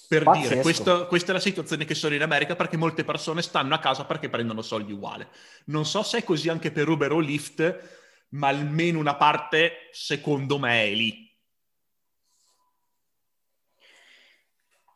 Per 0.08 0.22
Pazzesco. 0.22 0.48
dire, 0.48 0.62
questo, 0.62 1.06
questa 1.06 1.32
è 1.32 1.34
la 1.34 1.40
situazione 1.40 1.84
che 1.84 1.94
sono 1.94 2.14
in 2.14 2.22
America 2.22 2.56
perché 2.56 2.78
molte 2.78 3.04
persone 3.04 3.42
stanno 3.42 3.74
a 3.74 3.78
casa 3.78 4.06
perché 4.06 4.30
prendono 4.30 4.62
soldi 4.62 4.92
uguali. 4.92 5.26
Non 5.66 5.84
so 5.84 6.02
se 6.02 6.18
è 6.18 6.24
così 6.24 6.48
anche 6.48 6.72
per 6.72 6.88
Uber 6.88 7.12
o 7.12 7.18
Lyft, 7.18 7.78
ma 8.30 8.48
almeno 8.48 8.98
una 8.98 9.16
parte, 9.16 9.88
secondo 9.92 10.58
me, 10.58 10.84
è 10.84 10.94
lì. 10.94 11.26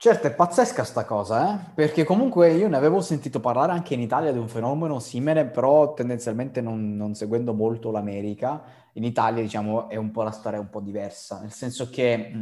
Certo, 0.03 0.27
è 0.27 0.35
pazzesca 0.35 0.83
sta 0.83 1.05
cosa, 1.05 1.55
eh? 1.55 1.71
perché 1.75 2.03
comunque 2.03 2.53
io 2.55 2.67
ne 2.67 2.77
avevo 2.77 3.01
sentito 3.01 3.39
parlare 3.39 3.71
anche 3.71 3.95
in 3.95 4.01
Italia 4.01 4.33
di 4.33 4.39
un 4.39 4.49
fenomeno 4.49 4.99
simile, 4.99 5.45
però 5.45 5.95
tendenzialmente 5.95 6.61
non, 6.61 6.97
non 6.97 7.15
seguendo 7.15 7.55
molto 7.55 7.93
l'America. 7.93 8.65
In 8.95 9.05
Italia, 9.05 9.43
diciamo, 9.43 9.89
è 9.89 9.95
un 9.95 10.11
po' 10.11 10.25
la 10.25 10.33
storia 10.33 10.59
un 10.59 10.71
po' 10.71 10.81
diversa, 10.81 11.39
nel 11.41 11.53
senso 11.53 11.89
che 11.89 12.17
mh, 12.17 12.37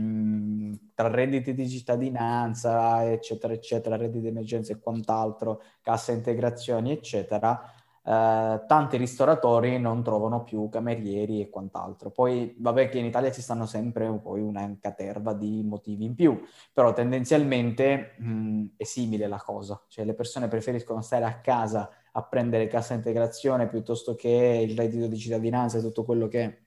tra 0.95 1.09
redditi 1.09 1.55
di 1.55 1.69
cittadinanza, 1.69 3.11
eccetera, 3.11 3.53
eccetera, 3.53 3.97
redditi 3.97 4.21
di 4.21 4.29
emergenza 4.29 4.73
e 4.73 4.79
quant'altro, 4.79 5.63
cassa 5.81 6.13
integrazioni, 6.13 6.93
eccetera, 6.93 7.61
eh, 8.03 8.65
tanti 8.67 8.97
ristoratori 8.97 9.79
non 9.79 10.03
trovano 10.03 10.43
più 10.43 10.69
camerieri 10.69 11.41
e 11.41 11.51
quant'altro. 11.51 12.11
Poi, 12.11 12.57
vabbè 12.59 12.89
che 12.89 12.99
in 12.99 13.05
Italia 13.05 13.31
ci 13.31 13.43
stanno 13.43 13.67
sempre 13.67 14.11
poi 14.21 14.41
una 14.41 14.77
caterva 14.81 15.35
di 15.35 15.63
motivi 15.63 16.05
in 16.05 16.15
più, 16.15 16.41
però 16.73 16.93
tendenzialmente 16.93 18.15
mh, 18.19 18.65
è 18.77 18.85
simile 18.85 19.27
la 19.29 19.41
cosa, 19.41 19.83
cioè 19.89 20.05
le 20.05 20.15
persone 20.15 20.49
preferiscono 20.49 21.03
stare 21.03 21.25
a 21.25 21.41
casa 21.41 21.91
a 22.13 22.23
prendere 22.25 22.67
cassa 22.67 22.95
integrazione 22.95 23.69
piuttosto 23.69 24.15
che 24.15 24.67
il 24.69 24.77
reddito 24.77 25.07
di 25.07 25.17
cittadinanza 25.17 25.79
e 25.79 25.81
tutto 25.83 26.05
quello 26.05 26.27
che 26.27 26.65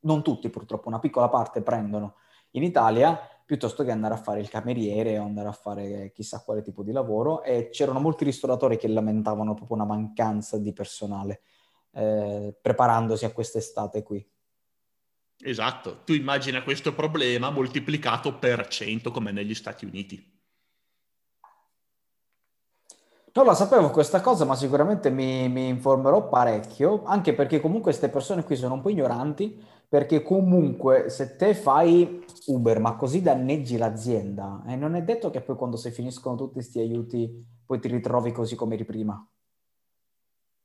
non 0.00 0.22
tutti 0.22 0.50
purtroppo, 0.50 0.88
una 0.88 0.98
piccola 0.98 1.28
parte 1.28 1.62
prendono 1.62 2.16
in 2.54 2.62
Italia 2.62 3.18
piuttosto 3.44 3.84
che 3.84 3.90
andare 3.90 4.14
a 4.14 4.18
fare 4.18 4.40
il 4.40 4.48
cameriere 4.48 5.18
o 5.18 5.24
andare 5.24 5.48
a 5.48 5.52
fare 5.52 6.12
chissà 6.12 6.42
quale 6.42 6.62
tipo 6.62 6.82
di 6.82 6.92
lavoro 6.92 7.42
e 7.42 7.68
c'erano 7.70 8.00
molti 8.00 8.24
ristoratori 8.24 8.78
che 8.78 8.88
lamentavano 8.88 9.54
proprio 9.54 9.76
una 9.76 9.86
mancanza 9.86 10.58
di 10.58 10.72
personale 10.72 11.42
eh, 11.92 12.56
preparandosi 12.60 13.24
a 13.24 13.32
quest'estate 13.32 14.02
qui. 14.02 14.26
Esatto, 15.40 16.02
tu 16.04 16.12
immagina 16.12 16.62
questo 16.62 16.94
problema 16.94 17.50
moltiplicato 17.50 18.38
per 18.38 18.66
100 18.66 19.10
come 19.10 19.30
negli 19.30 19.54
Stati 19.54 19.84
Uniti. 19.84 20.32
Non 23.36 23.46
la 23.46 23.54
sapevo 23.54 23.90
questa 23.90 24.20
cosa, 24.20 24.44
ma 24.44 24.54
sicuramente 24.54 25.10
mi, 25.10 25.48
mi 25.48 25.66
informerò 25.66 26.28
parecchio, 26.28 27.02
anche 27.04 27.34
perché 27.34 27.60
comunque 27.60 27.90
queste 27.90 28.08
persone 28.08 28.44
qui 28.44 28.54
sono 28.54 28.74
un 28.74 28.80
po' 28.80 28.90
ignoranti, 28.90 29.60
perché 29.88 30.22
comunque 30.22 31.08
se 31.08 31.36
te 31.36 31.54
fai 31.54 32.24
Uber 32.46 32.80
ma 32.80 32.96
così 32.96 33.22
danneggi 33.22 33.76
l'azienda, 33.76 34.62
e 34.66 34.72
eh, 34.72 34.76
non 34.76 34.94
è 34.94 35.02
detto 35.02 35.30
che 35.30 35.40
poi 35.40 35.56
quando 35.56 35.76
si 35.76 35.90
finiscono 35.90 36.36
tutti 36.36 36.54
questi 36.54 36.78
aiuti 36.78 37.52
poi 37.64 37.80
ti 37.80 37.88
ritrovi 37.88 38.32
così 38.32 38.56
come 38.56 38.74
eri 38.74 38.84
prima. 38.84 39.26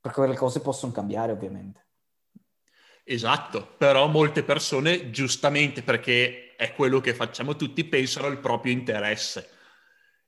Perché 0.01 0.27
le 0.27 0.35
cose 0.35 0.61
possono 0.61 0.91
cambiare 0.91 1.31
ovviamente. 1.31 1.87
Esatto, 3.03 3.67
però 3.77 4.07
molte 4.07 4.43
persone 4.43 5.09
giustamente 5.09 5.81
perché 5.81 6.55
è 6.55 6.73
quello 6.73 6.99
che 6.99 7.13
facciamo 7.13 7.55
tutti 7.55 7.83
pensano 7.85 8.27
al 8.27 8.39
proprio 8.39 8.71
interesse. 8.71 9.49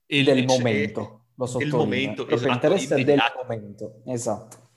E 0.06 0.22
del 0.22 0.44
momento, 0.44 1.26
lo 1.36 1.46
sottolineo. 1.46 1.76
Del 1.76 1.86
momento, 1.86 2.28
esatto, 2.28 2.52
interesse 2.52 2.94
immediato. 2.94 3.38
del 3.38 3.46
momento, 3.46 4.02
esatto. 4.06 4.70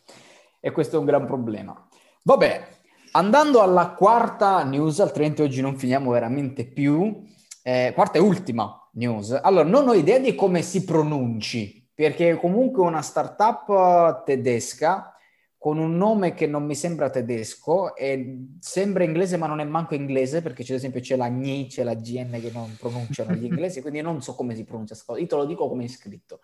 E 0.59 0.71
questo 0.71 0.97
è 0.97 0.99
un 0.99 1.05
gran 1.05 1.25
problema. 1.25 1.87
Vabbè, 2.23 2.74
Andando 3.15 3.61
alla 3.61 3.91
quarta 3.91 4.61
news, 4.65 4.99
altrimenti 4.99 5.41
oggi 5.41 5.61
non 5.61 5.77
finiamo 5.77 6.11
veramente 6.11 6.65
più. 6.65 7.23
Eh, 7.63 7.93
quarta 7.95 8.17
e 8.17 8.21
ultima 8.21 8.89
news. 8.95 9.31
Allora, 9.31 9.63
non 9.63 9.87
ho 9.87 9.93
idea 9.93 10.19
di 10.19 10.35
come 10.35 10.61
si 10.61 10.83
pronunci, 10.83 11.89
perché 11.95 12.35
comunque 12.35 12.83
una 12.83 13.01
startup 13.01 14.25
tedesca 14.25 15.15
con 15.57 15.77
un 15.77 15.95
nome 15.95 16.33
che 16.33 16.45
non 16.45 16.65
mi 16.65 16.75
sembra 16.75 17.09
tedesco 17.09 17.95
e 17.95 18.47
sembra 18.59 19.05
inglese 19.05 19.37
ma 19.37 19.47
non 19.47 19.61
è 19.61 19.63
manco 19.63 19.95
inglese 19.95 20.41
perché 20.41 20.63
ad 20.63 20.69
esempio 20.71 20.99
c'è 20.99 21.15
la 21.15 21.29
GNI, 21.29 21.67
c'è 21.67 21.83
la 21.83 21.95
GN 21.95 22.37
che 22.41 22.51
non 22.51 22.75
pronunciano 22.77 23.33
gli 23.33 23.45
inglesi, 23.45 23.79
quindi 23.79 24.01
non 24.01 24.21
so 24.21 24.35
come 24.35 24.55
si 24.55 24.65
pronuncia 24.65 24.93
questa 24.93 25.13
cosa. 25.13 25.23
Io 25.23 25.29
te 25.29 25.35
lo 25.37 25.45
dico 25.45 25.69
come 25.69 25.85
è 25.85 25.87
scritto. 25.87 26.41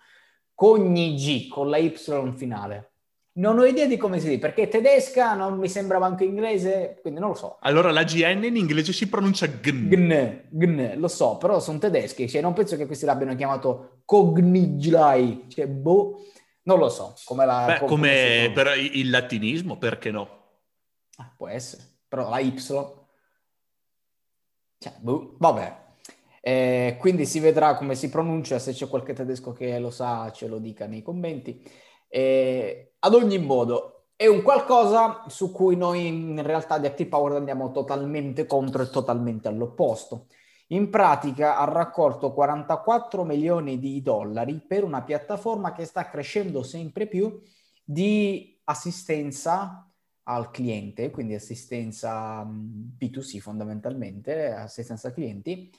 Cogni 0.56 1.50
con 1.50 1.70
la 1.70 1.78
Y 1.78 1.94
finale. 2.34 2.91
Non 3.34 3.58
ho 3.60 3.64
idea 3.64 3.86
di 3.86 3.96
come 3.96 4.20
si 4.20 4.28
dice, 4.28 4.40
perché 4.40 4.68
tedesca 4.68 5.34
non 5.36 5.58
mi 5.58 5.70
sembrava 5.70 6.06
anche 6.06 6.26
inglese, 6.26 6.98
quindi 7.02 7.22
non 7.22 7.30
lo 7.30 7.36
so. 7.36 7.58
Allora 7.62 7.90
la 7.92 8.04
GN 8.04 8.44
in 8.44 8.58
inglese 8.58 8.92
si 8.92 9.08
pronuncia 9.08 9.48
gn. 9.48 9.88
Gn, 9.88 10.42
gn, 10.50 11.00
lo 11.00 11.08
so, 11.08 11.38
però 11.38 11.62
sono 11.62 11.78
tedeschi, 11.78 12.28
cioè 12.28 12.42
non 12.42 12.54
penso 12.54 12.76
che 12.76 12.86
questi 12.86 13.06
l'abbiano 13.06 13.36
chiamato 13.36 14.02
cognigilai, 14.04 15.46
cioè 15.48 15.66
boh, 15.68 16.26
non 16.64 16.78
lo 16.78 16.90
so. 16.90 17.16
Come, 17.24 17.46
la, 17.46 17.66
Beh, 17.68 17.86
come, 17.86 17.88
come 17.88 18.52
per 18.54 18.78
il 18.78 19.10
latinismo, 19.10 19.78
perché 19.78 20.12
no? 20.12 20.40
Ah, 21.16 21.34
può 21.36 21.48
essere, 21.48 21.84
però 22.08 22.30
la 22.30 22.40
Y... 22.40 22.60
Cioè, 24.78 24.94
boh, 25.00 25.36
vabbè. 25.38 25.80
Eh, 26.44 26.98
quindi 27.00 27.26
si 27.26 27.40
vedrà 27.40 27.76
come 27.76 27.96
si 27.96 28.10
pronuncia, 28.10 28.58
se 28.60 28.74
c'è 28.74 28.88
qualche 28.88 29.14
tedesco 29.14 29.54
che 29.54 29.78
lo 29.78 29.92
sa 29.92 30.32
ce 30.32 30.48
lo 30.48 30.58
dica 30.58 30.88
nei 30.88 31.04
commenti. 31.04 31.64
Eh, 32.14 32.96
ad 33.00 33.14
ogni 33.14 33.38
modo, 33.40 34.08
è 34.18 34.28
un 34.28 34.42
qualcosa 34.42 35.24
su 35.28 35.52
cui 35.52 35.78
noi 35.78 36.08
in 36.08 36.44
realtà 36.44 36.78
di 36.78 36.86
Active 36.86 37.10
Power 37.10 37.38
andiamo 37.38 37.72
totalmente 37.72 38.46
contro 38.46 38.84
e 38.84 38.90
totalmente 38.90 39.48
all'opposto. 39.48 40.28
In 40.68 40.90
pratica 40.90 41.58
ha 41.58 41.64
raccolto 41.64 42.34
44 42.34 43.24
milioni 43.24 43.80
di 43.80 44.02
dollari 44.02 44.60
per 44.60 44.84
una 44.84 45.04
piattaforma 45.04 45.72
che 45.72 45.86
sta 45.86 46.10
crescendo 46.10 46.64
sempre 46.64 47.08
più 47.08 47.42
di 47.84 48.60
assistenza 48.66 49.90
al 50.24 50.52
cliente, 50.52 51.12
quindi 51.12 51.34
assistenza 51.34 52.44
B2C 52.44 53.40
fondamentalmente, 53.40 54.52
assistenza 54.52 55.12
clienti, 55.14 55.72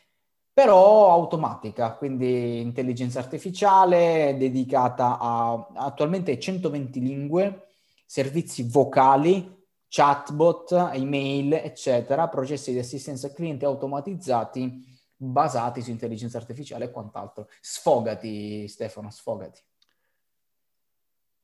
però 0.53 1.11
automatica, 1.11 1.95
quindi 1.95 2.61
intelligenza 2.61 3.19
artificiale 3.19 4.37
dedicata 4.39 5.19
a 5.19 5.69
attualmente 5.75 6.39
120 6.39 7.01
lingue, 7.01 7.69
servizi 8.05 8.63
vocali, 8.65 9.61
chatbot, 9.89 10.91
email, 10.93 11.55
eccetera, 11.55 12.29
processi 12.29 12.73
di 12.73 12.79
assistenza 12.79 13.29
al 13.29 13.35
cliente 13.35 13.65
automatizzati 13.65 14.91
basati 15.17 15.81
su 15.83 15.91
intelligenza 15.91 16.37
artificiale 16.37 16.87
e 16.87 16.91
quant'altro. 16.91 17.49
Sfogati, 17.61 18.67
Stefano, 18.69 19.11
sfogati. 19.11 19.61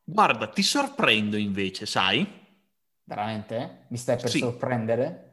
Guarda, 0.03 0.49
ti 0.49 0.63
sorprendo 0.63 1.37
invece, 1.37 1.87
sai? 1.87 2.27
Veramente? 3.05 3.87
Mi 3.89 3.97
stai 3.97 4.17
per 4.17 4.31
sì. 4.31 4.39
sorprendere? 4.39 5.28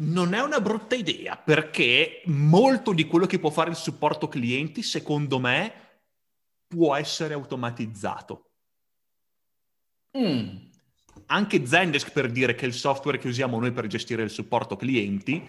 Non 0.00 0.32
è 0.32 0.40
una 0.40 0.60
brutta 0.60 0.94
idea 0.94 1.36
perché 1.36 2.22
molto 2.26 2.92
di 2.92 3.06
quello 3.06 3.26
che 3.26 3.38
può 3.38 3.50
fare 3.50 3.70
il 3.70 3.76
supporto 3.76 4.28
clienti, 4.28 4.82
secondo 4.82 5.40
me, 5.40 5.72
può 6.68 6.94
essere 6.94 7.34
automatizzato. 7.34 8.50
Mm. 10.16 10.56
Anche 11.26 11.66
Zendesk, 11.66 12.12
per 12.12 12.30
dire 12.30 12.54
che 12.54 12.66
il 12.66 12.74
software 12.74 13.18
che 13.18 13.28
usiamo 13.28 13.58
noi 13.58 13.72
per 13.72 13.88
gestire 13.88 14.22
il 14.22 14.30
supporto 14.30 14.76
clienti, 14.76 15.46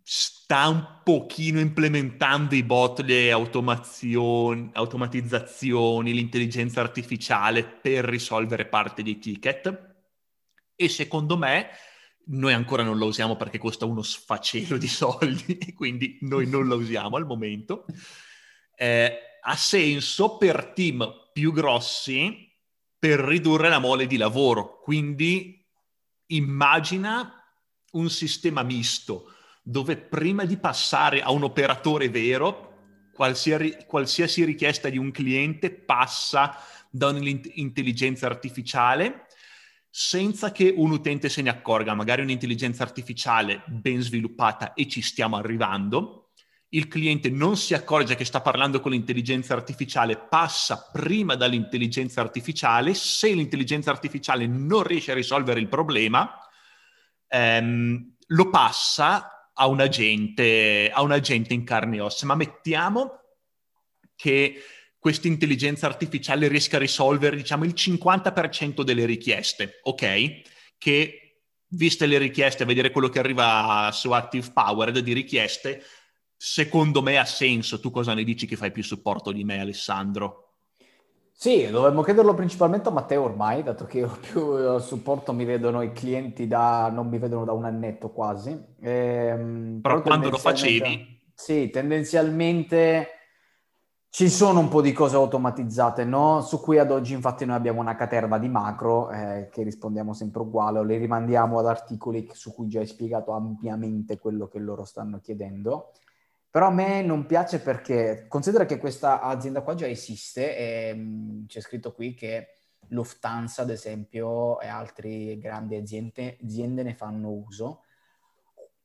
sta 0.00 0.68
un 0.68 1.00
pochino 1.02 1.58
implementando 1.58 2.54
i 2.54 2.62
bot, 2.62 3.00
le 3.00 3.32
automazioni, 3.32 4.70
automatizzazioni, 4.74 6.12
l'intelligenza 6.12 6.80
artificiale 6.82 7.64
per 7.64 8.04
risolvere 8.04 8.66
parte 8.66 9.02
dei 9.02 9.18
ticket. 9.18 9.92
E 10.76 10.88
secondo 10.88 11.36
me 11.36 11.68
noi 12.26 12.52
ancora 12.52 12.82
non 12.82 12.98
lo 12.98 13.06
usiamo 13.06 13.36
perché 13.36 13.58
costa 13.58 13.84
uno 13.84 14.02
sfacelo 14.02 14.76
di 14.76 14.88
soldi, 14.88 15.58
quindi 15.74 16.18
noi 16.22 16.46
non 16.48 16.66
lo 16.66 16.76
usiamo 16.76 17.16
al 17.16 17.26
momento. 17.26 17.84
Eh, 18.76 19.18
ha 19.40 19.56
senso 19.56 20.36
per 20.36 20.72
team 20.74 21.30
più 21.32 21.52
grossi 21.52 22.50
per 22.98 23.20
ridurre 23.20 23.68
la 23.68 23.78
mole 23.78 24.06
di 24.06 24.16
lavoro. 24.16 24.80
Quindi 24.80 25.62
immagina 26.28 27.44
un 27.92 28.08
sistema 28.08 28.62
misto 28.62 29.32
dove 29.62 29.96
prima 29.96 30.44
di 30.44 30.56
passare 30.56 31.22
a 31.22 31.30
un 31.30 31.42
operatore 31.42 32.08
vero, 32.08 33.08
qualsiasi, 33.12 33.84
qualsiasi 33.86 34.44
richiesta 34.44 34.88
di 34.88 34.98
un 34.98 35.10
cliente 35.10 35.70
passa 35.70 36.56
da 36.90 37.08
un'intelligenza 37.08 38.26
artificiale 38.26 39.23
senza 39.96 40.50
che 40.50 40.74
un 40.76 40.90
utente 40.90 41.28
se 41.28 41.40
ne 41.40 41.50
accorga, 41.50 41.94
magari 41.94 42.20
un'intelligenza 42.20 42.82
artificiale 42.82 43.62
ben 43.68 44.00
sviluppata 44.00 44.74
e 44.74 44.88
ci 44.88 45.00
stiamo 45.00 45.36
arrivando, 45.36 46.32
il 46.70 46.88
cliente 46.88 47.30
non 47.30 47.56
si 47.56 47.74
accorge 47.74 48.16
che 48.16 48.24
sta 48.24 48.40
parlando 48.40 48.80
con 48.80 48.90
l'intelligenza 48.90 49.54
artificiale, 49.54 50.16
passa 50.16 50.90
prima 50.92 51.36
dall'intelligenza 51.36 52.20
artificiale, 52.20 52.92
se 52.92 53.32
l'intelligenza 53.34 53.92
artificiale 53.92 54.48
non 54.48 54.82
riesce 54.82 55.12
a 55.12 55.14
risolvere 55.14 55.60
il 55.60 55.68
problema, 55.68 56.40
ehm, 57.28 58.16
lo 58.26 58.50
passa 58.50 59.52
a 59.54 59.68
un 59.68 59.78
agente, 59.78 60.90
a 60.92 61.02
un 61.02 61.12
agente 61.12 61.54
in 61.54 61.62
carne 61.62 61.98
e 61.98 62.00
ossa. 62.00 62.26
Ma 62.26 62.34
mettiamo 62.34 63.20
che 64.16 64.60
questa 65.04 65.28
intelligenza 65.28 65.84
artificiale 65.84 66.48
riesca 66.48 66.76
a 66.76 66.80
risolvere, 66.80 67.36
diciamo, 67.36 67.64
il 67.64 67.74
50% 67.76 68.80
delle 68.80 69.04
richieste, 69.04 69.80
ok? 69.82 70.40
Che, 70.78 71.40
viste 71.68 72.06
le 72.06 72.16
richieste, 72.16 72.64
vedere 72.64 72.90
quello 72.90 73.10
che 73.10 73.18
arriva 73.18 73.90
su 73.92 74.12
Active 74.12 74.50
Powered 74.54 75.00
di 75.00 75.12
richieste, 75.12 75.82
secondo 76.34 77.02
me 77.02 77.18
ha 77.18 77.26
senso. 77.26 77.80
Tu 77.80 77.90
cosa 77.90 78.14
ne 78.14 78.24
dici 78.24 78.46
che 78.46 78.56
fai 78.56 78.70
più 78.72 78.82
supporto 78.82 79.30
di 79.30 79.44
me, 79.44 79.60
Alessandro? 79.60 80.54
Sì, 81.32 81.68
dovremmo 81.68 82.00
chiederlo 82.00 82.32
principalmente 82.32 82.88
a 82.88 82.92
Matteo 82.92 83.24
ormai, 83.24 83.62
dato 83.62 83.84
che 83.84 83.98
io 83.98 84.08
più 84.32 84.56
eh, 84.56 84.80
supporto 84.80 85.34
mi 85.34 85.44
vedono 85.44 85.82
i 85.82 85.92
clienti 85.92 86.46
da, 86.46 86.88
non 86.88 87.08
mi 87.08 87.18
vedono 87.18 87.44
da 87.44 87.52
un 87.52 87.66
annetto 87.66 88.08
quasi. 88.08 88.58
Ehm, 88.80 89.80
però, 89.82 89.96
però 89.96 90.00
quando 90.00 90.30
lo 90.30 90.38
facevi? 90.38 91.20
Sì, 91.34 91.68
tendenzialmente 91.68 93.18
ci 94.14 94.30
sono 94.30 94.60
un 94.60 94.68
po' 94.68 94.80
di 94.80 94.92
cose 94.92 95.16
automatizzate, 95.16 96.04
no? 96.04 96.40
Su 96.40 96.60
cui 96.60 96.78
ad 96.78 96.92
oggi 96.92 97.14
infatti 97.14 97.44
noi 97.44 97.56
abbiamo 97.56 97.80
una 97.80 97.96
caterva 97.96 98.38
di 98.38 98.48
macro 98.48 99.10
eh, 99.10 99.48
che 99.50 99.64
rispondiamo 99.64 100.14
sempre 100.14 100.42
uguale 100.42 100.78
o 100.78 100.84
le 100.84 100.98
rimandiamo 100.98 101.58
ad 101.58 101.66
articoli 101.66 102.30
su 102.32 102.54
cui 102.54 102.68
già 102.68 102.78
hai 102.78 102.86
spiegato 102.86 103.32
ampiamente 103.32 104.16
quello 104.20 104.46
che 104.46 104.60
loro 104.60 104.84
stanno 104.84 105.18
chiedendo. 105.18 105.90
Però 106.48 106.68
a 106.68 106.70
me 106.70 107.02
non 107.02 107.26
piace 107.26 107.58
perché 107.58 108.26
considera 108.28 108.66
che 108.66 108.78
questa 108.78 109.20
azienda 109.20 109.62
qua 109.62 109.74
già 109.74 109.88
esiste 109.88 110.56
e 110.56 110.94
mh, 110.94 111.00
mm, 111.00 111.46
c'è 111.46 111.60
scritto 111.60 111.92
qui 111.92 112.14
che 112.14 112.50
Lufthansa, 112.90 113.62
ad 113.62 113.70
esempio, 113.70 114.60
e 114.60 114.68
altre 114.68 115.38
grandi 115.38 115.74
aziende, 115.74 116.38
aziende 116.40 116.84
ne 116.84 116.94
fanno 116.94 117.30
uso 117.30 117.80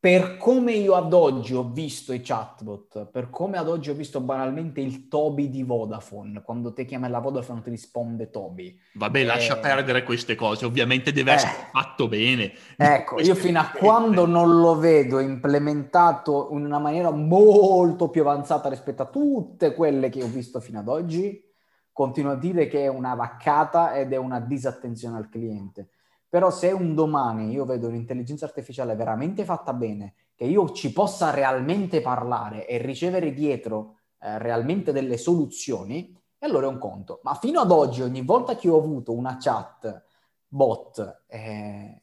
per 0.01 0.37
come 0.37 0.71
io 0.71 0.93
ad 0.93 1.11
oggi 1.11 1.53
ho 1.53 1.63
visto 1.63 2.13
i 2.13 2.21
chatbot, 2.21 3.07
per 3.07 3.29
come 3.29 3.57
ad 3.57 3.67
oggi 3.67 3.89
ho 3.89 3.93
visto 3.93 4.21
banalmente 4.21 4.79
il 4.79 5.09
Toby 5.09 5.49
di 5.49 5.61
Vodafone, 5.63 6.41
quando 6.41 6.71
te 6.71 6.85
chiami 6.85 7.09
la 7.09 7.19
Vodafone 7.19 7.61
ti 7.61 7.69
risponde 7.69 8.29
Toby. 8.29 8.79
Vabbè, 8.93 9.19
eh, 9.19 9.25
lascia 9.25 9.57
perdere 9.57 10.03
queste 10.03 10.35
cose, 10.35 10.63
ovviamente 10.63 11.11
deve 11.11 11.31
eh, 11.31 11.33
essere 11.33 11.51
fatto 11.73 12.07
bene. 12.07 12.53
Ecco, 12.77 13.19
io 13.19 13.35
fino 13.35 13.59
a 13.59 13.71
quando 13.75 14.25
non 14.25 14.61
lo 14.61 14.77
vedo 14.77 15.19
implementato 15.19 16.47
in 16.53 16.63
una 16.63 16.79
maniera 16.79 17.11
molto 17.11 18.09
più 18.09 18.21
avanzata 18.21 18.69
rispetto 18.69 19.01
a 19.01 19.07
tutte 19.07 19.73
quelle 19.73 20.07
che 20.07 20.23
ho 20.23 20.27
visto 20.27 20.61
fino 20.61 20.79
ad 20.79 20.87
oggi, 20.87 21.43
continuo 21.91 22.31
a 22.31 22.37
dire 22.37 22.69
che 22.69 22.83
è 22.83 22.87
una 22.87 23.15
vaccata 23.15 23.93
ed 23.95 24.13
è 24.13 24.17
una 24.17 24.39
disattenzione 24.39 25.17
al 25.17 25.27
cliente 25.27 25.89
però 26.29 26.51
se 26.51 26.71
un 26.71 26.93
domani 26.93 27.51
io 27.51 27.65
vedo 27.65 27.87
un'intelligenza 27.87 28.45
artificiale 28.45 28.95
veramente 28.95 29.43
fatta 29.43 29.73
bene, 29.73 30.13
che 30.35 30.45
io 30.45 30.71
ci 30.71 30.93
possa 30.93 31.31
realmente 31.31 32.01
parlare 32.01 32.67
e 32.67 32.77
ricevere 32.77 33.33
dietro 33.33 33.97
eh, 34.19 34.37
realmente 34.37 34.91
delle 34.91 35.17
soluzioni, 35.17 36.15
allora 36.39 36.67
è 36.67 36.69
un 36.69 36.77
conto. 36.77 37.19
Ma 37.23 37.33
fino 37.33 37.59
ad 37.59 37.71
oggi, 37.71 38.01
ogni 38.01 38.21
volta 38.21 38.55
che 38.55 38.69
ho 38.69 38.77
avuto 38.77 39.11
una 39.11 39.37
chat 39.39 40.05
bot, 40.47 41.23
eh, 41.27 42.01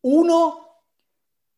uno 0.00 0.65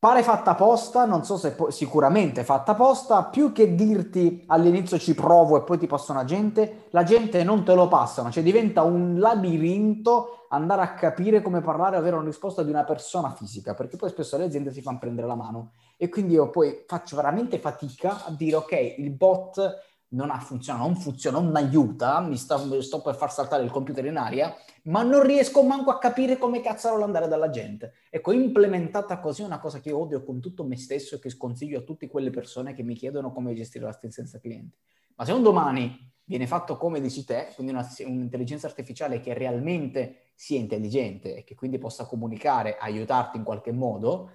Pare 0.00 0.22
fatta 0.22 0.52
apposta, 0.52 1.06
non 1.06 1.24
so 1.24 1.36
se 1.36 1.54
po- 1.56 1.70
sicuramente 1.70 2.44
fatta 2.44 2.70
apposta, 2.70 3.24
più 3.24 3.50
che 3.50 3.74
dirti 3.74 4.44
all'inizio 4.46 4.96
ci 4.96 5.12
provo 5.12 5.56
e 5.56 5.64
poi 5.64 5.76
ti 5.76 5.88
passo 5.88 6.12
una 6.12 6.24
gente, 6.24 6.86
la 6.90 7.02
gente 7.02 7.42
non 7.42 7.64
te 7.64 7.74
lo 7.74 7.88
passano, 7.88 8.30
cioè 8.30 8.44
diventa 8.44 8.82
un 8.82 9.18
labirinto 9.18 10.46
andare 10.50 10.82
a 10.82 10.94
capire 10.94 11.42
come 11.42 11.62
parlare 11.62 11.96
e 11.96 11.98
avere 11.98 12.14
una 12.14 12.24
risposta 12.26 12.62
di 12.62 12.70
una 12.70 12.84
persona 12.84 13.32
fisica, 13.32 13.74
perché 13.74 13.96
poi 13.96 14.10
spesso 14.10 14.36
le 14.36 14.44
aziende 14.44 14.70
si 14.70 14.82
fanno 14.82 14.98
prendere 15.00 15.26
la 15.26 15.34
mano. 15.34 15.72
E 15.96 16.08
quindi 16.08 16.34
io 16.34 16.48
poi 16.48 16.84
faccio 16.86 17.16
veramente 17.16 17.58
fatica 17.58 18.24
a 18.24 18.30
dire 18.30 18.54
ok, 18.54 18.94
il 18.98 19.10
bot 19.10 19.87
non 20.10 20.30
ha 20.30 20.38
funzionato, 20.38 20.86
non 20.86 20.96
funziona, 20.96 21.38
non 21.38 21.54
aiuta, 21.56 22.20
mi 22.20 22.36
sta, 22.36 22.58
sto 22.80 23.02
per 23.02 23.14
far 23.14 23.32
saltare 23.32 23.62
il 23.62 23.70
computer 23.70 24.04
in 24.06 24.16
aria, 24.16 24.54
ma 24.84 25.02
non 25.02 25.22
riesco 25.22 25.62
manco 25.62 25.90
a 25.90 25.98
capire 25.98 26.38
come 26.38 26.60
cazzarola 26.60 27.04
andare 27.04 27.28
dalla 27.28 27.50
gente. 27.50 27.92
Ecco, 28.10 28.32
implementata 28.32 29.18
così 29.18 29.42
una 29.42 29.58
cosa 29.58 29.80
che 29.80 29.90
io 29.90 29.98
odio 29.98 30.24
con 30.24 30.40
tutto 30.40 30.64
me 30.64 30.76
stesso 30.76 31.16
e 31.16 31.18
che 31.18 31.28
sconsiglio 31.28 31.80
a 31.80 31.82
tutte 31.82 32.08
quelle 32.08 32.30
persone 32.30 32.72
che 32.72 32.82
mi 32.82 32.94
chiedono 32.94 33.32
come 33.32 33.54
gestire 33.54 33.84
l'assistenza 33.84 34.38
cliente. 34.38 34.78
Ma 35.16 35.24
se 35.24 35.32
un 35.32 35.42
domani 35.42 36.12
viene 36.24 36.46
fatto 36.46 36.76
come 36.76 37.00
dici 37.00 37.24
te, 37.24 37.48
quindi 37.54 37.72
una, 37.72 37.86
un'intelligenza 38.06 38.66
artificiale 38.66 39.20
che 39.20 39.34
realmente 39.34 40.30
sia 40.34 40.58
intelligente 40.58 41.36
e 41.36 41.44
che 41.44 41.54
quindi 41.54 41.78
possa 41.78 42.06
comunicare, 42.06 42.76
aiutarti 42.78 43.36
in 43.36 43.44
qualche 43.44 43.72
modo, 43.72 44.30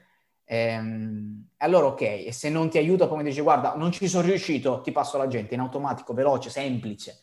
Ehm, 0.53 1.47
allora 1.57 1.87
ok, 1.87 2.01
e 2.01 2.29
se 2.31 2.49
non 2.49 2.69
ti 2.69 2.77
aiuta 2.77 3.07
come 3.07 3.23
dici 3.23 3.41
guarda 3.41 3.73
non 3.75 3.91
ci 3.91 4.07
sono 4.07 4.27
riuscito, 4.27 4.81
ti 4.81 4.91
passo 4.91 5.17
la 5.17 5.27
gente 5.27 5.55
in 5.55 5.61
automatico, 5.61 6.13
veloce, 6.13 6.51
semplice. 6.51 7.21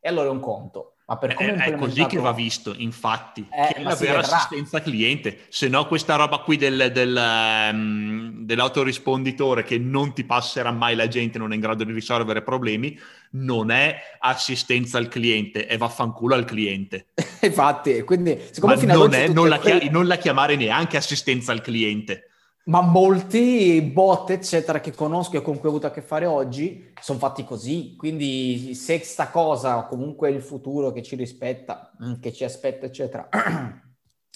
E 0.00 0.08
allora 0.08 0.28
è 0.28 0.30
un 0.30 0.40
conto. 0.40 0.94
Ma 1.04 1.18
per 1.18 1.34
come 1.34 1.54
è, 1.54 1.72
è 1.72 1.76
così 1.76 2.06
che 2.06 2.18
va 2.18 2.32
visto, 2.32 2.74
infatti, 2.78 3.46
eh, 3.52 3.74
che 3.74 3.80
è 3.80 3.82
la 3.82 3.94
vera 3.94 4.20
assistenza 4.20 4.80
cliente. 4.80 5.40
Se 5.50 5.68
no 5.68 5.86
questa 5.86 6.14
roba 6.16 6.38
qui 6.38 6.56
del, 6.56 6.90
del, 6.92 7.70
um, 7.72 8.44
dell'autorisponditore 8.44 9.64
che 9.64 9.78
non 9.78 10.14
ti 10.14 10.24
passerà 10.24 10.70
mai 10.70 10.94
la 10.94 11.08
gente, 11.08 11.38
non 11.38 11.52
è 11.52 11.54
in 11.56 11.60
grado 11.60 11.84
di 11.84 11.92
risolvere 11.92 12.42
problemi, 12.42 12.98
non 13.32 13.70
è 13.70 13.96
assistenza 14.20 14.96
al 14.96 15.08
cliente, 15.08 15.66
è 15.66 15.76
vaffanculo 15.76 16.34
al 16.34 16.44
cliente. 16.44 17.08
infatti, 17.42 18.00
quindi 18.02 18.40
siccome 18.50 18.76
Ma 18.76 18.94
non, 18.94 19.12
è, 19.12 19.28
non, 19.28 19.48
la 19.48 19.60
non 19.90 20.06
la 20.06 20.16
chiamare 20.16 20.56
neanche 20.56 20.96
assistenza 20.96 21.52
al 21.52 21.60
cliente 21.60 22.28
ma 22.64 22.80
molti 22.80 23.80
bot, 23.82 24.30
eccetera, 24.30 24.80
che 24.80 24.92
conosco 24.92 25.36
e 25.36 25.42
con 25.42 25.58
cui 25.58 25.66
ho 25.66 25.70
avuto 25.70 25.86
a 25.86 25.90
che 25.90 26.02
fare 26.02 26.26
oggi, 26.26 26.92
sono 27.00 27.18
fatti 27.18 27.44
così. 27.44 27.96
Quindi 27.96 28.74
se 28.74 28.98
sta 29.00 29.28
cosa, 29.30 29.78
o 29.78 29.86
comunque 29.86 30.30
il 30.30 30.42
futuro 30.42 30.92
che 30.92 31.02
ci 31.02 31.16
rispetta, 31.16 31.90
mm, 32.02 32.20
che 32.20 32.32
ci 32.32 32.44
aspetta, 32.44 32.86
eccetera, 32.86 33.28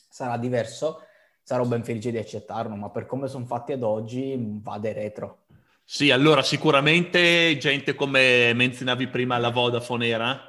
sarà 0.09 0.37
diverso, 0.39 1.03
sarò 1.43 1.65
ben 1.65 1.85
felice 1.85 2.11
di 2.11 2.19
accettarlo, 2.19 2.75
ma 2.75 2.91
per 2.91 3.07
come 3.07 3.29
sono 3.29 3.45
fatti 3.45 3.73
ad 3.73 3.83
oggi, 3.83 4.35
mm, 4.37 4.59
vade 4.61 4.93
retro. 4.93 5.45
Sì, 5.85 6.11
allora 6.11 6.43
sicuramente 6.43 7.57
gente 7.59 7.95
come 7.95 8.53
menzionavi 8.55 9.07
prima 9.07 9.39
la 9.39 9.51
Vodafone 9.51 10.09
era? 10.09 10.41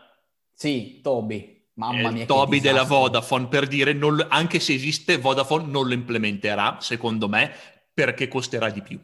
Sì, 0.51 0.99
Toby. 1.03 1.56
Mamma 1.77 2.09
mia, 2.09 2.25
Toby 2.25 2.59
della 2.59 2.83
Vodafone 2.83 3.47
per 3.47 3.67
dire 3.67 3.93
non, 3.93 4.25
anche 4.29 4.59
se 4.59 4.73
esiste 4.73 5.17
Vodafone 5.17 5.67
non 5.67 5.87
lo 5.87 5.93
implementerà 5.93 6.77
secondo 6.79 7.29
me 7.29 7.51
perché 7.93 8.27
costerà 8.27 8.69
di 8.69 8.81
più. 8.81 8.99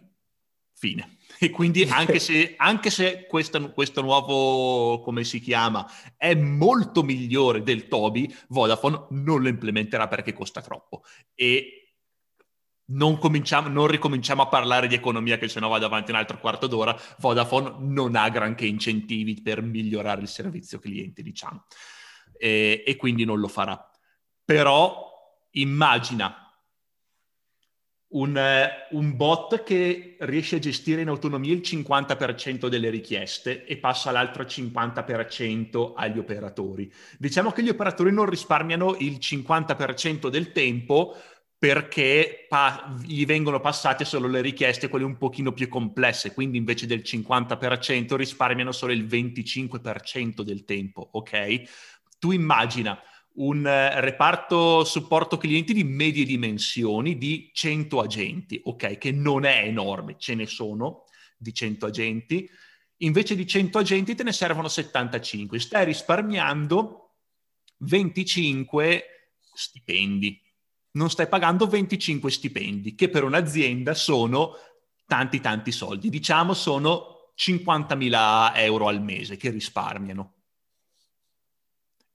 Fine. 0.73 1.17
E 1.39 1.49
quindi 1.51 1.83
anche 1.89 2.19
se, 2.19 2.55
anche 2.57 2.89
se 2.89 3.25
questo, 3.27 3.71
questo, 3.71 4.01
nuovo 4.01 5.01
come 5.01 5.23
si 5.23 5.39
chiama 5.39 5.87
è 6.17 6.33
molto 6.33 7.03
migliore 7.03 7.61
del 7.61 7.87
Toby 7.87 8.33
Vodafone 8.49 9.05
non 9.11 9.41
lo 9.41 9.49
implementerà 9.49 10.07
perché 10.07 10.33
costa 10.33 10.61
troppo. 10.61 11.03
E 11.35 11.83
non, 12.85 13.19
non, 13.69 13.87
ricominciamo 13.87 14.41
a 14.41 14.47
parlare 14.47 14.87
di 14.87 14.95
economia 14.95 15.37
che 15.37 15.47
se 15.47 15.59
no 15.59 15.69
vado 15.69 15.85
avanti 15.85 16.11
un 16.11 16.17
altro 16.17 16.39
quarto 16.39 16.67
d'ora, 16.67 16.99
Vodafone 17.19 17.75
non 17.79 18.15
ha 18.15 18.29
granché 18.29 18.65
incentivi 18.65 19.41
per 19.41 19.61
migliorare 19.61 20.21
il 20.21 20.27
servizio 20.27 20.79
clienti, 20.79 21.21
diciamo, 21.21 21.65
e, 22.37 22.83
e 22.85 22.95
quindi 22.95 23.25
non 23.25 23.39
lo 23.39 23.47
farà. 23.47 23.89
Però 24.45 25.11
immagina 25.51 26.43
un, 28.13 28.39
un, 28.91 29.15
bot 29.15 29.63
che 29.63 30.17
riesce 30.19 30.57
a 30.57 30.59
gestire 30.59 31.01
in 31.01 31.07
autonomia 31.07 31.53
il 31.53 31.61
50% 31.61 32.67
delle 32.67 32.89
richieste 32.89 33.65
e 33.65 33.77
passa 33.77 34.11
l'altro 34.11 34.43
50% 34.43 35.93
agli 35.95 36.19
operatori. 36.19 36.91
Diciamo 37.17 37.51
che 37.51 37.63
gli 37.63 37.69
operatori 37.69 38.11
non 38.11 38.29
risparmiano 38.29 38.95
il 38.99 39.17
50% 39.19 40.29
del 40.29 40.51
tempo 40.51 41.15
perché 41.63 42.45
pa- 42.49 42.93
gli 43.01 43.25
vengono 43.25 43.61
passate 43.61 44.03
solo 44.03 44.27
le 44.27 44.41
richieste, 44.41 44.89
quelle 44.89 45.05
un 45.05 45.17
pochino 45.17 45.53
più 45.53 45.69
complesse, 45.69 46.33
quindi 46.33 46.57
invece 46.57 46.85
del 46.85 47.03
50% 47.05 48.15
risparmiano 48.15 48.73
solo 48.73 48.91
il 48.91 49.05
25% 49.05 50.41
del 50.41 50.65
tempo, 50.65 51.07
ok? 51.13 51.61
Tu 52.23 52.31
immagina 52.31 52.97
un 53.33 53.67
eh, 53.67 53.99
reparto 53.99 54.85
supporto 54.85 55.35
clienti 55.35 55.73
di 55.73 55.83
medie 55.83 56.23
dimensioni 56.23 57.17
di 57.17 57.49
100 57.51 57.99
agenti, 57.99 58.61
ok? 58.63 58.97
Che 58.97 59.11
non 59.11 59.43
è 59.43 59.65
enorme, 59.65 60.15
ce 60.17 60.33
ne 60.33 60.45
sono 60.45 61.03
di 61.35 61.53
100 61.53 61.85
agenti, 61.85 62.49
invece 62.99 63.35
di 63.35 63.45
100 63.45 63.77
agenti 63.77 64.15
te 64.15 64.23
ne 64.23 64.31
servono 64.31 64.69
75, 64.69 65.59
stai 65.59 65.83
risparmiando 65.83 67.15
25 67.79 69.03
stipendi 69.53 70.41
non 70.91 71.09
stai 71.09 71.27
pagando 71.27 71.67
25 71.67 72.31
stipendi, 72.31 72.95
che 72.95 73.09
per 73.09 73.25
un'azienda 73.25 73.93
sono 73.93 74.53
tanti 75.07 75.41
tanti 75.41 75.73
soldi. 75.73 76.09
Diciamo 76.09 76.53
sono 76.53 77.31
50.000 77.35 78.51
euro 78.55 78.87
al 78.87 79.01
mese 79.01 79.35
che 79.35 79.49
risparmiano. 79.49 80.42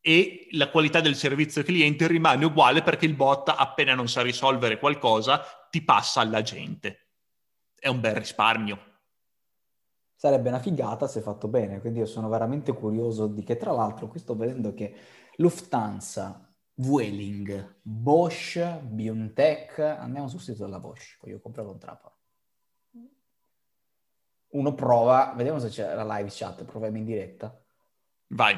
E 0.01 0.47
la 0.53 0.71
qualità 0.71 1.01
del 1.01 1.17
servizio 1.17 1.63
cliente 1.63 2.07
rimane 2.07 2.45
uguale 2.45 2.83
perché 2.83 3.07
il 3.07 3.15
bot, 3.15 3.49
appena 3.49 3.95
non 3.95 4.09
sa 4.09 4.23
risolvere 4.23 4.79
qualcosa, 4.79 5.43
ti 5.71 5.83
passa 5.83 6.21
alla 6.21 6.43
gente. 6.43 7.09
È 7.75 7.89
un 7.89 8.01
bel 8.01 8.15
risparmio. 8.15 8.79
Sarebbe 10.15 10.49
una 10.49 10.59
figata 10.59 11.07
se 11.07 11.21
fatto 11.21 11.47
bene, 11.47 11.81
quindi 11.81 12.01
io 12.01 12.07
sono 12.07 12.29
veramente 12.29 12.73
curioso 12.73 13.27
di 13.27 13.45
che, 13.45 13.57
tra 13.57 13.73
l'altro, 13.73 14.09
qui 14.09 14.19
sto 14.19 14.35
vedendo 14.35 14.75
che 14.75 14.95
Lufthansa 15.37 16.49
Vueling, 16.75 17.81
Bosch, 17.83 18.81
BioNTech, 18.83 19.79
andiamo 19.79 20.29
sul 20.29 20.41
sito 20.41 20.65
della 20.65 20.81
Bosch, 20.81 21.19
poi 21.21 21.31
io 21.31 21.41
compro 21.41 21.65
con 21.65 21.79
trappa. 21.79 22.13
Uno 24.51 24.75
prova, 24.75 25.35
vediamo 25.37 25.59
se 25.59 25.69
c'è 25.69 25.95
la 25.95 26.17
live 26.17 26.31
chat, 26.33 26.65
proviamo 26.65 26.97
in 26.97 27.05
diretta. 27.05 27.61
Vai. 28.29 28.57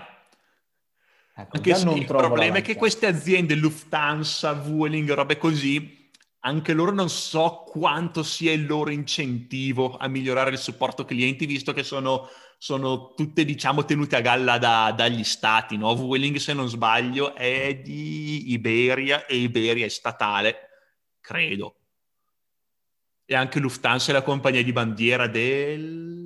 Ecco, 1.40 1.56
Anche 1.56 1.74
se 1.74 1.90
il 1.90 2.04
problema 2.04 2.58
è 2.58 2.62
che 2.62 2.76
queste 2.76 3.06
aziende, 3.06 3.54
Lufthansa, 3.54 4.52
Vueling, 4.52 5.10
robe 5.12 5.38
così, 5.38 6.10
anche 6.40 6.72
loro 6.72 6.92
non 6.92 7.08
so 7.08 7.64
quanto 7.66 8.22
sia 8.22 8.52
il 8.52 8.66
loro 8.66 8.90
incentivo 8.90 9.96
a 9.96 10.08
migliorare 10.08 10.50
il 10.50 10.58
supporto 10.58 11.04
clienti, 11.04 11.46
visto 11.46 11.72
che 11.72 11.82
sono 11.82 12.28
sono 12.62 13.14
tutte, 13.14 13.46
diciamo, 13.46 13.86
tenute 13.86 14.16
a 14.16 14.20
galla 14.20 14.58
da, 14.58 14.92
dagli 14.94 15.24
stati, 15.24 15.78
no? 15.78 15.94
Vueling, 15.94 16.36
se 16.36 16.52
non 16.52 16.68
sbaglio, 16.68 17.34
è 17.34 17.74
di 17.74 18.52
Iberia 18.52 19.24
e 19.24 19.36
Iberia 19.36 19.86
è 19.86 19.88
statale, 19.88 20.68
credo. 21.22 21.76
E 23.24 23.34
anche 23.34 23.60
Lufthansa 23.60 24.10
è 24.10 24.12
la 24.12 24.20
compagnia 24.20 24.62
di 24.62 24.72
bandiera 24.72 25.26
del... 25.26 26.18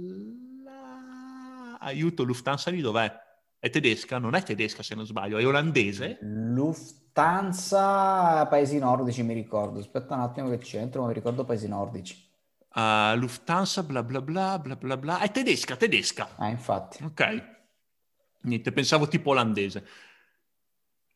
Aiuto, 1.79 2.25
Lufthansa 2.25 2.71
di 2.73 2.81
dov'è? 2.81 3.24
È 3.65 3.71
tedesca? 3.71 4.19
Non 4.19 4.35
è 4.35 4.43
tedesca 4.43 4.83
se 4.83 4.95
non 4.95 5.07
sbaglio, 5.07 5.39
è 5.39 5.47
olandese? 5.47 6.19
Lufthansa, 6.21 6.85
paesi 8.45 8.79
nordici 8.79 9.23
mi 9.23 9.33
ricordo. 9.33 9.79
Aspetta 9.79 10.12
un 10.15 10.21
attimo 10.21 10.51
che 10.51 10.59
c'entro, 10.59 11.01
ma 11.01 11.07
mi 11.07 11.15
ricordo 11.15 11.47
paesi 11.47 11.67
nordici 11.67 12.25
uh, 12.75 13.17
Lufthansa, 13.17 13.83
bla 13.83 14.03
bla 14.03 14.21
bla, 14.21 14.59
bla 14.59 14.77
bla 14.77 14.99
bla. 14.99 15.21
È 15.21 15.31
tedesca, 15.31 15.77
tedesca. 15.77 16.29
Ah, 16.37 16.49
infatti. 16.49 17.03
Ok. 17.03 17.53
Niente, 18.43 18.71
pensavo 18.71 19.09
tipo 19.09 19.31
olandese. 19.31 19.87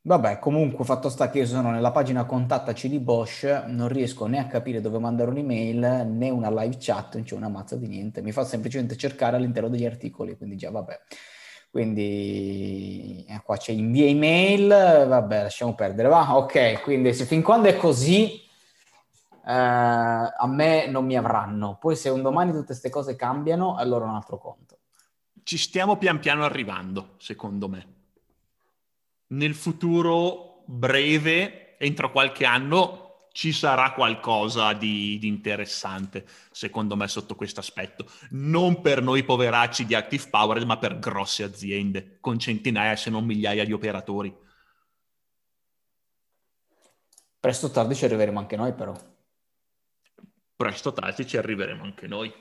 Vabbè, 0.00 0.38
comunque 0.38 0.86
fatto 0.86 1.10
sta 1.10 1.28
che 1.28 1.40
io 1.40 1.46
sono 1.46 1.70
nella 1.70 1.90
pagina 1.90 2.24
contattaci 2.24 2.88
di 2.88 2.98
Bosch, 2.98 3.44
non 3.66 3.88
riesco 3.88 4.24
né 4.24 4.38
a 4.38 4.46
capire 4.46 4.80
dove 4.80 4.98
mandare 4.98 5.28
un'email 5.28 6.06
né 6.08 6.30
una 6.30 6.48
live 6.48 6.78
chat, 6.78 7.16
non 7.16 7.24
c'è 7.24 7.34
una 7.34 7.50
mazza 7.50 7.76
di 7.76 7.88
niente, 7.88 8.22
mi 8.22 8.32
fa 8.32 8.44
semplicemente 8.44 8.96
cercare 8.96 9.36
all'interno 9.36 9.68
degli 9.68 9.84
articoli, 9.84 10.34
quindi 10.38 10.56
già 10.56 10.70
vabbè. 10.70 10.98
Quindi 11.70 13.24
eh, 13.28 13.42
qua 13.44 13.56
c'è 13.56 13.72
invia 13.72 14.06
email, 14.06 14.68
vabbè 14.68 15.42
lasciamo 15.42 15.74
perdere, 15.74 16.08
va? 16.08 16.36
Ok, 16.36 16.80
quindi 16.82 17.12
se 17.12 17.24
fin 17.24 17.42
quando 17.42 17.68
è 17.68 17.76
così 17.76 18.46
eh, 19.48 19.52
a 19.52 20.46
me 20.46 20.86
non 20.88 21.04
mi 21.04 21.16
avranno. 21.16 21.76
Poi 21.78 21.96
se 21.96 22.08
un 22.08 22.22
domani 22.22 22.52
tutte 22.52 22.66
queste 22.66 22.90
cose 22.90 23.16
cambiano, 23.16 23.76
allora 23.76 24.04
un 24.04 24.14
altro 24.14 24.38
conto. 24.38 24.78
Ci 25.42 25.56
stiamo 25.56 25.96
pian 25.96 26.18
piano 26.18 26.44
arrivando, 26.44 27.14
secondo 27.18 27.68
me. 27.68 27.86
Nel 29.28 29.54
futuro 29.54 30.62
breve, 30.66 31.76
entro 31.78 32.10
qualche 32.10 32.44
anno, 32.44 33.07
ci 33.38 33.52
sarà 33.52 33.92
qualcosa 33.92 34.72
di, 34.72 35.16
di, 35.20 35.28
interessante, 35.28 36.26
secondo 36.50 36.96
me, 36.96 37.06
sotto 37.06 37.36
questo 37.36 37.60
aspetto. 37.60 38.04
Non 38.30 38.80
per 38.80 39.00
noi 39.00 39.22
poveracci 39.22 39.86
di 39.86 39.94
Active 39.94 40.26
Power, 40.28 40.66
ma 40.66 40.76
per 40.76 40.98
grosse 40.98 41.44
aziende, 41.44 42.18
con 42.20 42.40
centinaia, 42.40 42.96
se 42.96 43.10
non 43.10 43.24
migliaia 43.24 43.64
di 43.64 43.72
operatori. 43.72 44.36
Presto 47.38 47.66
o 47.66 47.70
tardi 47.70 47.94
ci 47.94 48.06
arriveremo 48.06 48.40
anche 48.40 48.56
noi, 48.56 48.72
però 48.72 48.92
presto 50.56 50.92
tardi 50.92 51.24
ci 51.24 51.36
arriveremo 51.36 51.84
anche 51.84 52.08
noi. 52.08 52.34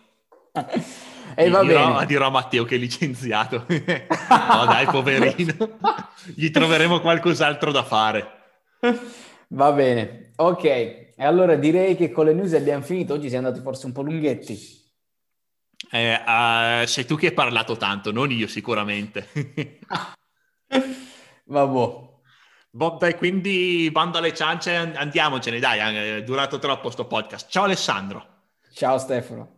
e 1.35 1.49
va 1.49 1.61
dirò, 1.61 1.93
bene. 1.93 2.05
dirò 2.07 2.25
a 2.25 2.31
Matteo 2.31 2.65
che 2.65 2.73
è 2.73 2.79
licenziato. 2.79 3.67
no 3.69 4.65
dai, 4.65 4.87
poverino. 4.87 5.77
Gli 6.33 6.49
troveremo 6.49 7.01
qualcos'altro 7.01 7.71
da 7.71 7.83
fare. 7.83 8.31
Va 9.49 9.71
bene, 9.71 10.33
ok. 10.35 10.63
E 10.63 11.13
allora 11.17 11.55
direi 11.55 11.95
che 11.95 12.11
con 12.11 12.25
le 12.25 12.33
news 12.33 12.53
abbiamo 12.53 12.83
finito. 12.83 13.13
Oggi 13.13 13.29
siamo 13.29 13.47
andati 13.47 13.63
forse 13.63 13.85
un 13.85 13.91
po' 13.91 14.01
lunghetti. 14.01 14.75
Eh, 15.89 16.13
uh, 16.13 16.85
sei 16.85 17.05
tu 17.05 17.15
che 17.15 17.27
hai 17.27 17.33
parlato 17.33 17.77
tanto, 17.77 18.11
non 18.11 18.31
io 18.31 18.47
sicuramente. 18.47 19.29
Vabbè. 21.45 22.05
Boh, 22.69 22.97
dai, 22.99 23.15
quindi 23.15 23.89
bando 23.91 24.19
alle 24.19 24.33
ciance, 24.33 24.75
andiamocene, 24.75 25.59
dai, 25.59 25.79
è 25.79 26.23
durato 26.23 26.59
troppo 26.59 26.91
sto 26.91 27.05
podcast. 27.07 27.49
Ciao 27.49 27.63
Alessandro. 27.63 28.25
Ciao 28.71 28.99
Stefano. 28.99 29.56